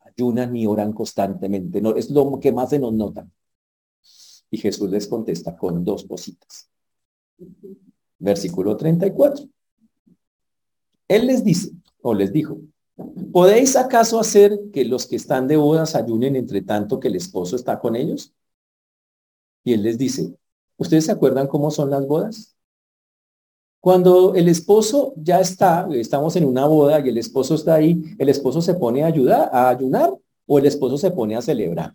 ayunan 0.00 0.56
y 0.56 0.66
oran 0.66 0.92
constantemente, 0.92 1.80
no, 1.80 1.94
es 1.94 2.10
lo 2.10 2.40
que 2.40 2.50
más 2.50 2.70
se 2.70 2.78
nos 2.78 2.92
nota. 2.92 3.28
Y 4.50 4.58
Jesús 4.58 4.90
les 4.90 5.06
contesta 5.06 5.56
con 5.56 5.84
dos 5.84 6.04
cositas. 6.04 6.68
Versículo 8.18 8.76
34. 8.76 9.46
Él 11.06 11.26
les 11.26 11.44
dice, 11.44 11.70
o 12.02 12.14
les 12.14 12.32
dijo, 12.32 12.58
¿Podéis 13.32 13.76
acaso 13.76 14.18
hacer 14.18 14.58
que 14.72 14.84
los 14.84 15.06
que 15.06 15.16
están 15.16 15.46
de 15.46 15.56
bodas 15.56 15.94
ayunen 15.94 16.36
entre 16.36 16.62
tanto 16.62 16.98
que 16.98 17.08
el 17.08 17.16
esposo 17.16 17.56
está 17.56 17.78
con 17.78 17.96
ellos? 17.96 18.32
Y 19.64 19.74
él 19.74 19.82
les 19.82 19.98
dice, 19.98 20.34
¿ustedes 20.76 21.06
se 21.06 21.12
acuerdan 21.12 21.46
cómo 21.46 21.70
son 21.70 21.90
las 21.90 22.06
bodas? 22.06 22.56
Cuando 23.80 24.34
el 24.34 24.48
esposo 24.48 25.14
ya 25.16 25.40
está, 25.40 25.88
estamos 25.92 26.36
en 26.36 26.44
una 26.44 26.66
boda 26.66 27.00
y 27.00 27.08
el 27.08 27.18
esposo 27.18 27.54
está 27.54 27.74
ahí, 27.74 28.02
el 28.18 28.28
esposo 28.28 28.60
se 28.60 28.74
pone 28.74 29.02
a 29.02 29.06
ayudar, 29.06 29.48
a 29.52 29.70
ayunar 29.70 30.12
o 30.46 30.58
el 30.58 30.66
esposo 30.66 30.98
se 30.98 31.10
pone 31.10 31.36
a 31.36 31.42
celebrar. 31.42 31.94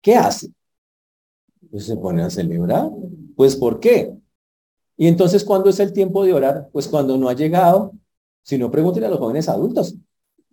¿Qué 0.00 0.14
hace? 0.14 0.48
Pues 1.70 1.86
se 1.86 1.96
pone 1.96 2.22
a 2.22 2.30
celebrar. 2.30 2.90
Pues 3.34 3.56
¿por 3.56 3.80
qué? 3.80 4.16
Y 4.96 5.08
entonces, 5.08 5.44
¿cuándo 5.44 5.70
es 5.70 5.80
el 5.80 5.92
tiempo 5.92 6.24
de 6.24 6.32
orar? 6.32 6.68
Pues 6.72 6.86
cuando 6.86 7.18
no 7.18 7.28
ha 7.28 7.34
llegado 7.34 7.92
si 8.46 8.58
no, 8.58 8.70
pregúntenle 8.70 9.08
a 9.08 9.10
los 9.10 9.18
jóvenes 9.18 9.48
adultos. 9.48 9.96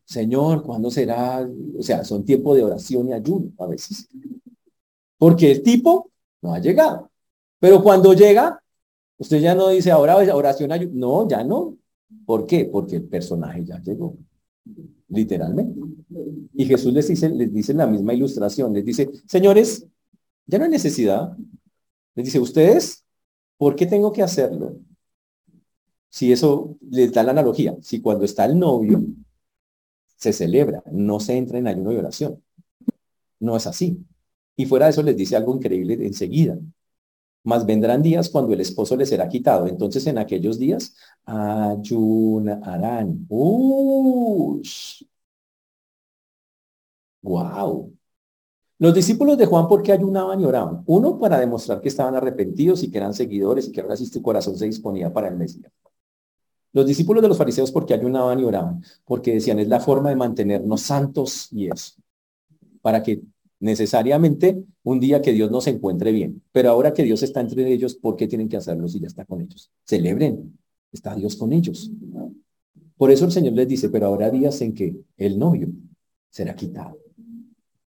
Señor, 0.04 0.64
¿cuándo 0.64 0.90
será? 0.90 1.48
O 1.78 1.84
sea, 1.84 2.04
son 2.04 2.26
tiempo 2.26 2.56
de 2.56 2.64
oración 2.64 3.08
y 3.08 3.14
ayuno 3.14 3.52
a 3.60 3.68
veces. 3.68 4.10
Porque 5.16 5.52
el 5.52 5.62
tipo 5.62 6.10
no 6.42 6.56
ha 6.56 6.60
llegado. 6.60 7.12
Pero 7.60 7.84
cuando 7.84 8.14
llega, 8.14 8.60
usted 9.20 9.40
ya 9.40 9.54
no 9.54 9.70
dice 9.70 9.92
ahora 9.92 10.16
oración, 10.16 10.72
ayuno. 10.72 10.94
No, 10.96 11.30
ya 11.30 11.44
no. 11.44 11.78
¿Por 12.26 12.48
qué? 12.48 12.66
Porque 12.66 12.96
el 12.96 13.04
personaje 13.04 13.64
ya 13.64 13.80
llegó. 13.80 14.18
Literalmente. 15.10 15.80
Y 16.56 16.66
Jesús 16.66 16.92
les 16.94 17.08
dice, 17.08 17.30
les 17.30 17.54
dice 17.54 17.76
la 17.76 17.86
misma 17.86 18.16
ilustración. 18.16 18.74
Les 18.74 18.84
dice, 18.84 19.12
señores, 19.28 19.86
ya 20.48 20.58
no 20.58 20.64
hay 20.64 20.72
necesidad. 20.72 21.38
Les 22.16 22.26
dice, 22.26 22.40
ustedes, 22.40 23.06
¿por 23.56 23.76
qué 23.76 23.86
tengo 23.86 24.12
que 24.12 24.24
hacerlo? 24.24 24.78
Si 26.14 26.32
eso 26.32 26.78
les 26.92 27.12
da 27.12 27.24
la 27.24 27.32
analogía, 27.32 27.76
si 27.82 28.00
cuando 28.00 28.24
está 28.26 28.46
el 28.46 28.60
novio 28.60 29.02
se 30.16 30.32
celebra, 30.32 30.84
no 30.92 31.20
se 31.20 31.36
entra 31.38 31.58
en 31.58 31.68
ayuno 31.68 31.92
y 31.92 31.98
oración. 31.98 32.44
No 33.40 33.58
es 33.58 33.68
así. 33.68 34.06
Y 34.56 34.66
fuera 34.68 34.86
de 34.86 34.92
eso 34.92 35.04
les 35.04 35.18
dice 35.18 35.36
algo 35.36 35.56
increíble 35.56 35.96
enseguida. 36.06 36.58
Mas 37.44 37.66
vendrán 37.66 38.04
días 38.04 38.30
cuando 38.30 38.54
el 38.54 38.62
esposo 38.62 38.96
les 38.96 39.10
será 39.10 39.28
quitado. 39.28 39.68
Entonces 39.68 40.06
en 40.08 40.20
aquellos 40.20 40.60
días 40.60 40.96
ayunarán. 41.26 43.26
¡Ush! 43.30 45.04
¡Wow! 47.24 47.92
Los 48.80 48.94
discípulos 48.94 49.38
de 49.38 49.46
Juan, 49.48 49.68
¿por 49.68 49.82
qué 49.84 49.94
ayunaban 49.94 50.42
y 50.42 50.46
oraban? 50.46 50.84
Uno, 50.88 51.20
para 51.20 51.40
demostrar 51.40 51.82
que 51.82 51.90
estaban 51.90 52.16
arrepentidos 52.16 52.84
y 52.84 52.92
que 52.92 52.98
eran 53.00 53.14
seguidores 53.16 53.68
y 53.68 53.72
que 53.72 53.82
ahora 53.82 53.98
sí 53.98 54.06
su 54.06 54.22
corazón 54.22 54.58
se 54.58 54.66
disponía 54.66 55.12
para 55.14 55.30
el 55.30 55.38
Mesías. 55.38 55.72
Los 56.74 56.86
discípulos 56.88 57.22
de 57.22 57.30
los 57.30 57.38
fariseos, 57.38 57.72
¿por 57.72 57.86
qué 57.86 57.94
ayunaban 57.94 58.40
y 58.40 58.44
oraban? 58.44 58.84
Porque 59.06 59.36
decían, 59.36 59.60
es 59.60 59.68
la 59.68 59.80
forma 59.80 60.10
de 60.10 60.16
mantenernos 60.16 60.82
santos 60.82 61.48
y 61.52 61.68
eso. 61.68 61.94
Para 62.82 63.02
que 63.02 63.22
necesariamente 63.60 64.62
un 64.84 65.00
día 65.00 65.22
que 65.22 65.32
Dios 65.32 65.50
nos 65.50 65.68
encuentre 65.68 66.12
bien. 66.12 66.42
Pero 66.52 66.70
ahora 66.72 66.94
que 66.94 67.04
Dios 67.04 67.24
está 67.24 67.40
entre 67.40 67.72
ellos, 67.72 67.96
¿por 67.96 68.16
qué 68.16 68.28
tienen 68.28 68.50
que 68.50 68.58
hacerlo 68.58 68.88
si 68.88 69.00
ya 69.00 69.08
está 69.08 69.24
con 69.24 69.40
ellos? 69.40 69.72
Celebren, 69.86 70.58
está 70.92 71.16
Dios 71.16 71.36
con 71.36 71.54
ellos. 71.54 71.90
Por 72.98 73.12
eso 73.12 73.26
el 73.26 73.32
Señor 73.32 73.54
les 73.54 73.68
dice, 73.68 73.90
pero 73.90 74.08
habrá 74.08 74.30
días 74.30 74.60
en 74.62 74.74
que 74.74 74.96
el 75.18 75.40
novio 75.40 75.70
será 76.30 76.56
quitado. 76.56 76.98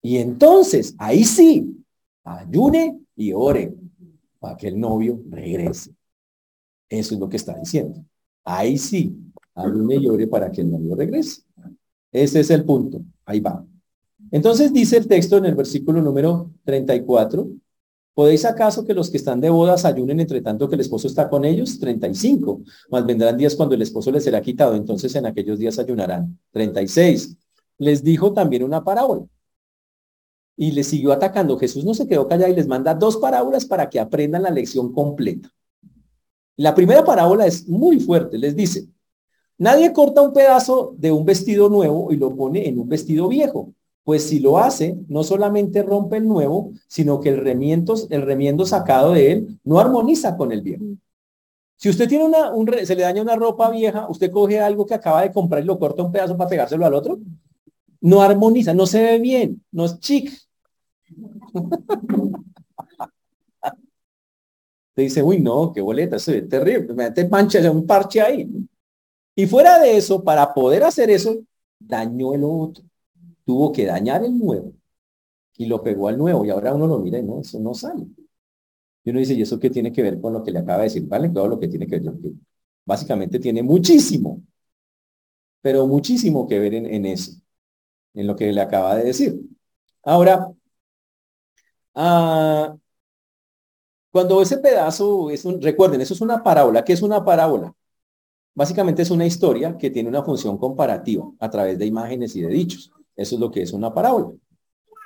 Y 0.01 0.17
entonces, 0.17 0.95
ahí 0.97 1.23
sí, 1.23 1.83
ayune 2.23 3.01
y 3.15 3.33
ore 3.33 3.75
para 4.39 4.55
que 4.55 4.69
el 4.69 4.79
novio 4.79 5.21
regrese. 5.29 5.91
Eso 6.87 7.13
es 7.13 7.19
lo 7.19 7.29
que 7.29 7.37
está 7.37 7.57
diciendo. 7.57 8.03
Ahí 8.51 8.79
sí, 8.79 9.15
ayune 9.53 9.97
y 9.97 10.01
llore 10.01 10.25
para 10.25 10.51
que 10.51 10.61
el 10.61 10.71
novio 10.71 10.95
regrese. 10.95 11.43
Ese 12.11 12.39
es 12.39 12.49
el 12.49 12.65
punto. 12.65 12.99
Ahí 13.23 13.39
va. 13.39 13.63
Entonces 14.31 14.73
dice 14.73 14.97
el 14.97 15.07
texto 15.07 15.37
en 15.37 15.45
el 15.45 15.53
versículo 15.53 16.01
número 16.01 16.51
34, 16.63 17.47
¿Podéis 18.15 18.43
acaso 18.45 18.83
que 18.83 18.95
los 18.95 19.11
que 19.11 19.17
están 19.17 19.39
de 19.39 19.51
bodas 19.51 19.85
ayunen 19.85 20.19
entre 20.19 20.41
tanto 20.41 20.67
que 20.67 20.73
el 20.73 20.81
esposo 20.81 21.07
está 21.07 21.29
con 21.29 21.45
ellos? 21.45 21.79
35. 21.79 22.63
Más 22.89 23.05
vendrán 23.05 23.37
días 23.37 23.55
cuando 23.55 23.75
el 23.75 23.83
esposo 23.83 24.11
les 24.11 24.23
será 24.23 24.41
quitado, 24.41 24.75
entonces 24.75 25.13
en 25.15 25.27
aquellos 25.27 25.59
días 25.59 25.77
ayunarán. 25.77 26.37
36. 26.51 27.37
Les 27.77 28.03
dijo 28.03 28.33
también 28.33 28.63
una 28.63 28.83
parábola. 28.83 29.25
Y 30.57 30.71
les 30.71 30.87
siguió 30.87 31.13
atacando. 31.13 31.57
Jesús 31.57 31.85
no 31.85 31.93
se 31.93 32.07
quedó 32.07 32.27
callado 32.27 32.51
y 32.51 32.55
les 32.55 32.67
manda 32.67 32.95
dos 32.95 33.15
parábolas 33.17 33.63
para 33.63 33.89
que 33.89 33.99
aprendan 33.99 34.41
la 34.41 34.49
lección 34.49 34.91
completa. 34.91 35.49
La 36.59 36.75
primera 36.75 37.03
parábola 37.03 37.45
es 37.45 37.67
muy 37.67 37.99
fuerte. 37.99 38.37
Les 38.37 38.55
dice, 38.55 38.87
nadie 39.57 39.93
corta 39.93 40.21
un 40.21 40.33
pedazo 40.33 40.93
de 40.97 41.11
un 41.11 41.25
vestido 41.25 41.69
nuevo 41.69 42.11
y 42.11 42.17
lo 42.17 42.35
pone 42.35 42.67
en 42.67 42.79
un 42.79 42.87
vestido 42.87 43.27
viejo 43.27 43.73
pues 44.09 44.27
si 44.27 44.39
lo 44.39 44.57
hace, 44.57 44.97
no 45.07 45.23
solamente 45.23 45.83
rompe 45.83 46.17
el 46.17 46.27
nuevo, 46.27 46.71
sino 46.87 47.19
que 47.19 47.29
el 47.29 47.37
remiendo, 47.37 48.65
sacado 48.65 49.13
de 49.13 49.31
él 49.31 49.59
no 49.63 49.79
armoniza 49.79 50.35
con 50.35 50.51
el 50.51 50.63
viejo. 50.63 50.83
Si 51.75 51.89
usted 51.89 52.09
tiene 52.09 52.25
una, 52.25 52.51
un, 52.51 52.67
se 52.85 52.95
le 52.95 53.03
daña 53.03 53.21
una 53.21 53.35
ropa 53.35 53.69
vieja, 53.69 54.07
usted 54.09 54.31
coge 54.31 54.59
algo 54.59 54.87
que 54.87 54.95
acaba 54.95 55.21
de 55.21 55.31
comprar 55.31 55.61
y 55.61 55.67
lo 55.67 55.77
corta 55.77 56.01
un 56.01 56.11
pedazo 56.11 56.35
para 56.35 56.49
pegárselo 56.49 56.87
al 56.87 56.95
otro, 56.95 57.19
no 58.01 58.23
armoniza, 58.23 58.73
no 58.73 58.87
se 58.87 58.99
ve 58.99 59.19
bien, 59.19 59.63
no 59.71 59.85
es 59.85 59.99
chic. 59.99 60.31
Te 64.99 65.03
dice, 65.03 65.23
uy, 65.23 65.39
no, 65.39 65.71
qué 65.71 65.79
boleta, 65.79 66.17
eso 66.17 66.33
es 66.33 66.49
terrible, 66.49 66.93
me 66.93 67.05
mete 67.05 67.25
mancha, 67.25 67.71
un 67.71 67.87
parche 67.87 68.19
ahí. 68.19 68.49
Y 69.33 69.47
fuera 69.47 69.79
de 69.79 69.95
eso, 69.95 70.21
para 70.23 70.53
poder 70.53 70.83
hacer 70.83 71.09
eso, 71.09 71.37
dañó 71.79 72.33
el 72.33 72.43
otro 72.43 72.83
tuvo 73.45 73.71
que 73.71 73.85
dañar 73.85 74.25
el 74.25 74.37
nuevo 74.37 74.73
y 75.57 75.67
lo 75.67 75.83
pegó 75.83 76.09
al 76.09 76.17
nuevo 76.17 76.45
y 76.45 76.51
ahora 76.51 76.75
uno 76.75 76.87
lo 76.87 76.99
mira 76.99 77.19
y 77.19 77.23
no, 77.23 77.41
eso 77.41 77.59
no 77.59 77.73
sale. 77.73 78.07
Y 79.03 79.11
uno 79.11 79.19
dice, 79.19 79.33
¿y 79.35 79.41
eso 79.43 79.59
qué 79.59 79.69
tiene 79.69 79.91
que 79.93 80.03
ver 80.03 80.21
con 80.21 80.33
lo 80.33 80.43
que 80.43 80.51
le 80.51 80.59
acaba 80.59 80.79
de 80.79 80.85
decir? 80.85 81.07
Vale, 81.07 81.29
todo 81.29 81.47
lo 81.47 81.59
que 81.59 81.67
tiene 81.67 81.87
que 81.87 81.99
ver. 81.99 82.13
Básicamente 82.85 83.39
tiene 83.39 83.63
muchísimo, 83.63 84.43
pero 85.61 85.87
muchísimo 85.87 86.47
que 86.47 86.59
ver 86.59 86.73
en, 86.73 87.05
eso, 87.05 87.33
en 88.15 88.27
lo 88.27 88.35
que 88.35 88.51
le 88.53 88.61
acaba 88.61 88.95
de 88.95 89.05
decir. 89.05 89.39
Ahora, 90.03 90.51
ah, 91.95 92.75
cuando 94.11 94.41
ese 94.41 94.57
pedazo 94.57 95.29
es 95.29 95.45
un, 95.45 95.61
recuerden, 95.61 96.01
eso 96.01 96.13
es 96.13 96.21
una 96.21 96.43
parábola. 96.43 96.83
¿Qué 96.83 96.93
es 96.93 97.01
una 97.01 97.23
parábola? 97.23 97.73
Básicamente 98.55 99.03
es 99.03 99.11
una 99.11 99.25
historia 99.25 99.77
que 99.77 99.89
tiene 99.89 100.09
una 100.09 100.23
función 100.23 100.57
comparativa 100.57 101.29
a 101.39 101.49
través 101.49 101.77
de 101.77 101.85
imágenes 101.85 102.35
y 102.35 102.41
de 102.41 102.49
dichos. 102.49 102.91
Eso 103.15 103.35
es 103.35 103.41
lo 103.41 103.51
que 103.51 103.61
es 103.61 103.73
una 103.73 103.93
parábola. 103.93 104.31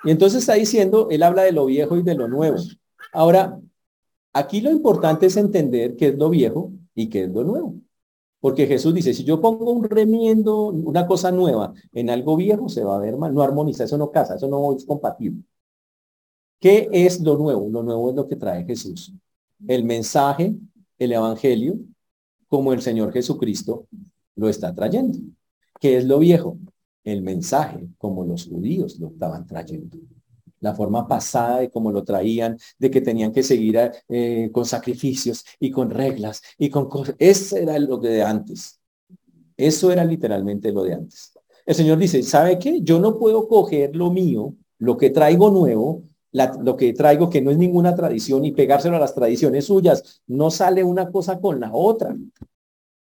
Y 0.03 0.11
entonces 0.11 0.39
está 0.39 0.53
diciendo, 0.53 1.07
él 1.11 1.23
habla 1.23 1.43
de 1.43 1.51
lo 1.51 1.65
viejo 1.65 1.97
y 1.97 2.03
de 2.03 2.15
lo 2.15 2.27
nuevo. 2.27 2.57
Ahora, 3.13 3.59
aquí 4.33 4.61
lo 4.61 4.71
importante 4.71 5.25
es 5.27 5.37
entender 5.37 5.95
qué 5.95 6.09
es 6.09 6.17
lo 6.17 6.29
viejo 6.29 6.71
y 6.95 7.09
qué 7.09 7.23
es 7.23 7.29
lo 7.29 7.43
nuevo. 7.43 7.75
Porque 8.39 8.67
Jesús 8.67 8.93
dice, 8.93 9.13
si 9.13 9.23
yo 9.23 9.39
pongo 9.39 9.71
un 9.71 9.85
remiendo, 9.85 10.65
una 10.65 11.07
cosa 11.07 11.31
nueva 11.31 11.73
en 11.93 12.09
algo 12.09 12.35
viejo, 12.35 12.67
se 12.67 12.83
va 12.83 12.97
a 12.97 12.99
ver 12.99 13.17
mal, 13.17 13.33
no 13.33 13.41
armoniza, 13.41 13.85
eso 13.85 13.97
no 13.97 14.11
casa, 14.11 14.35
eso 14.35 14.47
no 14.47 14.75
es 14.75 14.85
compatible. 14.85 15.43
¿Qué 16.63 16.87
es 16.93 17.19
lo 17.19 17.37
nuevo? 17.37 17.67
Lo 17.69 17.83
nuevo 17.83 18.09
es 18.09 18.15
lo 18.15 18.25
que 18.25 18.37
trae 18.37 18.63
Jesús. 18.63 19.11
El 19.67 19.83
mensaje, 19.83 20.55
el 20.97 21.11
evangelio, 21.11 21.77
como 22.47 22.71
el 22.71 22.81
Señor 22.81 23.11
Jesucristo 23.11 23.85
lo 24.37 24.47
está 24.47 24.73
trayendo. 24.73 25.19
¿Qué 25.77 25.97
es 25.97 26.05
lo 26.05 26.19
viejo? 26.19 26.57
el 27.03 27.21
mensaje 27.21 27.85
como 27.97 28.23
los 28.23 28.47
judíos 28.47 28.97
lo 28.97 29.07
estaban 29.09 29.45
trayendo. 29.45 29.97
La 30.61 30.73
forma 30.73 31.05
pasada 31.05 31.59
de 31.59 31.69
cómo 31.69 31.91
lo 31.91 32.05
traían, 32.05 32.57
de 32.79 32.89
que 32.89 33.01
tenían 33.01 33.33
que 33.33 33.43
seguir 33.43 33.91
eh, 34.07 34.49
con 34.53 34.65
sacrificios 34.65 35.43
y 35.59 35.69
con 35.69 35.89
reglas 35.89 36.41
y 36.57 36.69
con 36.69 36.87
cosas. 36.87 37.15
Eso 37.19 37.57
era 37.57 37.77
lo 37.77 37.97
de 37.97 38.23
antes. 38.23 38.79
Eso 39.57 39.91
era 39.91 40.05
literalmente 40.05 40.71
lo 40.71 40.83
de 40.83 40.93
antes. 40.93 41.33
El 41.65 41.75
Señor 41.75 41.97
dice, 41.97 42.23
¿sabe 42.23 42.57
qué? 42.57 42.79
Yo 42.81 43.01
no 43.01 43.19
puedo 43.19 43.49
coger 43.49 43.97
lo 43.97 44.11
mío, 44.11 44.55
lo 44.77 44.95
que 44.95 45.09
traigo 45.09 45.51
nuevo, 45.51 46.03
lo 46.33 46.75
que 46.75 46.93
traigo 46.93 47.29
que 47.29 47.41
no 47.41 47.51
es 47.51 47.57
ninguna 47.57 47.95
tradición 47.95 48.43
y 48.43 48.51
pegárselo 48.51 48.97
a 48.97 48.99
las 48.99 49.13
tradiciones 49.13 49.65
suyas. 49.65 50.21
No 50.27 50.49
sale 50.49 50.83
una 50.83 51.11
cosa 51.11 51.39
con 51.39 51.59
la 51.59 51.71
otra. 51.73 52.15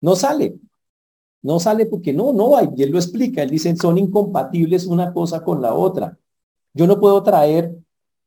No 0.00 0.14
sale. 0.16 0.56
No 1.42 1.58
sale 1.60 1.86
porque 1.86 2.12
no, 2.12 2.32
no 2.32 2.56
hay. 2.56 2.68
Y 2.76 2.84
él 2.84 2.90
lo 2.90 2.98
explica. 2.98 3.42
Él 3.42 3.50
dice, 3.50 3.74
son 3.76 3.98
incompatibles 3.98 4.86
una 4.86 5.12
cosa 5.12 5.42
con 5.42 5.60
la 5.60 5.74
otra. 5.74 6.16
Yo 6.72 6.86
no 6.86 7.00
puedo 7.00 7.22
traer 7.22 7.74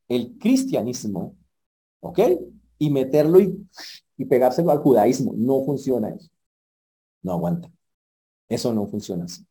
el 0.07 0.37
cristianismo, 0.37 1.35
¿ok? 2.01 2.19
Y 2.77 2.89
meterlo 2.89 3.39
y, 3.39 3.67
y 4.17 4.25
pegárselo 4.25 4.71
al 4.71 4.79
judaísmo. 4.79 5.33
No 5.35 5.63
funciona 5.63 6.09
eso. 6.09 6.29
No 7.21 7.33
aguanta. 7.33 7.71
Eso 8.49 8.73
no 8.73 8.87
funciona 8.87 9.25
así. 9.25 9.45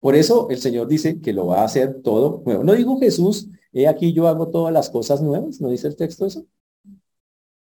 Por 0.00 0.16
eso 0.16 0.48
el 0.50 0.58
Señor 0.58 0.88
dice 0.88 1.20
que 1.20 1.32
lo 1.32 1.46
va 1.46 1.60
a 1.60 1.64
hacer 1.64 2.02
todo 2.02 2.42
nuevo. 2.44 2.64
No 2.64 2.72
dijo 2.72 2.98
Jesús, 2.98 3.48
he 3.72 3.88
aquí 3.88 4.12
yo 4.12 4.28
hago 4.28 4.48
todas 4.48 4.72
las 4.72 4.90
cosas 4.90 5.22
nuevas. 5.22 5.60
¿No 5.60 5.68
dice 5.68 5.88
el 5.88 5.96
texto 5.96 6.26
eso? 6.26 6.44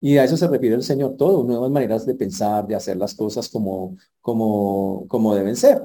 Y 0.01 0.17
a 0.17 0.23
eso 0.23 0.37
se 0.37 0.47
refiere 0.47 0.75
el 0.75 0.83
Señor 0.83 1.17
todo, 1.17 1.43
nuevas 1.43 1.69
maneras 1.71 2.05
de 2.05 2.15
pensar, 2.15 2.65
de 2.65 2.75
hacer 2.75 2.95
las 2.97 3.13
cosas 3.13 3.49
como, 3.49 3.97
como, 4.21 5.05
como 5.07 5.35
deben 5.35 5.55
ser. 5.55 5.83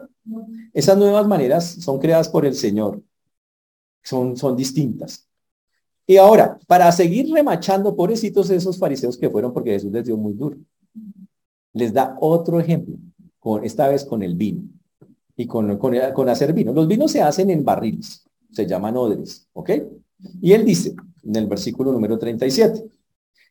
Esas 0.72 0.96
nuevas 0.96 1.26
maneras 1.26 1.64
son 1.80 1.98
creadas 1.98 2.28
por 2.28 2.46
el 2.46 2.54
Señor. 2.54 3.02
Son, 4.02 4.36
son 4.36 4.56
distintas. 4.56 5.28
Y 6.06 6.16
ahora, 6.16 6.58
para 6.66 6.92
seguir 6.92 7.32
remachando, 7.32 7.96
pobrecitos 7.96 8.50
esos 8.50 8.78
fariseos 8.78 9.16
que 9.16 9.30
fueron 9.30 9.52
porque 9.52 9.70
Jesús 9.72 9.90
les 9.90 10.04
dio 10.04 10.16
muy 10.16 10.34
duro. 10.34 10.58
Les 11.72 11.92
da 11.92 12.16
otro 12.20 12.60
ejemplo, 12.60 12.96
con, 13.40 13.64
esta 13.64 13.88
vez 13.88 14.04
con 14.04 14.22
el 14.22 14.36
vino 14.36 14.62
y 15.36 15.46
con, 15.46 15.76
con, 15.78 15.94
con 16.14 16.28
hacer 16.28 16.52
vino. 16.52 16.72
Los 16.72 16.86
vinos 16.86 17.10
se 17.10 17.22
hacen 17.22 17.50
en 17.50 17.64
barriles, 17.64 18.24
se 18.52 18.66
llaman 18.66 18.96
odres, 18.96 19.48
¿ok? 19.54 19.70
Y 20.40 20.52
él 20.52 20.64
dice 20.64 20.94
en 21.22 21.36
el 21.36 21.46
versículo 21.46 21.92
número 21.92 22.18
37, 22.18 22.84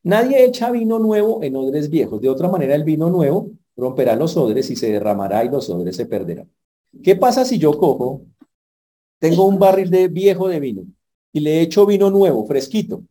Nadie 0.03 0.45
echa 0.45 0.69
vino 0.69 0.99
nuevo 0.99 1.41
en 1.43 1.55
odres 1.55 1.89
viejos. 1.89 2.19
De 2.19 2.29
otra 2.29 2.49
manera, 2.49 2.75
el 2.75 2.83
vino 2.83 3.09
nuevo 3.09 3.51
romperá 3.75 4.15
los 4.15 4.35
odres 4.35 4.69
y 4.69 4.75
se 4.75 4.91
derramará 4.91 5.43
y 5.45 5.49
los 5.49 5.69
odres 5.69 5.95
se 5.95 6.05
perderán. 6.05 6.49
¿Qué 7.01 7.15
pasa 7.15 7.45
si 7.45 7.57
yo 7.57 7.77
cojo, 7.77 8.25
tengo 9.19 9.45
un 9.45 9.57
barril 9.57 9.89
de 9.89 10.09
viejo 10.09 10.49
de 10.49 10.59
vino 10.59 10.83
y 11.31 11.39
le 11.39 11.61
echo 11.61 11.85
vino 11.85 12.11
nuevo, 12.11 12.45
fresquito? 12.45 13.03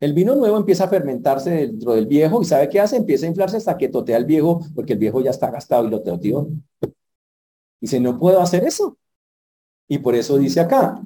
El 0.00 0.12
vino 0.12 0.34
nuevo 0.34 0.56
empieza 0.56 0.84
a 0.84 0.88
fermentarse 0.88 1.50
dentro 1.50 1.94
del 1.94 2.06
viejo 2.06 2.42
y 2.42 2.44
¿sabe 2.44 2.68
qué 2.68 2.80
hace? 2.80 2.96
Empieza 2.96 3.26
a 3.26 3.28
inflarse 3.28 3.56
hasta 3.56 3.78
que 3.78 3.88
totea 3.88 4.16
el 4.16 4.24
viejo 4.24 4.60
porque 4.74 4.94
el 4.94 4.98
viejo 4.98 5.20
ya 5.22 5.30
está 5.30 5.50
gastado 5.50 5.86
y 5.86 5.90
lo 5.90 6.02
teotió. 6.02 6.48
Dice, 7.80 8.00
no 8.00 8.18
puedo 8.18 8.40
hacer 8.40 8.64
eso. 8.64 8.98
Y 9.86 9.98
por 9.98 10.14
eso 10.14 10.36
dice 10.36 10.60
acá, 10.60 11.00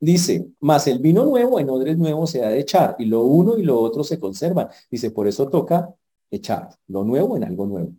Dice, 0.00 0.48
más 0.60 0.86
el 0.86 0.98
vino 0.98 1.26
nuevo 1.26 1.60
en 1.60 1.68
odres 1.68 1.98
nuevos 1.98 2.30
se 2.30 2.42
ha 2.42 2.48
de 2.48 2.60
echar 2.60 2.96
y 2.98 3.04
lo 3.04 3.20
uno 3.22 3.58
y 3.58 3.62
lo 3.62 3.78
otro 3.78 4.02
se 4.02 4.18
conservan. 4.18 4.68
Dice, 4.90 5.10
por 5.10 5.28
eso 5.28 5.48
toca 5.50 5.94
echar 6.30 6.70
lo 6.86 7.04
nuevo 7.04 7.36
en 7.36 7.44
algo 7.44 7.66
nuevo. 7.66 7.92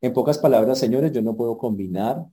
En 0.00 0.12
pocas 0.14 0.38
palabras, 0.38 0.78
señores, 0.78 1.12
yo 1.12 1.20
no 1.20 1.36
puedo 1.36 1.58
combinar 1.58 2.24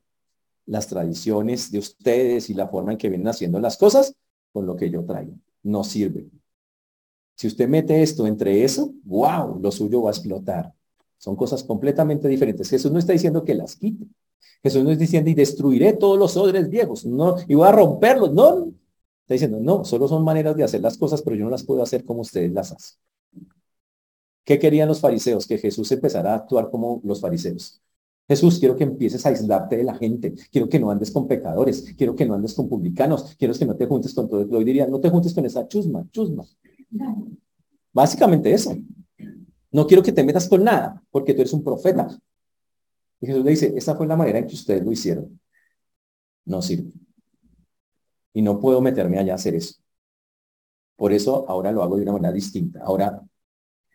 las 0.65 0.87
tradiciones 0.87 1.69
de 1.71 1.79
ustedes 1.79 2.49
y 2.49 2.53
la 2.53 2.67
forma 2.69 2.93
en 2.93 2.97
que 2.97 3.09
vienen 3.09 3.27
haciendo 3.27 3.59
las 3.59 3.75
cosas 3.77 4.15
con 4.53 4.65
lo 4.65 4.75
que 4.77 4.89
yo 4.89 5.03
traigo. 5.03 5.33
No 5.63 5.83
sirve. 5.83 6.29
Si 7.35 7.47
usted 7.47 7.67
mete 7.67 8.01
esto 8.01 8.25
entre 8.25 8.63
eso, 8.63 8.93
wow, 9.03 9.59
lo 9.59 9.71
suyo 9.71 10.03
va 10.03 10.11
a 10.11 10.13
explotar. 10.13 10.73
Son 11.17 11.35
cosas 11.35 11.63
completamente 11.63 12.27
diferentes. 12.27 12.69
Jesús 12.69 12.91
no 12.91 12.99
está 12.99 13.13
diciendo 13.13 13.43
que 13.43 13.53
las 13.53 13.75
quite. 13.75 14.05
Jesús 14.63 14.83
no 14.83 14.91
está 14.91 15.01
diciendo, 15.01 15.29
y 15.29 15.33
destruiré 15.33 15.93
todos 15.93 16.17
los 16.17 16.37
odres 16.37 16.69
viejos, 16.69 17.05
no, 17.05 17.35
y 17.47 17.55
voy 17.55 17.67
a 17.67 17.71
romperlos. 17.71 18.33
No, 18.33 18.71
está 19.21 19.33
diciendo, 19.33 19.59
no, 19.59 19.83
solo 19.85 20.07
son 20.07 20.23
maneras 20.23 20.55
de 20.55 20.63
hacer 20.63 20.81
las 20.81 20.97
cosas, 20.97 21.21
pero 21.21 21.35
yo 21.35 21.45
no 21.45 21.51
las 21.51 21.63
puedo 21.63 21.81
hacer 21.83 22.05
como 22.05 22.21
ustedes 22.21 22.51
las 22.51 22.71
hacen. 22.71 22.97
¿Qué 24.43 24.59
querían 24.59 24.87
los 24.87 24.99
fariseos? 24.99 25.47
Que 25.47 25.57
Jesús 25.57 25.91
empezara 25.91 26.33
a 26.33 26.35
actuar 26.37 26.69
como 26.69 26.99
los 27.03 27.21
fariseos. 27.21 27.81
Jesús, 28.27 28.59
quiero 28.59 28.75
que 28.75 28.83
empieces 28.83 29.25
a 29.25 29.29
aislarte 29.29 29.77
de 29.77 29.83
la 29.83 29.95
gente. 29.95 30.33
Quiero 30.51 30.69
que 30.69 30.79
no 30.79 30.89
andes 30.89 31.11
con 31.11 31.27
pecadores. 31.27 31.93
Quiero 31.97 32.15
que 32.15 32.25
no 32.25 32.33
andes 32.33 32.53
con 32.53 32.69
publicanos. 32.69 33.35
Quiero 33.37 33.53
que 33.53 33.65
no 33.65 33.75
te 33.75 33.85
juntes 33.85 34.13
con 34.13 34.29
todo. 34.29 34.47
Hoy 34.57 34.63
diría, 34.63 34.87
no 34.87 34.99
te 34.99 35.09
juntes 35.09 35.33
con 35.33 35.45
esa 35.45 35.67
chusma, 35.67 36.07
chusma. 36.11 36.45
Básicamente 37.91 38.53
eso. 38.53 38.75
No 39.71 39.85
quiero 39.85 40.01
que 40.01 40.11
te 40.11 40.23
metas 40.23 40.47
con 40.47 40.63
nada, 40.63 41.01
porque 41.11 41.33
tú 41.33 41.41
eres 41.41 41.53
un 41.53 41.63
profeta. 41.63 42.07
Y 43.21 43.27
Jesús 43.27 43.45
le 43.45 43.51
dice, 43.51 43.73
esta 43.75 43.95
fue 43.95 44.07
la 44.07 44.15
manera 44.17 44.39
en 44.39 44.47
que 44.47 44.55
ustedes 44.55 44.83
lo 44.83 44.91
hicieron. 44.91 45.39
No 46.45 46.61
sirve. 46.61 46.91
Y 48.33 48.41
no 48.41 48.59
puedo 48.59 48.81
meterme 48.81 49.19
allá 49.19 49.33
a 49.33 49.35
hacer 49.35 49.55
eso. 49.55 49.75
Por 50.95 51.13
eso 51.13 51.45
ahora 51.49 51.71
lo 51.71 51.83
hago 51.83 51.97
de 51.97 52.03
una 52.03 52.13
manera 52.13 52.33
distinta. 52.33 52.81
Ahora 52.83 53.21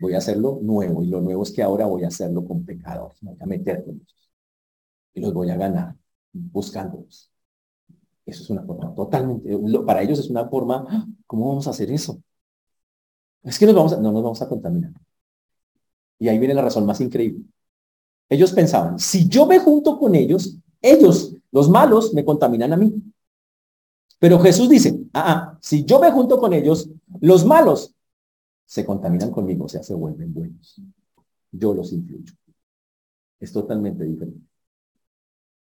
voy 0.00 0.14
a 0.14 0.18
hacerlo 0.18 0.60
nuevo. 0.62 1.02
Y 1.02 1.08
lo 1.08 1.20
nuevo 1.20 1.42
es 1.42 1.52
que 1.52 1.62
ahora 1.62 1.86
voy 1.86 2.04
a 2.04 2.08
hacerlo 2.08 2.44
con 2.44 2.64
pecadores. 2.64 3.18
Voy 3.20 3.36
a 3.40 3.46
meter 3.46 3.84
con 3.84 3.96
ellos. 3.96 4.30
Y 5.14 5.20
los 5.20 5.32
voy 5.34 5.50
a 5.50 5.56
ganar 5.56 5.96
buscándolos. 6.32 7.30
Eso 8.26 8.42
es 8.42 8.50
una 8.50 8.62
forma 8.64 8.94
totalmente, 8.94 9.48
para 9.86 10.02
ellos 10.02 10.18
es 10.18 10.28
una 10.30 10.48
forma, 10.48 11.06
¿cómo 11.26 11.48
vamos 11.48 11.66
a 11.68 11.70
hacer 11.70 11.90
eso? 11.92 12.20
Es 13.42 13.58
que 13.58 13.66
nos 13.66 13.74
vamos 13.74 13.92
no 14.00 14.12
nos 14.12 14.22
vamos 14.22 14.42
a 14.42 14.48
contaminar. 14.48 14.92
Y 16.18 16.28
ahí 16.28 16.38
viene 16.38 16.54
la 16.54 16.62
razón 16.62 16.86
más 16.86 17.00
increíble. 17.00 17.44
Ellos 18.28 18.52
pensaban, 18.52 18.98
si 18.98 19.28
yo 19.28 19.46
me 19.46 19.58
junto 19.58 19.98
con 19.98 20.14
ellos, 20.14 20.56
ellos, 20.82 21.34
los 21.52 21.68
malos, 21.68 22.12
me 22.12 22.24
contaminan 22.24 22.72
a 22.72 22.76
mí. 22.76 22.92
Pero 24.18 24.38
Jesús 24.40 24.68
dice, 24.68 24.98
ah, 25.12 25.24
ah, 25.32 25.58
si 25.60 25.84
yo 25.84 26.00
me 26.00 26.10
junto 26.10 26.38
con 26.38 26.52
ellos, 26.52 26.88
los 27.20 27.44
malos 27.44 27.94
se 28.64 28.84
contaminan 28.84 29.30
conmigo, 29.30 29.66
o 29.66 29.68
sea, 29.68 29.82
se 29.82 29.94
vuelven 29.94 30.32
buenos. 30.32 30.80
Yo 31.52 31.74
los 31.74 31.92
influyo. 31.92 32.32
Es 33.38 33.52
totalmente 33.52 34.04
diferente. 34.04 34.40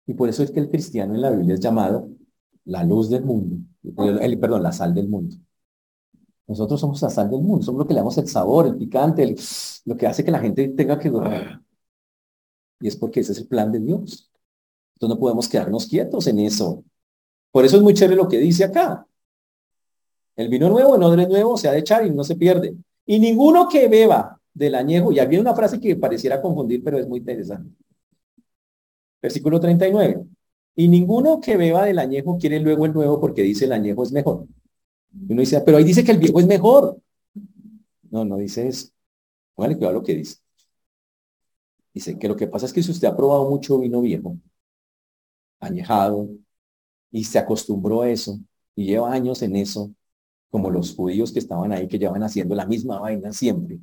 Y 0.07 0.13
por 0.13 0.29
eso 0.29 0.41
es 0.41 0.51
que 0.51 0.59
el 0.59 0.69
cristiano 0.69 1.13
en 1.13 1.21
la 1.21 1.31
Biblia 1.31 1.55
es 1.55 1.59
llamado 1.59 2.09
la 2.65 2.83
luz 2.83 3.09
del 3.09 3.23
mundo, 3.23 3.57
el, 3.83 4.39
perdón, 4.39 4.63
la 4.63 4.71
sal 4.71 4.93
del 4.93 5.07
mundo. 5.09 5.35
Nosotros 6.47 6.79
somos 6.79 7.01
la 7.01 7.09
sal 7.09 7.29
del 7.29 7.41
mundo, 7.41 7.63
somos 7.63 7.79
lo 7.79 7.87
que 7.87 7.93
le 7.93 7.99
damos 7.99 8.17
el 8.17 8.27
sabor, 8.27 8.67
el 8.67 8.77
picante, 8.77 9.35
lo 9.85 9.97
que 9.97 10.07
hace 10.07 10.23
que 10.23 10.31
la 10.31 10.39
gente 10.39 10.69
tenga 10.69 10.97
que... 10.97 11.11
Y 12.79 12.87
es 12.87 12.95
porque 12.95 13.21
ese 13.21 13.31
es 13.31 13.39
el 13.39 13.47
plan 13.47 13.71
de 13.71 13.79
Dios. 13.79 14.29
Entonces 14.95 15.15
no 15.15 15.19
podemos 15.19 15.47
quedarnos 15.47 15.87
quietos 15.87 16.27
en 16.27 16.39
eso. 16.39 16.83
Por 17.51 17.65
eso 17.65 17.77
es 17.77 17.83
muy 17.83 17.93
chévere 17.93 18.15
lo 18.15 18.27
que 18.27 18.37
dice 18.37 18.63
acá. 18.63 19.05
El 20.35 20.49
vino 20.49 20.69
nuevo, 20.69 20.95
el 20.95 21.03
odre 21.03 21.27
nuevo, 21.27 21.57
se 21.57 21.67
ha 21.67 21.71
de 21.71 21.79
echar 21.79 22.05
y 22.05 22.11
no 22.11 22.23
se 22.23 22.35
pierde. 22.35 22.75
Y 23.05 23.19
ninguno 23.19 23.67
que 23.67 23.87
beba 23.87 24.39
del 24.53 24.75
añejo, 24.75 25.11
y 25.11 25.19
había 25.19 25.39
una 25.39 25.55
frase 25.55 25.79
que 25.79 25.95
pareciera 25.95 26.41
confundir, 26.41 26.83
pero 26.83 26.97
es 26.97 27.07
muy 27.07 27.19
interesante. 27.19 27.71
Versículo 29.21 29.59
39. 29.59 30.25
Y 30.75 30.87
ninguno 30.87 31.39
que 31.41 31.57
beba 31.57 31.85
del 31.85 31.97
añejo 31.97 32.37
quiere 32.37 32.59
luego 32.59 32.85
el 32.85 32.93
nuevo 32.93 33.19
porque 33.19 33.41
dice 33.41 33.65
el 33.65 33.71
añejo 33.71 34.03
es 34.03 34.11
mejor. 34.11 34.45
Y 35.27 35.33
uno 35.33 35.41
dice, 35.41 35.61
pero 35.61 35.77
ahí 35.77 35.83
dice 35.83 36.03
que 36.03 36.11
el 36.11 36.19
viejo 36.19 36.39
es 36.39 36.45
mejor. 36.45 36.99
No, 38.11 38.23
no 38.23 38.37
dice 38.37 38.67
eso. 38.67 38.89
Póngale 39.55 39.75
cuidado 39.75 39.95
lo 39.95 40.03
que 40.03 40.13
dice. 40.15 40.37
Dice 41.97 42.19
que 42.19 42.27
lo 42.27 42.35
que 42.35 42.45
pasa 42.45 42.67
es 42.67 42.73
que 42.73 42.83
si 42.83 42.91
usted 42.91 43.07
ha 43.07 43.17
probado 43.17 43.49
mucho 43.49 43.79
vino 43.79 44.01
viejo, 44.01 44.37
añejado, 45.59 46.29
y 47.09 47.23
se 47.23 47.39
acostumbró 47.39 48.03
a 48.03 48.09
eso, 48.11 48.37
y 48.75 48.85
lleva 48.85 49.11
años 49.11 49.41
en 49.41 49.55
eso, 49.55 49.91
como 50.51 50.69
los 50.69 50.95
judíos 50.95 51.31
que 51.31 51.39
estaban 51.39 51.71
ahí, 51.71 51.87
que 51.87 51.97
llevan 51.97 52.21
haciendo 52.21 52.53
la 52.53 52.67
misma 52.67 52.99
vaina 52.99 53.33
siempre, 53.33 53.79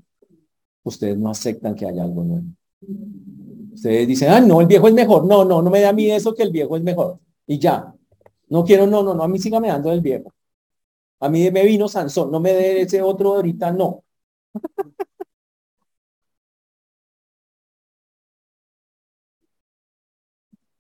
ustedes 0.85 1.19
no 1.19 1.29
aceptan 1.29 1.75
que 1.75 1.87
haya 1.87 2.05
algo 2.05 2.23
nuevo. 2.23 2.47
Ustedes 3.73 4.07
dicen, 4.07 4.31
ah, 4.31 4.41
no, 4.41 4.61
el 4.61 4.69
viejo 4.69 4.87
es 4.87 4.95
mejor. 4.95 5.27
No, 5.27 5.45
no, 5.45 5.61
no 5.61 5.69
me 5.69 5.81
da 5.81 5.89
a 5.89 5.93
mí 5.93 6.09
eso 6.09 6.33
que 6.37 6.45
el 6.45 6.53
viejo 6.53 6.77
es 6.77 6.85
mejor. 6.85 7.19
Y 7.49 7.59
ya. 7.59 7.93
No 8.49 8.63
quiero, 8.63 8.87
no, 8.87 9.03
no, 9.03 9.13
no, 9.13 9.25
a 9.25 9.29
mí 9.29 9.41
sígame 9.41 9.67
dando 9.67 9.91
el 9.91 10.01
viejo. 10.01 10.33
A 11.19 11.29
mí 11.29 11.51
me 11.51 11.65
vino 11.65 11.89
Sansón, 11.89 12.31
no 12.31 12.39
me 12.39 12.53
dé 12.53 12.83
ese 12.83 13.03
otro 13.03 13.35
ahorita, 13.35 13.73
no. 13.73 14.05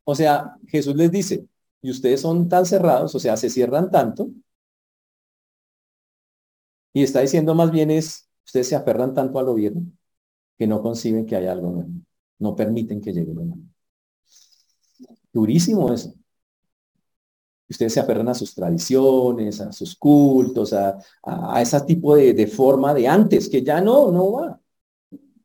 O 0.04 0.14
sea, 0.14 0.56
Jesús 0.68 0.96
les 0.96 1.10
dice, 1.10 1.46
y 1.82 1.90
ustedes 1.90 2.20
son 2.20 2.48
tan 2.48 2.66
cerrados, 2.66 3.14
o 3.14 3.18
sea, 3.18 3.36
se 3.36 3.50
cierran 3.50 3.90
tanto, 3.90 4.30
y 6.92 7.02
está 7.02 7.20
diciendo 7.20 7.54
más 7.54 7.70
bien 7.70 7.90
es, 7.90 8.28
ustedes 8.46 8.68
se 8.68 8.76
aferran 8.76 9.14
tanto 9.14 9.38
a 9.38 9.42
lo 9.42 9.56
que 9.56 10.66
no 10.66 10.80
conciben 10.82 11.26
que 11.26 11.36
haya 11.36 11.52
algo 11.52 11.70
nuevo. 11.72 11.90
No 12.38 12.54
permiten 12.56 13.00
que 13.00 13.12
llegue 13.12 13.34
lo 13.34 13.42
nuevo. 13.44 13.62
Durísimo 15.32 15.92
eso. 15.92 16.14
Ustedes 17.68 17.94
se 17.94 18.00
aferran 18.00 18.28
a 18.28 18.34
sus 18.34 18.54
tradiciones, 18.54 19.60
a 19.60 19.72
sus 19.72 19.96
cultos, 19.96 20.72
a, 20.72 20.98
a, 21.22 21.60
ese 21.62 21.80
tipo 21.82 22.14
de, 22.14 22.34
de, 22.34 22.46
forma 22.46 22.94
de 22.94 23.08
antes, 23.08 23.48
que 23.48 23.62
ya 23.62 23.80
no, 23.80 24.12
no 24.12 24.32
va. 24.32 24.60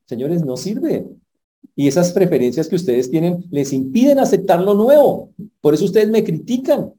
Señores, 0.06 0.44
no 0.46 0.58
sirve. 0.58 1.10
Y 1.76 1.88
esas 1.88 2.12
preferencias 2.12 2.68
que 2.68 2.76
ustedes 2.76 3.10
tienen 3.10 3.46
les 3.52 3.72
impiden 3.74 4.20
aceptar 4.20 4.62
lo 4.62 4.74
nuevo. 4.74 5.32
Por 5.62 5.74
eso 5.74 5.86
ustedes 5.86 6.10
me 6.10 6.24
critican 6.24 6.94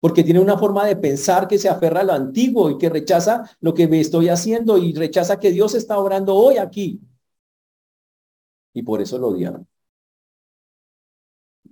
porque 0.00 0.22
tiene 0.22 0.40
una 0.40 0.56
forma 0.56 0.86
de 0.86 0.96
pensar 0.96 1.48
que 1.48 1.58
se 1.58 1.68
aferra 1.68 2.00
a 2.00 2.04
lo 2.04 2.12
antiguo 2.12 2.70
y 2.70 2.78
que 2.78 2.88
rechaza 2.88 3.50
lo 3.60 3.74
que 3.74 3.88
me 3.88 4.00
estoy 4.00 4.28
haciendo 4.28 4.78
y 4.78 4.92
rechaza 4.92 5.40
que 5.40 5.50
Dios 5.50 5.74
está 5.74 5.98
obrando 5.98 6.34
hoy 6.34 6.58
aquí. 6.58 7.00
Y 8.72 8.82
por 8.82 9.00
eso 9.00 9.18
lo 9.18 9.28
odiaron. 9.28 9.66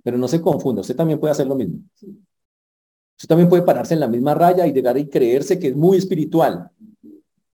Pero 0.03 0.17
no 0.17 0.27
se 0.27 0.41
confunda, 0.41 0.81
usted 0.81 0.95
también 0.95 1.19
puede 1.19 1.31
hacer 1.31 1.47
lo 1.47 1.55
mismo. 1.55 1.79
Usted 3.17 3.27
también 3.27 3.47
puede 3.47 3.63
pararse 3.63 3.93
en 3.93 4.01
la 4.01 4.07
misma 4.07 4.33
raya 4.33 4.67
y 4.67 4.73
llegar 4.73 4.97
y 4.97 5.07
creerse 5.07 5.57
que 5.57 5.69
es 5.69 5.75
muy 5.75 5.97
espiritual 5.97 6.69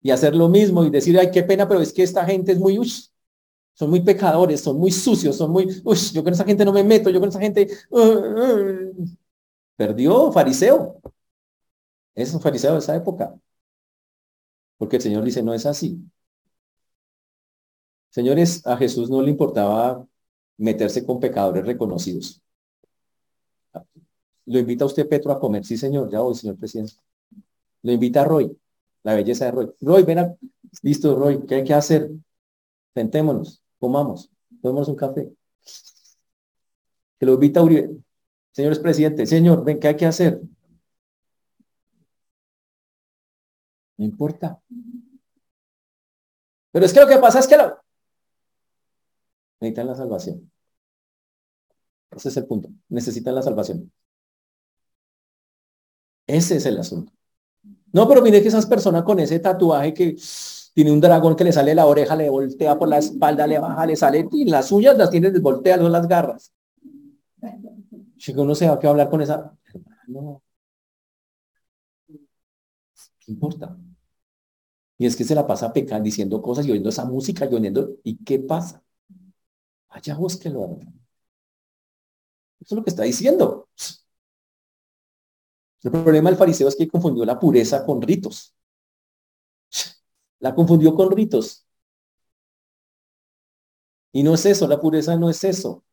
y 0.01 0.09
hacer 0.09 0.35
lo 0.35 0.49
mismo 0.49 0.83
y 0.83 0.89
decir, 0.89 1.17
ay, 1.19 1.29
qué 1.31 1.43
pena, 1.43 1.67
pero 1.67 1.81
es 1.81 1.93
que 1.93 2.01
esta 2.03 2.25
gente 2.25 2.53
es 2.53 2.59
muy, 2.59 2.79
son 3.73 3.89
muy 3.89 4.01
pecadores, 4.01 4.61
son 4.61 4.77
muy 4.77 4.91
sucios, 4.91 5.35
son 5.35 5.51
muy, 5.51 5.67
uy, 5.83 5.97
yo 6.13 6.23
con 6.23 6.33
esa 6.33 6.45
gente 6.45 6.65
no 6.65 6.73
me 6.73 6.83
meto, 6.83 7.09
yo 7.09 7.19
con 7.19 7.29
esa 7.29 7.39
gente, 7.39 7.67
uh, 7.89 7.99
uh, 7.99 9.05
Perdió 9.81 10.31
fariseo. 10.31 11.01
Es 12.13 12.31
un 12.35 12.39
fariseo 12.39 12.73
de 12.73 12.79
esa 12.79 12.95
época. 12.95 13.33
Porque 14.77 14.97
el 14.97 15.01
Señor 15.01 15.23
dice, 15.23 15.41
no 15.41 15.55
es 15.55 15.65
así. 15.65 15.99
Señores, 18.09 18.61
a 18.67 18.77
Jesús 18.77 19.09
no 19.09 19.23
le 19.23 19.31
importaba 19.31 20.05
meterse 20.57 21.03
con 21.03 21.19
pecadores 21.19 21.65
reconocidos. 21.65 22.43
Lo 24.45 24.59
invita 24.59 24.83
a 24.83 24.87
usted, 24.87 25.09
Petro, 25.09 25.31
a 25.31 25.39
comer. 25.39 25.65
Sí, 25.65 25.77
señor, 25.77 26.11
ya 26.11 26.19
voy, 26.19 26.35
señor 26.35 26.57
presidente. 26.57 26.93
Lo 27.81 27.91
invita 27.91 28.21
a 28.21 28.25
Roy, 28.25 28.55
la 29.01 29.15
belleza 29.15 29.45
de 29.45 29.51
Roy. 29.51 29.73
Roy, 29.81 30.03
ven 30.03 30.19
a... 30.19 30.35
Listo, 30.83 31.15
Roy, 31.15 31.43
¿qué 31.47 31.55
hay 31.55 31.63
que 31.63 31.73
hacer? 31.73 32.11
Sentémonos, 32.93 33.63
comamos, 33.79 34.31
tomemos 34.61 34.87
un 34.87 34.95
café. 34.95 35.31
Que 37.19 37.25
lo 37.25 37.33
invita 37.33 37.61
Uribe. 37.61 37.97
Señores 38.51 38.79
presidente, 38.79 39.25
señor, 39.25 39.63
ven, 39.63 39.79
¿qué 39.79 39.89
hay 39.89 39.95
que 39.95 40.05
hacer? 40.05 40.41
No 43.97 44.05
importa. 44.05 44.59
Pero 46.71 46.85
es 46.85 46.93
que 46.93 46.99
lo 46.99 47.07
que 47.07 47.17
pasa 47.17 47.39
es 47.39 47.47
que 47.47 47.57
lo... 47.57 47.77
necesitan 49.59 49.87
la 49.87 49.95
salvación. 49.95 50.51
Ese 52.11 52.29
es 52.29 52.37
el 52.37 52.45
punto. 52.47 52.69
Necesitan 52.89 53.35
la 53.35 53.41
salvación. 53.41 53.91
Ese 56.27 56.57
es 56.57 56.65
el 56.65 56.77
asunto. 56.79 57.13
No, 57.93 58.07
pero 58.07 58.21
mire 58.21 58.41
que 58.41 58.47
esas 58.47 58.65
personas 58.65 59.03
con 59.03 59.19
ese 59.19 59.39
tatuaje 59.39 59.93
que 59.93 60.15
tiene 60.73 60.91
un 60.91 61.01
dragón 61.01 61.35
que 61.35 61.43
le 61.43 61.51
sale 61.51 61.75
la 61.75 61.85
oreja, 61.85 62.15
le 62.15 62.29
voltea 62.29 62.77
por 62.79 62.87
la 62.87 62.97
espalda, 62.99 63.47
le 63.47 63.59
baja, 63.59 63.85
le 63.85 63.95
sale, 63.95 64.27
y 64.31 64.45
las 64.45 64.71
uñas 64.71 64.97
las 64.97 65.09
tiene 65.09 65.31
desvolteadas, 65.31 65.81
no 65.81 65.89
las 65.89 66.07
garras. 66.07 66.53
Si 68.17 68.31
uno 68.33 68.55
se 68.55 68.67
va 68.67 68.79
a 68.81 68.87
hablar 68.89 69.09
con 69.09 69.21
esa, 69.21 69.53
no. 70.07 70.41
¿Qué 73.19 73.31
importa? 73.31 73.77
Y 74.97 75.05
es 75.07 75.15
que 75.15 75.23
se 75.23 75.35
la 75.35 75.47
pasa 75.47 75.73
pecando, 75.73 76.03
diciendo 76.03 76.41
cosas 76.41 76.65
y 76.65 76.71
oyendo 76.71 76.89
esa 76.89 77.05
música 77.05 77.47
y 77.49 77.55
oyendo, 77.55 77.97
¿y 78.03 78.17
qué 78.23 78.39
pasa? 78.39 78.83
Allá 79.89 80.15
vos 80.15 80.37
que 80.37 80.49
lo 80.49 80.77
Eso 80.79 80.89
es 82.59 82.71
lo 82.71 82.83
que 82.83 82.91
está 82.91 83.03
diciendo. 83.03 83.67
El 85.83 85.91
problema 85.91 86.29
del 86.29 86.37
fariseo 86.37 86.67
es 86.67 86.75
que 86.75 86.87
confundió 86.87 87.25
la 87.25 87.39
pureza 87.39 87.85
con 87.85 88.01
ritos. 88.01 88.53
La 90.41 90.53
confundió 90.53 90.93
con 90.93 91.09
ritos. 91.11 91.65
Y 94.13 94.23
no 94.23 94.33
es 94.35 94.45
eso, 94.45 94.67
la 94.67 94.79
pureza 94.79 95.17
no 95.17 95.29
es 95.29 95.43
eso. 95.43 95.83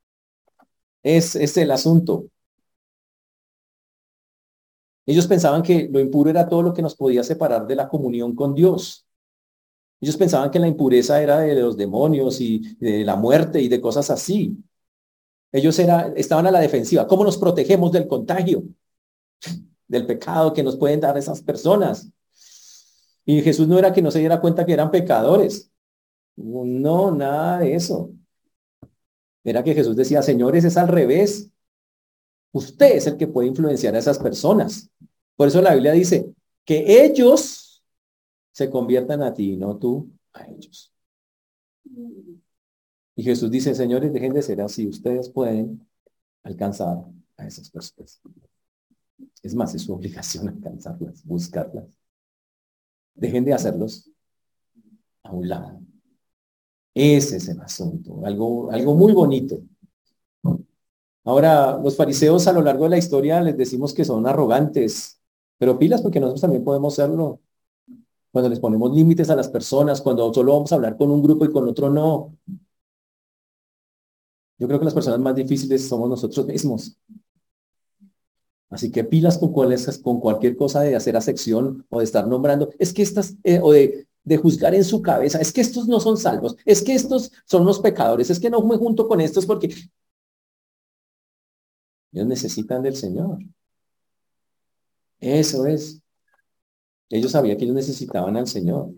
Es, 1.03 1.35
es 1.37 1.57
el 1.57 1.71
asunto. 1.73 2.27
Ellos 5.07 5.27
pensaban 5.27 5.63
que 5.63 5.89
lo 5.91 6.01
impuro 6.01 6.29
era 6.31 6.49
todo 6.49 6.63
lo 6.63 6.75
que 6.75 6.83
nos 6.83 6.95
podía 6.95 7.25
separar 7.25 7.67
de 7.67 7.75
la 7.77 7.89
comunión 7.89 8.35
con 8.35 8.55
Dios. 8.55 9.07
Ellos 10.01 10.17
pensaban 10.17 10.51
que 10.51 10.59
la 10.61 10.69
impureza 10.69 11.23
era 11.23 11.41
de 11.41 11.55
los 11.61 11.77
demonios 11.77 12.41
y 12.41 12.77
de 12.81 13.05
la 13.05 13.17
muerte 13.17 13.61
y 13.63 13.69
de 13.69 13.81
cosas 13.81 14.11
así. 14.11 14.59
Ellos 15.53 15.79
era, 15.79 16.13
estaban 16.17 16.47
a 16.47 16.51
la 16.51 16.61
defensiva. 16.61 17.07
¿Cómo 17.07 17.25
nos 17.25 17.39
protegemos 17.39 17.93
del 17.93 18.09
contagio? 18.09 18.65
Del 19.87 20.07
pecado 20.07 20.53
que 20.53 20.63
nos 20.63 20.77
pueden 20.77 21.01
dar 21.01 21.17
esas 21.19 21.43
personas. 21.43 22.11
Y 23.29 23.43
Jesús 23.43 23.69
no 23.69 23.79
era 23.79 23.93
que 23.93 24.01
no 24.01 24.11
se 24.11 24.21
diera 24.21 24.41
cuenta 24.41 24.65
que 24.65 24.73
eran 24.73 24.91
pecadores. 24.91 25.71
No, 26.35 27.11
nada 27.11 27.59
de 27.59 27.75
eso. 27.75 28.11
Era 29.45 29.63
que 29.63 29.75
Jesús 29.75 29.95
decía, 29.97 30.23
señores, 30.23 30.65
es 30.65 30.79
al 30.79 30.89
revés. 30.89 31.51
Usted 32.53 32.97
es 32.97 33.07
el 33.07 33.19
que 33.19 33.27
puede 33.27 33.49
influenciar 33.49 33.95
a 33.95 33.99
esas 33.99 34.19
personas. 34.19 34.91
Por 35.37 35.47
eso 35.47 35.61
la 35.61 35.75
Biblia 35.75 35.93
dice 35.93 36.33
que 36.65 37.05
ellos 37.05 37.85
se 38.51 38.71
conviertan 38.71 39.23
a 39.23 39.35
ti, 39.35 39.59
no 39.59 39.77
tú 39.77 40.11
a 40.33 40.47
ellos. 40.47 40.91
Y 43.15 43.23
Jesús 43.23 43.51
dice, 43.51 43.75
señores, 43.75 44.11
dejen 44.11 44.33
de 44.33 44.41
ser 44.41 44.63
así. 44.63 44.89
Ustedes 44.89 45.29
pueden 45.29 45.87
alcanzar 46.45 47.05
a 47.37 47.47
esas 47.47 47.69
personas. 47.69 48.23
Es 49.43 49.55
más, 49.55 49.75
es 49.75 49.83
su 49.83 49.93
obligación 49.93 50.49
alcanzarlas, 50.49 51.23
buscarlas. 51.27 51.98
Dejen 53.19 53.45
de 53.45 53.53
hacerlos 53.53 54.11
a 55.23 55.33
un 55.33 55.49
lado. 55.49 55.81
Ese 56.95 57.37
es 57.37 57.49
el 57.49 57.61
asunto, 57.61 58.25
algo, 58.25 58.71
algo 58.71 58.95
muy 58.95 59.13
bonito. 59.13 59.61
Ahora, 61.25 61.79
los 61.79 61.97
fariseos 61.97 62.47
a 62.49 62.53
lo 62.53 62.63
largo 62.63 62.85
de 62.85 62.91
la 62.91 62.99
historia 62.99 63.41
les 63.41 63.57
decimos 63.57 63.93
que 63.93 64.05
son 64.05 64.27
arrogantes, 64.27 65.21
pero 65.59 65.79
pilas 65.79 66.01
porque 66.03 66.21
nosotros 66.21 66.41
también 66.41 66.65
podemos 66.65 66.95
serlo. 66.95 67.41
Cuando 68.33 68.49
les 68.49 68.61
ponemos 68.61 68.95
límites 68.95 69.31
a 69.31 69.37
las 69.37 69.49
personas, 69.49 70.01
cuando 70.01 70.33
solo 70.33 70.53
vamos 70.55 70.73
a 70.73 70.77
hablar 70.77 70.97
con 70.97 71.11
un 71.11 71.23
grupo 71.23 71.45
y 71.45 71.53
con 71.53 71.69
otro 71.69 71.91
no. 71.91 72.37
Yo 74.59 74.67
creo 74.67 74.79
que 74.79 74.85
las 74.87 74.95
personas 74.95 75.21
más 75.21 75.35
difíciles 75.35 75.87
somos 75.87 76.09
nosotros 76.09 76.47
mismos. 76.47 76.97
Así 78.71 78.91
que 78.91 79.05
pilas 79.05 79.39
con, 79.39 79.53
con 79.53 80.21
cualquier 80.21 80.57
cosa 80.57 80.83
de 80.83 80.95
hacer 80.95 81.21
sección 81.23 81.87
o 81.89 81.99
de 81.99 82.05
estar 82.05 82.27
nombrando. 82.27 82.71
Es 82.79 82.93
que 82.93 83.03
estas, 83.03 83.37
eh, 83.45 83.61
o 83.63 83.73
de, 83.73 84.07
de 84.25 84.37
juzgar 84.37 84.75
en 84.75 84.85
su 84.85 85.01
cabeza, 85.03 85.41
es 85.41 85.53
que 85.53 85.61
estos 85.63 85.89
no 85.89 86.01
son 86.01 86.17
salvos, 86.19 86.57
es 86.65 86.83
que 86.83 86.95
estos 86.95 87.33
son 87.47 87.65
los 87.65 87.81
pecadores, 87.81 88.31
es 88.31 88.41
que 88.41 88.51
no 88.51 88.63
me 88.63 88.77
junto 88.77 89.09
con 89.09 89.21
estos 89.21 89.47
porque 89.47 89.75
ellos 92.13 92.27
necesitan 92.27 92.83
del 92.83 92.97
Señor. 92.97 93.39
Eso 95.21 95.67
es. 95.67 96.01
Ellos 97.11 97.33
sabían 97.33 97.57
que 97.59 97.65
ellos 97.65 97.77
necesitaban 97.77 98.37
al 98.37 98.47
Señor. 98.47 98.91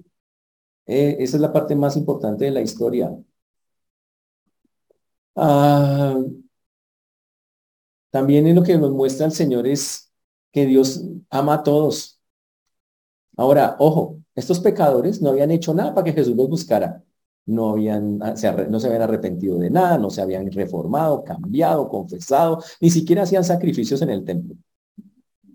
Eh, 0.86 1.16
esa 1.20 1.36
es 1.36 1.40
la 1.40 1.52
parte 1.52 1.76
más 1.76 1.96
importante 1.96 2.44
de 2.46 2.50
la 2.52 2.60
historia. 2.62 3.10
Ah, 5.36 6.18
también 8.10 8.46
en 8.46 8.56
lo 8.56 8.62
que 8.62 8.76
nos 8.76 8.90
muestra 8.92 9.26
el 9.26 9.32
Señor 9.32 9.66
es 9.66 10.12
que 10.52 10.66
Dios 10.66 11.04
ama 11.30 11.54
a 11.54 11.62
todos. 11.62 12.20
Ahora, 13.36 13.76
ojo, 13.78 14.18
estos 14.34 14.60
pecadores 14.60 15.22
no 15.22 15.30
habían 15.30 15.50
hecho 15.50 15.72
nada 15.74 15.94
para 15.94 16.04
que 16.04 16.12
Jesús 16.12 16.36
los 16.36 16.48
buscara. 16.48 17.02
No, 17.46 17.70
habían, 17.70 18.20
ah, 18.22 18.34
no 18.68 18.80
se 18.80 18.86
habían 18.86 19.02
arrepentido 19.02 19.58
de 19.58 19.70
nada, 19.70 19.98
no 19.98 20.10
se 20.10 20.20
habían 20.20 20.50
reformado, 20.52 21.24
cambiado, 21.24 21.88
confesado, 21.88 22.62
ni 22.80 22.90
siquiera 22.90 23.22
hacían 23.22 23.44
sacrificios 23.44 24.02
en 24.02 24.10
el 24.10 24.24
templo. 24.24 24.56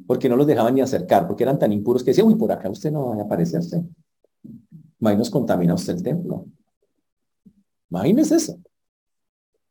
Porque 0.08 0.30
no 0.30 0.36
los 0.36 0.48
dejaban 0.48 0.76
ni 0.76 0.82
acercar, 0.82 1.28
porque 1.28 1.44
eran 1.44 1.60
tan 1.60 1.72
impuros 1.72 2.04
que 2.04 2.12
decían, 2.12 2.28
uy, 2.28 2.36
por 2.36 2.52
acá 2.52 2.70
usted 2.70 2.92
no 2.92 3.08
va 3.10 3.16
a 3.16 3.24
aparecerse. 3.24 3.84
nos 5.00 5.30
contamina 5.30 5.74
usted 5.74 5.96
el 5.96 6.04
templo. 6.04 6.46
Imagínese 7.90 8.36
eso. 8.36 8.60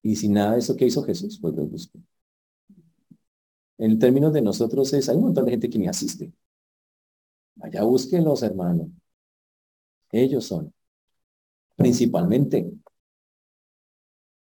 Y 0.02 0.16
sin 0.16 0.34
nada 0.34 0.52
de 0.52 0.58
eso 0.58 0.76
que 0.76 0.86
hizo 0.86 1.02
Jesús, 1.02 1.38
pues 1.40 1.54
los 1.54 1.70
buscó. 1.70 1.98
En 3.78 3.98
términos 3.98 4.32
de 4.32 4.42
nosotros 4.42 4.92
es, 4.92 5.08
hay 5.08 5.16
un 5.16 5.24
montón 5.24 5.44
de 5.44 5.52
gente 5.52 5.70
que 5.70 5.78
ni 5.78 5.88
asiste. 5.88 6.32
Allá 7.60 7.82
búsquenlos, 7.82 8.42
hermano. 8.42 8.90
Ellos 10.12 10.44
son, 10.46 10.72
principalmente. 11.76 12.70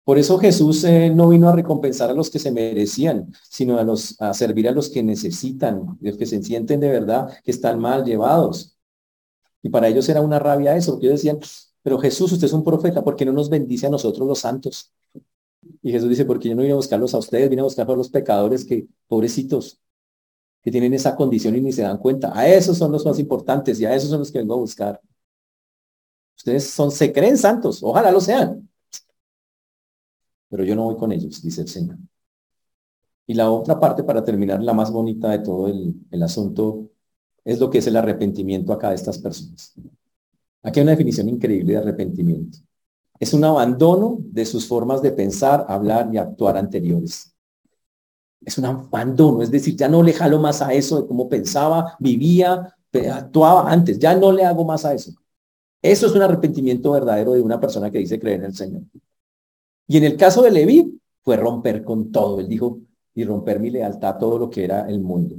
Por 0.04 0.18
eso 0.18 0.40
Jesús 0.40 0.84
eh, 0.86 1.12
no 1.12 1.30
vino 1.30 1.48
a 1.50 1.56
recompensar 1.56 2.10
a 2.10 2.14
los 2.14 2.32
que 2.32 2.40
se 2.40 2.52
merecían, 2.52 3.32
sino 3.48 3.78
a, 3.78 3.84
los, 3.84 4.20
a 4.20 4.34
servir 4.34 4.68
a 4.68 4.72
los 4.72 4.90
que 4.90 5.04
necesitan, 5.04 5.98
los 6.02 6.18
que 6.18 6.26
se 6.26 6.42
sienten 6.42 6.80
de 6.80 6.90
verdad 6.90 7.32
que 7.44 7.52
están 7.52 7.80
mal 7.80 8.04
llevados. 8.04 8.76
Y 9.62 9.70
para 9.70 9.88
ellos 9.88 10.10
era 10.10 10.22
una 10.22 10.40
rabia 10.40 10.76
eso, 10.76 10.94
porque 10.94 11.08
ellos 11.08 11.22
decían, 11.22 11.40
pero 11.84 12.00
Jesús, 12.00 12.32
usted 12.32 12.48
es 12.48 12.54
un 12.54 12.64
profeta, 12.64 13.04
¿por 13.04 13.16
qué 13.16 13.26
no 13.26 13.34
nos 13.34 13.50
bendice 13.50 13.88
a 13.88 13.90
nosotros 13.92 14.28
los 14.28 14.40
santos? 14.40 14.92
Y 15.82 15.92
Jesús 15.92 16.10
dice, 16.10 16.26
porque 16.26 16.50
yo 16.50 16.56
no 16.56 16.62
vine 16.62 16.74
a 16.74 16.78
buscarlos 16.78 17.14
a 17.14 17.18
ustedes, 17.20 17.50
vine 17.50 17.62
a 17.62 17.66
buscar 17.66 17.90
a 17.90 17.96
los 17.96 18.10
pecadores 18.10 18.66
que, 18.66 18.88
pobrecitos, 19.08 19.80
que 20.62 20.72
tienen 20.72 20.94
esa 20.94 21.16
condición 21.16 21.56
y 21.56 21.62
ni 21.62 21.72
se 21.72 21.84
dan 21.84 21.98
cuenta. 21.98 22.38
A 22.38 22.48
esos 22.48 22.78
son 22.78 22.92
los 22.92 23.06
más 23.06 23.20
importantes 23.20 23.80
y 23.80 23.86
a 23.86 23.96
esos 23.96 24.10
son 24.10 24.20
los 24.20 24.32
que 24.32 24.40
vengo 24.40 24.56
a 24.56 24.58
buscar. 24.58 25.02
Ustedes 26.38 26.70
son, 26.70 26.92
se 26.92 27.12
creen 27.12 27.38
santos, 27.38 27.84
ojalá 27.84 28.12
lo 28.12 28.22
sean. 28.22 28.70
Pero 30.50 30.64
yo 30.64 30.76
no 30.76 30.86
voy 30.86 30.98
con 30.98 31.12
ellos, 31.12 31.42
dice 31.42 31.62
el 31.62 31.68
Señor. 31.68 31.98
Y 33.28 33.34
la 33.36 33.52
otra 33.52 33.80
parte, 33.80 34.04
para 34.04 34.24
terminar, 34.24 34.62
la 34.64 34.74
más 34.74 34.92
bonita 34.92 35.30
de 35.30 35.40
todo 35.40 35.68
el, 35.68 35.96
el 36.10 36.24
asunto, 36.24 36.90
es 37.44 37.60
lo 37.60 37.70
que 37.70 37.80
es 37.80 37.88
el 37.88 37.96
arrepentimiento 37.98 38.74
acá 38.74 38.90
de 38.90 38.96
estas 38.96 39.20
personas. 39.20 39.74
Aquí 40.64 40.80
hay 40.80 40.84
una 40.84 40.92
definición 40.92 41.30
increíble 41.30 41.74
de 41.74 41.80
arrepentimiento. 41.80 42.60
Es 43.20 43.34
un 43.34 43.44
abandono 43.44 44.18
de 44.22 44.46
sus 44.46 44.68
formas 44.68 45.02
de 45.02 45.12
pensar, 45.12 45.66
hablar 45.68 46.10
y 46.12 46.18
actuar 46.18 46.58
anteriores. 46.58 47.36
Es 48.42 48.58
un 48.58 48.66
abandono, 48.66 49.42
es 49.42 49.52
decir, 49.52 49.76
ya 49.76 49.90
no 49.90 50.02
le 50.02 50.14
jalo 50.14 50.40
más 50.40 50.62
a 50.62 50.74
eso 50.74 51.02
de 51.02 51.08
cómo 51.08 51.28
pensaba, 51.28 51.98
vivía, 52.00 52.74
actuaba 53.12 53.70
antes, 53.70 54.00
ya 54.00 54.16
no 54.16 54.32
le 54.32 54.46
hago 54.46 54.64
más 54.64 54.86
a 54.86 54.94
eso. 54.94 55.12
Eso 55.82 56.08
es 56.08 56.14
un 56.14 56.22
arrepentimiento 56.22 56.92
verdadero 56.92 57.34
de 57.34 57.42
una 57.42 57.60
persona 57.60 57.92
que 57.92 58.00
dice 58.00 58.20
creer 58.20 58.40
en 58.40 58.46
el 58.46 58.56
Señor. 58.56 58.84
Y 59.88 59.98
en 59.98 60.04
el 60.06 60.16
caso 60.18 60.42
de 60.42 60.52
Leví, 60.52 61.00
fue 61.22 61.36
romper 61.36 61.84
con 61.84 62.12
todo. 62.12 62.40
Él 62.40 62.48
dijo, 62.48 62.80
y 63.14 63.26
romper 63.26 63.60
mi 63.60 63.70
lealtad 63.70 64.16
a 64.16 64.18
todo 64.18 64.40
lo 64.40 64.50
que 64.50 64.64
era 64.64 64.90
el 64.90 65.00
mundo. 65.02 65.36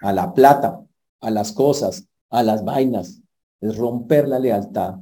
A 0.00 0.12
la 0.12 0.32
plata, 0.32 0.82
a 1.20 1.30
las 1.30 1.52
cosas, 1.52 2.06
a 2.30 2.42
las 2.42 2.64
vainas. 2.64 3.20
Es 3.60 3.76
romper 3.76 4.28
la 4.28 4.38
lealtad 4.38 4.96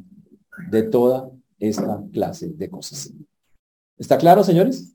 de 0.70 0.82
toda 0.82 1.30
esta 1.68 2.02
clase 2.12 2.48
de 2.48 2.68
cosas. 2.68 3.12
¿Está 3.96 4.18
claro, 4.18 4.42
señores? 4.42 4.94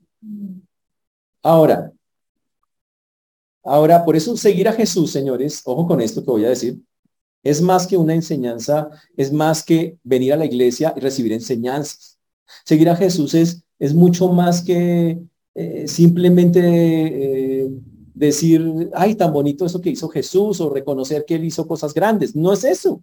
Ahora, 1.42 1.92
ahora, 3.64 4.04
por 4.04 4.16
eso 4.16 4.36
seguir 4.36 4.68
a 4.68 4.72
Jesús, 4.72 5.10
señores, 5.10 5.62
ojo 5.64 5.86
con 5.86 6.00
esto 6.00 6.22
que 6.22 6.30
voy 6.30 6.44
a 6.44 6.50
decir, 6.50 6.80
es 7.42 7.62
más 7.62 7.86
que 7.86 7.96
una 7.96 8.14
enseñanza, 8.14 8.90
es 9.16 9.32
más 9.32 9.62
que 9.62 9.98
venir 10.02 10.32
a 10.32 10.36
la 10.36 10.44
iglesia 10.44 10.92
y 10.96 11.00
recibir 11.00 11.32
enseñanzas. 11.32 12.18
Seguir 12.64 12.90
a 12.90 12.96
Jesús 12.96 13.34
es, 13.34 13.64
es 13.78 13.94
mucho 13.94 14.28
más 14.28 14.62
que 14.62 15.18
eh, 15.54 15.88
simplemente 15.88 16.60
eh, 16.62 17.70
decir, 18.14 18.90
ay, 18.94 19.14
tan 19.14 19.32
bonito 19.32 19.64
eso 19.64 19.80
que 19.80 19.90
hizo 19.90 20.08
Jesús 20.08 20.60
o 20.60 20.70
reconocer 20.70 21.24
que 21.24 21.36
él 21.36 21.44
hizo 21.44 21.66
cosas 21.66 21.94
grandes. 21.94 22.36
No 22.36 22.52
es 22.52 22.64
eso. 22.64 23.02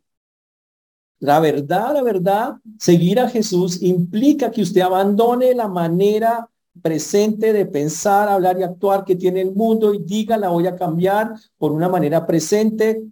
La 1.25 1.39
verdad, 1.39 1.93
la 1.93 2.03
verdad, 2.03 2.55
seguir 2.79 3.19
a 3.19 3.27
Jesús 3.27 3.81
implica 3.81 4.51
que 4.51 4.61
usted 4.61 4.81
abandone 4.81 5.55
la 5.55 5.67
manera 5.67 6.49
presente 6.81 7.51
de 7.51 7.65
pensar, 7.65 8.29
hablar 8.29 8.59
y 8.59 8.63
actuar 8.63 9.03
que 9.03 9.15
tiene 9.15 9.41
el 9.41 9.53
mundo 9.53 9.93
y 9.93 10.03
diga, 10.03 10.37
la 10.37 10.49
voy 10.49 10.67
a 10.67 10.75
cambiar 10.75 11.33
por 11.57 11.71
una 11.71 11.89
manera 11.89 12.25
presente 12.27 13.03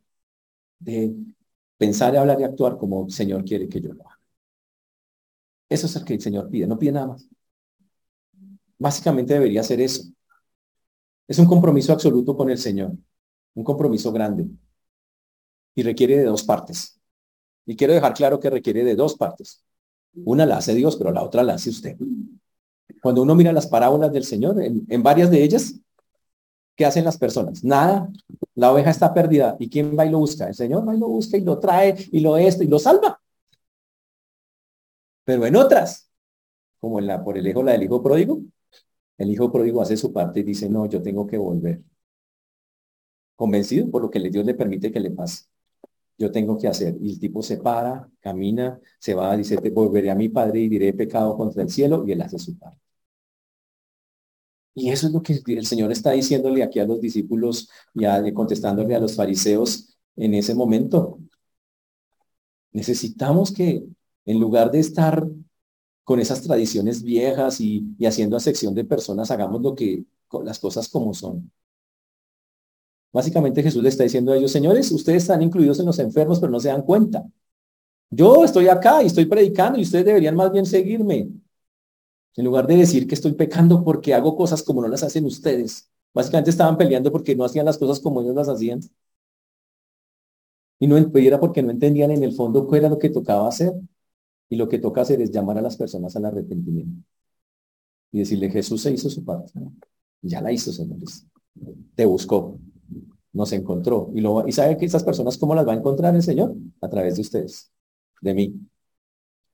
de 0.80 1.16
pensar, 1.78 2.16
hablar 2.16 2.40
y 2.40 2.44
actuar 2.44 2.78
como 2.78 3.06
el 3.06 3.12
Señor 3.12 3.44
quiere 3.44 3.68
que 3.68 3.82
yo 3.82 3.94
lo 3.94 4.04
haga. 4.08 4.20
Eso 5.70 5.88
es 5.88 5.96
lo 5.96 6.06
que 6.06 6.14
el 6.14 6.22
Señor 6.22 6.50
pide, 6.50 6.68
no 6.68 6.78
pide 6.78 6.92
nada 6.92 7.08
más. 7.08 7.28
Básicamente 8.78 9.34
debería 9.34 9.64
ser 9.64 9.82
eso. 9.82 10.04
Es 11.28 11.40
un 11.40 11.48
compromiso 11.48 11.94
absoluto 11.94 12.36
con 12.38 12.50
el 12.50 12.58
Señor, 12.58 12.92
un 13.56 13.64
compromiso 13.64 14.12
grande 14.12 14.46
y 15.76 15.84
requiere 15.84 16.18
de 16.18 16.26
dos 16.26 16.44
partes. 16.44 17.00
Y 17.66 17.76
quiero 17.76 17.94
dejar 17.94 18.14
claro 18.14 18.40
que 18.40 18.50
requiere 18.50 18.84
de 18.84 18.96
dos 18.96 19.16
partes. 19.16 19.64
Una 20.16 20.46
la 20.46 20.58
hace 20.58 20.74
Dios, 20.76 20.96
pero 20.96 21.12
la 21.12 21.24
otra 21.24 21.44
la 21.44 21.54
hace 21.54 21.70
usted. 21.70 21.98
Cuando 23.02 23.22
uno 23.22 23.36
mira 23.36 23.52
las 23.52 23.68
parábolas 23.68 24.12
del 24.12 24.26
Señor, 24.26 24.62
en, 24.62 25.04
varias 25.04 25.32
de 25.32 25.44
ellas, 25.44 25.76
¿qué 26.76 26.86
hacen 26.86 27.06
las 27.06 27.18
personas? 27.18 27.64
Nada. 27.64 28.10
La 28.56 28.72
oveja 28.72 28.90
está 28.90 29.14
perdida. 29.14 29.56
¿Y 29.60 29.70
quién 29.70 29.98
va 29.98 30.06
y 30.06 30.10
lo 30.10 30.20
busca? 30.20 30.48
El 30.48 30.56
Señor 30.56 30.88
va 30.88 30.96
y 30.96 31.00
lo 31.00 31.08
busca 31.08 31.38
y 31.38 31.42
lo 31.42 31.60
trae 31.60 31.96
y 32.12 32.20
lo 32.20 32.38
esto 32.38 32.64
y 32.64 32.68
lo 32.68 32.80
salva. 32.80 33.20
Pero 35.26 35.46
en 35.46 35.56
otras, 35.56 36.10
como 36.80 37.00
en 37.00 37.08
la 37.08 37.24
por 37.24 37.38
el 37.38 37.48
hijo, 37.48 37.64
la 37.64 37.74
del 37.74 37.84
hijo 37.84 38.04
pródigo, 38.04 38.42
el 39.18 39.32
hijo 39.32 39.52
pródigo 39.52 39.82
hace 39.82 39.98
su 39.98 40.12
parte 40.12 40.42
y 40.42 40.44
dice, 40.44 40.70
no, 40.70 40.86
yo 40.88 41.02
tengo 41.02 41.26
que 41.28 41.38
volver. 41.38 41.82
Convencido 43.36 43.90
por 43.90 44.02
lo 44.02 44.10
que 44.10 44.20
Dios 44.20 44.46
le 44.46 44.54
permite 44.54 44.92
que 44.92 45.00
le 45.00 45.12
pase 45.12 45.46
yo 46.18 46.32
tengo 46.32 46.58
que 46.58 46.68
hacer. 46.68 46.96
Y 47.02 47.12
el 47.14 47.20
tipo 47.20 47.42
se 47.42 47.58
para, 47.58 48.10
camina, 48.20 48.80
se 49.00 49.14
va, 49.14 49.36
dice, 49.38 49.58
te 49.58 49.70
volveré 49.72 50.12
a 50.12 50.16
mi 50.16 50.30
padre 50.30 50.62
y 50.62 50.70
diré 50.70 50.94
pecado 50.94 51.38
contra 51.38 51.64
el 51.64 51.70
cielo, 51.70 52.04
y 52.08 52.12
él 52.14 52.22
hace 52.22 52.40
su 52.40 52.58
parte. 52.58 52.80
Y 54.76 54.90
eso 54.90 55.08
es 55.08 55.14
lo 55.14 55.22
que 55.22 55.42
el 55.46 55.66
Señor 55.66 55.92
está 55.92 56.12
diciéndole 56.12 56.64
aquí 56.64 56.80
a 56.80 56.86
los 56.86 57.00
discípulos 57.00 57.70
y 57.94 58.34
contestándole 58.34 58.96
a 58.96 59.00
los 59.00 59.16
fariseos 59.16 59.96
en 60.16 60.34
ese 60.34 60.56
momento. 60.56 61.20
Necesitamos 62.72 63.52
que, 63.54 63.84
en 64.26 64.40
lugar 64.40 64.72
de 64.72 64.80
estar 64.80 65.28
con 66.04 66.20
esas 66.20 66.42
tradiciones 66.42 67.04
viejas 67.04 67.62
y, 67.62 67.96
haciendo 68.06 68.40
sección 68.40 68.74
de 68.76 68.86
personas, 68.86 69.32
hagamos 69.32 69.62
lo 69.62 69.76
que, 69.76 70.06
las 70.44 70.60
cosas 70.60 70.90
como 70.90 71.14
son. 71.14 71.52
Básicamente 73.14 73.64
Jesús 73.64 73.84
le 73.84 73.90
está 73.90 74.04
diciendo 74.04 74.34
a 74.34 74.38
ellos, 74.38 74.52
señores, 74.52 74.92
ustedes 74.92 75.24
están 75.24 75.42
incluidos 75.44 75.80
en 75.80 75.86
los 75.86 76.00
enfermos, 76.00 76.40
pero 76.40 76.52
no 76.52 76.60
se 76.60 76.70
dan 76.70 76.82
cuenta. 76.82 77.24
Yo 78.10 78.44
estoy 78.44 78.68
acá 78.70 79.04
y 79.04 79.08
estoy 79.08 79.26
predicando 79.26 79.80
y 79.80 79.84
ustedes 79.84 80.06
deberían 80.06 80.36
más 80.36 80.52
bien 80.52 80.66
seguirme. 80.66 81.30
En 82.36 82.46
lugar 82.46 82.68
de 82.68 82.78
decir 82.78 83.08
que 83.08 83.16
estoy 83.16 83.34
pecando 83.34 83.84
porque 83.84 84.14
hago 84.14 84.36
cosas 84.36 84.64
como 84.64 84.82
no 84.82 84.88
las 84.88 85.04
hacen 85.04 85.26
ustedes. 85.26 85.90
Básicamente 86.14 86.50
estaban 86.52 86.78
peleando 86.78 87.12
porque 87.12 87.36
no 87.36 87.46
hacían 87.46 87.66
las 87.66 87.78
cosas 87.78 88.00
como 88.00 88.22
ellos 88.22 88.36
las 88.36 88.50
hacían. 88.50 88.82
Y 90.80 90.88
no 90.88 90.98
era 90.98 91.40
porque 91.40 91.64
no 91.64 91.72
entendían 91.72 92.12
en 92.12 92.24
el 92.24 92.34
fondo 92.34 92.68
qué 92.68 92.78
era 92.78 92.90
lo 92.90 93.00
que 93.00 93.10
tocaba 93.10 93.48
hacer. 93.48 93.74
Y 94.50 94.56
lo 94.56 94.68
que 94.70 94.80
toca 94.80 95.02
hacer 95.02 95.22
es 95.22 95.32
llamar 95.32 95.58
a 95.58 95.62
las 95.62 95.78
personas 95.78 96.16
al 96.16 96.26
arrepentimiento. 96.26 97.04
Y 98.12 98.20
decirle, 98.20 98.50
Jesús 98.50 98.82
se 98.82 98.92
hizo 98.92 99.10
su 99.10 99.24
parte. 99.24 99.52
Ya 100.22 100.42
la 100.42 100.52
hizo, 100.52 100.72
señores. 100.72 101.26
Te 101.96 102.06
buscó. 102.06 102.60
Nos 103.34 103.52
encontró. 103.52 104.12
Y, 104.14 104.52
sabe 104.52 104.78
que 104.78 104.86
estas 104.86 105.04
personas, 105.04 105.38
¿cómo 105.38 105.56
las 105.56 105.68
va 105.68 105.74
a 105.74 105.78
encontrar 105.78 106.16
el 106.16 106.24
Señor? 106.24 106.56
A 106.82 106.90
través 106.90 107.16
de 107.16 107.22
ustedes. 107.22 107.72
De 108.22 108.34
mí. 108.34 108.56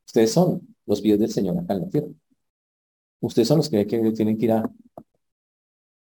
Ustedes 0.05 0.31
son 0.31 0.61
los 0.85 1.01
pies 1.01 1.19
del 1.19 1.31
Señor 1.31 1.57
acá 1.57 1.73
en 1.73 1.81
la 1.81 1.89
tierra. 1.89 2.07
Ustedes 3.21 3.47
son 3.47 3.57
los 3.57 3.69
que, 3.69 3.85
tienen 3.85 4.37
que 4.37 4.45
ir 4.45 4.51
a... 4.51 4.71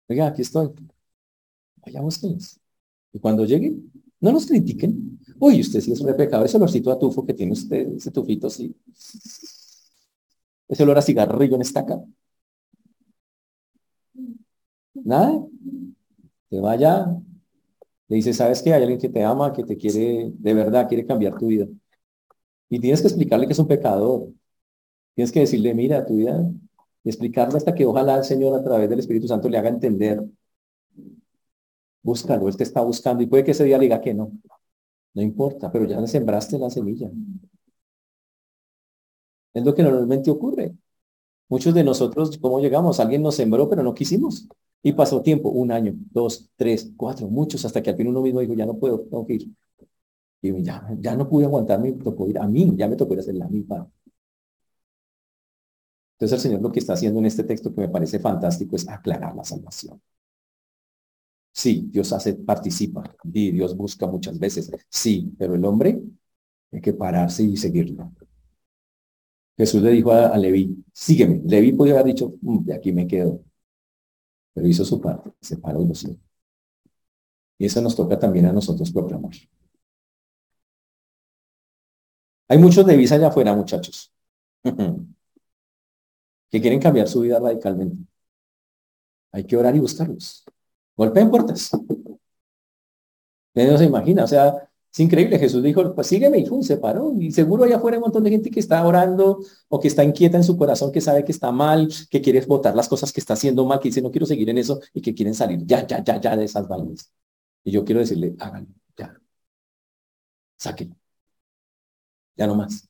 Oiga, 0.07 0.27
aquí 0.27 0.41
estoy. 0.41 0.71
Vaya, 1.77 2.01
ustedes. 2.01 2.59
Y 3.13 3.19
cuando 3.19 3.45
lleguen, 3.45 3.91
no 4.19 4.31
nos 4.31 4.45
critiquen. 4.45 5.19
Uy, 5.39 5.61
usted 5.61 5.81
sí 5.81 5.91
es 5.91 6.01
un 6.01 6.15
pecado. 6.15 6.45
Ese 6.45 6.57
olorcito 6.57 6.91
a 6.91 6.99
tufo 6.99 7.25
que 7.25 7.33
tiene 7.33 7.53
usted, 7.53 7.93
ese 7.95 8.11
tufito 8.11 8.47
así. 8.47 8.75
Ese 10.67 10.83
olor 10.83 10.97
a 10.97 11.01
cigarrillo 11.01 11.55
en 11.55 11.61
estaca. 11.61 12.01
Nada. 14.93 15.45
Te 16.49 16.59
vaya. 16.59 17.17
Le 18.09 18.15
dice, 18.17 18.33
¿sabes 18.33 18.61
qué? 18.61 18.73
Hay 18.73 18.81
alguien 18.83 18.99
que 18.99 19.09
te 19.09 19.23
ama, 19.23 19.53
que 19.53 19.63
te 19.63 19.77
quiere, 19.77 20.31
de 20.33 20.53
verdad, 20.53 20.87
quiere 20.87 21.05
cambiar 21.05 21.37
tu 21.37 21.47
vida. 21.47 21.67
Y 22.69 22.79
tienes 22.79 23.01
que 23.01 23.07
explicarle 23.07 23.45
que 23.47 23.53
es 23.53 23.59
un 23.59 23.67
pecador. 23.67 24.29
Tienes 25.15 25.31
que 25.31 25.41
decirle, 25.41 25.73
mira, 25.75 26.05
tu 26.05 26.15
vida, 26.17 26.49
y 27.03 27.09
explicarle 27.09 27.57
hasta 27.57 27.75
que 27.75 27.85
ojalá 27.85 28.17
el 28.17 28.23
Señor 28.25 28.59
a 28.59 28.63
través 28.63 28.89
del 28.89 28.99
Espíritu 28.99 29.27
Santo 29.27 29.49
le 29.49 29.57
haga 29.57 29.69
entender. 29.69 30.23
Búscalo, 32.01 32.47
Él 32.47 32.57
te 32.57 32.63
está 32.63 32.81
buscando 32.81 33.21
y 33.23 33.27
puede 33.27 33.43
que 33.43 33.51
ese 33.51 33.63
día 33.63 33.77
le 33.77 33.83
diga 33.83 34.01
que 34.01 34.13
no. 34.13 34.31
No 35.13 35.21
importa, 35.21 35.71
pero 35.71 35.85
ya 35.85 35.99
le 36.01 36.07
sembraste 36.07 36.57
la 36.59 36.69
semilla. 36.69 37.09
Es 39.53 39.65
lo 39.65 39.73
que 39.75 39.83
normalmente 39.83 40.31
ocurre. 40.31 40.73
Muchos 41.49 41.73
de 41.73 41.83
nosotros, 41.83 42.37
¿cómo 42.39 42.59
llegamos? 42.61 42.99
Alguien 42.99 43.23
nos 43.23 43.35
sembró, 43.35 43.69
pero 43.69 43.83
no 43.83 43.93
quisimos. 43.93 44.47
Y 44.83 44.93
pasó 44.93 45.21
tiempo, 45.21 45.49
un 45.49 45.71
año, 45.71 45.93
dos, 46.11 46.49
tres, 46.55 46.91
cuatro, 46.95 47.27
muchos, 47.27 47.65
hasta 47.65 47.81
que 47.83 47.89
al 47.89 47.97
fin 47.97 48.07
uno 48.07 48.21
mismo 48.21 48.39
dijo, 48.39 48.53
ya 48.53 48.65
no 48.65 48.77
puedo, 48.77 48.99
tengo 49.01 49.25
que 49.27 49.33
ir. 49.35 49.49
Y 50.41 50.63
ya, 50.63 50.87
ya 50.99 51.15
no 51.15 51.27
pude 51.29 51.45
aguantarme, 51.45 51.91
me 51.93 52.03
tocó 52.03 52.27
ir 52.29 52.39
a 52.39 52.47
mí, 52.47 52.73
ya 52.77 52.87
me 52.87 52.95
tocó 52.95 53.13
ir 53.13 53.19
a 53.19 53.21
hacer 53.21 53.35
la 53.35 53.47
mi 53.47 53.59
Entonces 53.59 53.91
el 56.31 56.39
Señor 56.39 56.61
lo 56.61 56.71
que 56.71 56.79
está 56.79 56.93
haciendo 56.93 57.19
en 57.19 57.25
este 57.25 57.43
texto 57.43 57.73
que 57.73 57.81
me 57.81 57.89
parece 57.89 58.19
fantástico 58.19 58.75
es 58.75 58.87
aclarar 58.89 59.35
la 59.35 59.43
salvación. 59.43 60.01
Sí, 61.51 61.87
Dios 61.91 62.13
hace, 62.13 62.35
participa, 62.35 63.03
y 63.33 63.51
Dios 63.51 63.75
busca 63.75 64.05
muchas 64.07 64.37
veces, 64.39 64.71
sí, 64.89 65.33
pero 65.37 65.55
el 65.55 65.65
hombre 65.65 66.01
hay 66.71 66.81
que 66.81 66.93
pararse 66.93 67.43
y 67.43 67.57
seguirlo. 67.57 68.11
Jesús 69.57 69.81
le 69.81 69.91
dijo 69.91 70.11
a, 70.11 70.37
Leví, 70.37 70.83
sígueme. 70.93 71.41
Leví 71.45 71.73
podía 71.73 71.93
haber 71.93 72.05
dicho, 72.05 72.33
mm, 72.41 72.65
de 72.65 72.73
aquí 72.75 72.91
me 72.91 73.07
quedo. 73.07 73.43
Pero 74.57 74.67
hizo 74.67 74.83
su 74.83 74.99
parte, 74.99 75.31
se 75.39 75.57
paró 75.57 75.83
y 75.83 75.87
lo 75.87 75.93
siguió. 75.93 76.17
Y 77.59 77.67
eso 77.67 77.79
nos 77.79 77.95
toca 77.95 78.17
también 78.17 78.47
a 78.47 78.51
nosotros 78.51 78.91
proclamar. 78.91 79.33
Hay 82.47 82.57
muchos 82.57 82.83
de 82.83 82.97
visa 82.97 83.13
allá 83.13 83.27
afuera, 83.27 83.53
muchachos, 83.53 84.11
que 86.49 86.59
quieren 86.59 86.79
cambiar 86.79 87.07
su 87.07 87.21
vida 87.21 87.39
radicalmente. 87.39 87.99
Hay 89.31 89.43
que 89.45 89.55
orar 89.55 89.75
y 89.75 89.79
buscarlos. 89.79 90.43
Golpeen 90.95 91.29
puertas. 91.29 91.69
No 93.53 93.77
se 93.77 93.85
imagina, 93.85 94.23
o 94.23 94.27
sea, 94.27 94.71
es 94.97 94.99
increíble. 95.01 95.37
Jesús 95.37 95.61
dijo, 95.61 95.93
pues 95.93 96.07
sígueme 96.07 96.39
y 96.39 96.63
se 96.63 96.77
paró. 96.77 97.13
Y 97.19 97.31
seguro 97.31 97.63
allá 97.65 97.77
afuera 97.77 97.95
hay 97.95 97.99
un 97.99 98.05
montón 98.05 98.23
de 98.23 98.31
gente 98.31 98.49
que 98.49 98.59
está 98.59 98.83
orando 98.85 99.39
o 99.69 99.79
que 99.79 99.87
está 99.87 100.03
inquieta 100.03 100.37
en 100.37 100.43
su 100.43 100.57
corazón, 100.57 100.91
que 100.91 101.01
sabe 101.01 101.23
que 101.23 101.31
está 101.31 101.51
mal, 101.51 101.87
que 102.09 102.19
quiere 102.19 102.41
votar 102.41 102.75
las 102.75 102.87
cosas 102.89 103.13
que 103.13 103.19
está 103.19 103.33
haciendo 103.33 103.63
mal, 103.65 103.79
que 103.79 103.89
dice, 103.89 104.01
no 104.01 104.09
quiero 104.09 104.25
seguir 104.25 104.49
en 104.49 104.57
eso 104.57 104.79
y 104.93 105.01
que 105.01 105.13
quieren 105.13 105.35
salir 105.35 105.63
ya, 105.65 105.85
ya, 105.85 106.03
ya, 106.03 106.19
ya 106.19 106.35
de 106.35 106.45
esas 106.45 106.67
vainas. 106.67 107.11
Y 107.63 107.71
yo 107.71 107.85
quiero 107.85 107.99
decirle, 108.01 108.35
háganlo, 108.39 108.69
ya. 108.97 109.15
Sáquenlo. 110.57 110.95
Ya 112.35 112.47
no 112.47 112.55
más. 112.55 112.87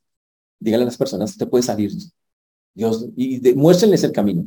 Díganle 0.60 0.84
a 0.84 0.86
las 0.88 0.98
personas, 0.98 1.32
usted 1.32 1.50
puede 1.50 1.64
salir. 1.64 1.92
Dios, 2.74 3.06
y 3.18 3.54
muéstrenles 3.56 4.04
el 4.06 4.12
camino. 4.14 4.46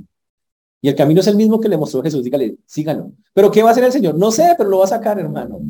Y 0.83 0.89
el 0.89 0.95
camino 0.95 1.21
es 1.21 1.27
el 1.27 1.37
mismo 1.37 1.61
que 1.61 1.69
le 1.69 1.77
mostró 1.77 2.03
Jesús. 2.03 2.25
Dígale, 2.25 2.57
síganlo. 2.65 3.13
¿Pero 3.35 3.51
qué 3.51 3.63
va 3.63 3.69
a 3.69 3.73
hacer 3.73 3.85
el 3.85 3.93
Señor? 3.93 4.15
No 4.15 4.31
sé, 4.31 4.55
pero 4.57 4.71
lo 4.71 4.79
va 4.79 4.85
a 4.85 4.89
sacar, 4.89 5.19
hermano. 5.19 5.61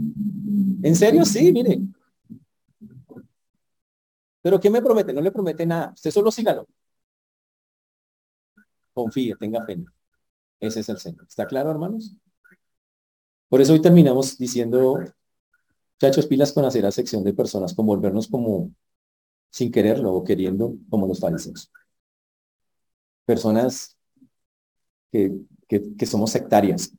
¿En 0.82 0.96
serio? 0.96 1.24
Sí, 1.24 1.52
mire. 1.52 1.80
¿Pero 4.42 4.60
qué 4.60 4.70
me 4.70 4.82
promete? 4.82 5.12
No 5.12 5.20
le 5.20 5.32
promete 5.32 5.66
nada. 5.66 5.92
Usted 5.94 6.10
solo 6.10 6.30
sígalo. 6.30 6.66
Confíe, 8.92 9.36
tenga 9.36 9.64
fe. 9.64 9.84
Ese 10.60 10.80
es 10.80 10.88
el 10.88 10.98
Señor. 10.98 11.26
¿Está 11.28 11.46
claro, 11.46 11.70
hermanos? 11.70 12.14
Por 13.48 13.60
eso 13.60 13.72
hoy 13.72 13.82
terminamos 13.82 14.38
diciendo, 14.38 15.00
muchachos, 15.94 16.26
pilas 16.26 16.52
con 16.52 16.64
hacer 16.64 16.86
a 16.86 16.92
sección 16.92 17.24
de 17.24 17.34
personas, 17.34 17.74
con 17.74 17.86
volvernos 17.86 18.28
como 18.28 18.70
sin 19.50 19.72
quererlo 19.72 20.14
o 20.14 20.24
queriendo, 20.24 20.74
como 20.88 21.06
los 21.06 21.20
fariseos. 21.20 21.70
Personas 23.24 23.96
que, 25.12 25.32
que, 25.68 26.06
somos 26.06 26.30
sectarias, 26.30 26.92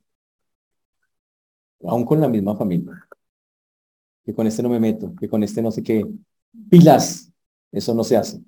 aún 1.82 2.04
con 2.04 2.20
la 2.20 2.28
misma 2.28 2.56
familia. 2.56 3.08
Que 4.24 4.34
con 4.34 4.46
este 4.46 4.62
no 4.62 4.68
me 4.68 4.80
meto, 4.80 5.14
que 5.18 5.28
con 5.28 5.42
este 5.42 5.62
no 5.62 5.70
sé 5.70 5.82
qué. 5.82 6.06
Pilas, 6.68 7.30
eso 7.70 7.94
no 7.94 8.04
se 8.04 8.16
hace. 8.16 8.40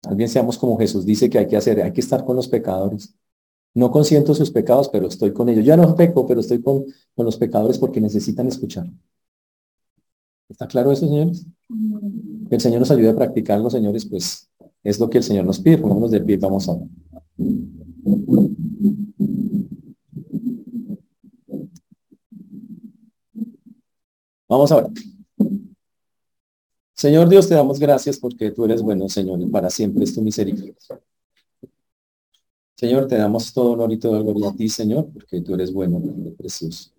También 0.00 0.28
seamos 0.28 0.56
como 0.58 0.78
Jesús 0.78 1.04
dice 1.04 1.28
que 1.28 1.38
hay 1.38 1.46
que 1.46 1.56
hacer, 1.56 1.82
hay 1.82 1.92
que 1.92 2.00
estar 2.00 2.24
con 2.24 2.36
los 2.36 2.48
pecadores. 2.48 3.14
No 3.74 3.90
consiento 3.90 4.34
sus 4.34 4.50
pecados, 4.50 4.88
pero 4.88 5.08
estoy 5.08 5.32
con 5.32 5.48
ellos. 5.48 5.64
Ya 5.64 5.76
no 5.76 5.94
peco, 5.94 6.26
pero 6.26 6.40
estoy 6.40 6.62
con, 6.62 6.84
con 7.14 7.26
los 7.26 7.36
pecadores 7.36 7.78
porque 7.78 8.00
necesitan 8.00 8.46
escuchar. 8.46 8.86
¿Está 10.48 10.66
claro 10.66 10.92
eso, 10.92 11.06
señores? 11.06 11.46
Que 12.48 12.54
el 12.54 12.60
Señor 12.60 12.80
nos 12.80 12.90
ayude 12.90 13.10
a 13.10 13.16
practicarlo, 13.16 13.68
señores, 13.68 14.06
pues 14.06 14.48
es 14.82 14.98
lo 14.98 15.10
que 15.10 15.18
el 15.18 15.24
Señor 15.24 15.44
nos 15.44 15.60
pide. 15.60 15.78
Pongámonos 15.78 16.10
de 16.10 16.20
pie, 16.20 16.38
vamos 16.38 16.68
a. 16.68 16.78
Vamos 24.48 24.72
a 24.72 24.80
ver. 24.80 24.90
Señor 26.94 27.28
Dios, 27.28 27.48
te 27.48 27.54
damos 27.54 27.78
gracias 27.78 28.18
porque 28.18 28.50
tú 28.50 28.64
eres 28.64 28.82
bueno, 28.82 29.08
Señor, 29.08 29.40
y 29.40 29.46
para 29.46 29.70
siempre 29.70 30.04
es 30.04 30.14
tu 30.14 30.20
misericordia. 30.20 30.74
Señor, 32.74 33.06
te 33.08 33.16
damos 33.16 33.52
todo 33.52 33.72
honor 33.72 33.92
y 33.92 33.98
toda 33.98 34.20
gloria 34.20 34.50
a 34.50 34.54
ti, 34.54 34.68
Señor, 34.68 35.08
porque 35.12 35.40
tú 35.40 35.54
eres 35.54 35.72
bueno, 35.72 36.00
y 36.02 36.30
precioso. 36.30 36.90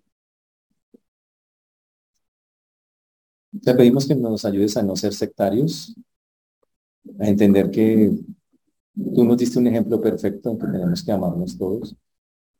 Te 3.62 3.74
pedimos 3.74 4.06
que 4.06 4.14
nos 4.14 4.44
ayudes 4.44 4.76
a 4.76 4.82
no 4.82 4.94
ser 4.96 5.12
sectarios, 5.12 5.94
a 7.18 7.28
entender 7.28 7.70
que 7.70 8.12
Tú 9.14 9.24
nos 9.24 9.38
diste 9.38 9.58
un 9.58 9.66
ejemplo 9.66 10.00
perfecto 10.00 10.50
en 10.50 10.58
que 10.58 10.66
tenemos 10.66 11.02
que 11.02 11.12
amarnos 11.12 11.56
todos, 11.56 11.96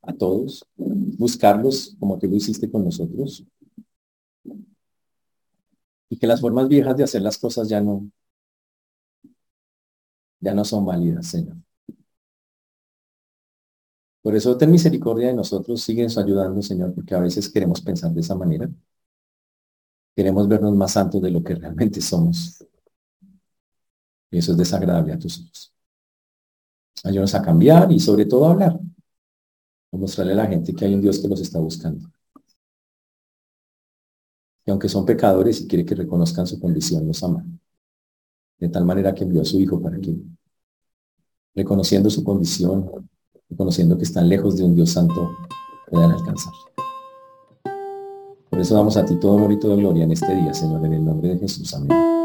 a 0.02 0.12
todos, 0.12 0.64
buscarlos 0.76 1.96
como 1.98 2.18
tú 2.18 2.28
lo 2.28 2.36
hiciste 2.36 2.70
con 2.70 2.84
nosotros. 2.84 3.44
Y 6.10 6.18
que 6.18 6.26
las 6.26 6.42
formas 6.42 6.68
viejas 6.68 6.94
de 6.96 7.04
hacer 7.04 7.22
las 7.22 7.38
cosas 7.38 7.68
ya 7.70 7.80
no, 7.80 8.10
ya 10.40 10.54
no 10.54 10.64
son 10.64 10.84
válidas, 10.86 11.26
Señor. 11.28 11.56
Por 14.22 14.34
eso 14.36 14.56
ten 14.56 14.70
misericordia 14.70 15.28
de 15.28 15.34
nosotros, 15.34 15.82
sigues 15.82 16.16
ayudando, 16.18 16.60
Señor, 16.62 16.94
porque 16.94 17.14
a 17.14 17.20
veces 17.20 17.48
queremos 17.50 17.80
pensar 17.80 18.10
de 18.12 18.20
esa 18.20 18.34
manera. 18.34 18.68
Queremos 20.14 20.46
vernos 20.48 20.74
más 20.76 20.92
santos 20.92 21.20
de 21.22 21.30
lo 21.30 21.42
que 21.42 21.54
realmente 21.54 22.00
somos. 22.00 22.64
Y 24.30 24.38
eso 24.38 24.52
es 24.52 24.58
desagradable 24.58 25.12
a 25.12 25.18
tus 25.18 25.40
ojos. 25.40 25.72
Ayúdanos 27.04 27.34
a 27.34 27.42
cambiar 27.42 27.90
y 27.92 28.00
sobre 28.00 28.26
todo 28.26 28.46
a 28.46 28.52
hablar. 28.52 28.78
A 29.92 29.96
mostrarle 29.96 30.32
a 30.32 30.36
la 30.36 30.46
gente 30.46 30.74
que 30.74 30.84
hay 30.84 30.94
un 30.94 31.00
Dios 31.00 31.18
que 31.18 31.28
los 31.28 31.40
está 31.40 31.58
buscando. 31.58 32.08
Y 34.64 34.70
aunque 34.70 34.88
son 34.88 35.04
pecadores 35.04 35.60
y 35.60 35.68
quiere 35.68 35.84
que 35.84 35.94
reconozcan 35.94 36.46
su 36.46 36.60
condición, 36.60 37.06
los 37.06 37.22
ama. 37.22 37.44
De 38.58 38.68
tal 38.68 38.84
manera 38.84 39.14
que 39.14 39.24
envió 39.24 39.42
a 39.42 39.44
su 39.44 39.58
Hijo 39.58 39.80
para 39.80 39.98
que, 39.98 40.16
reconociendo 41.54 42.10
su 42.10 42.22
condición, 42.22 43.08
reconociendo 43.48 43.96
que 43.96 44.04
están 44.04 44.28
lejos 44.28 44.56
de 44.56 44.64
un 44.64 44.74
Dios 44.74 44.90
santo, 44.90 45.30
puedan 45.88 46.12
alcanzar. 46.12 46.52
Por 48.50 48.60
eso 48.60 48.74
damos 48.74 48.96
a 48.96 49.04
ti 49.04 49.18
todo 49.18 49.32
honor 49.32 49.52
y 49.52 49.58
toda 49.58 49.76
gloria 49.76 50.04
en 50.04 50.12
este 50.12 50.34
día, 50.34 50.52
Señor, 50.52 50.84
en 50.84 50.92
el 50.92 51.04
nombre 51.04 51.30
de 51.30 51.38
Jesús. 51.38 51.72
Amén. 51.74 52.19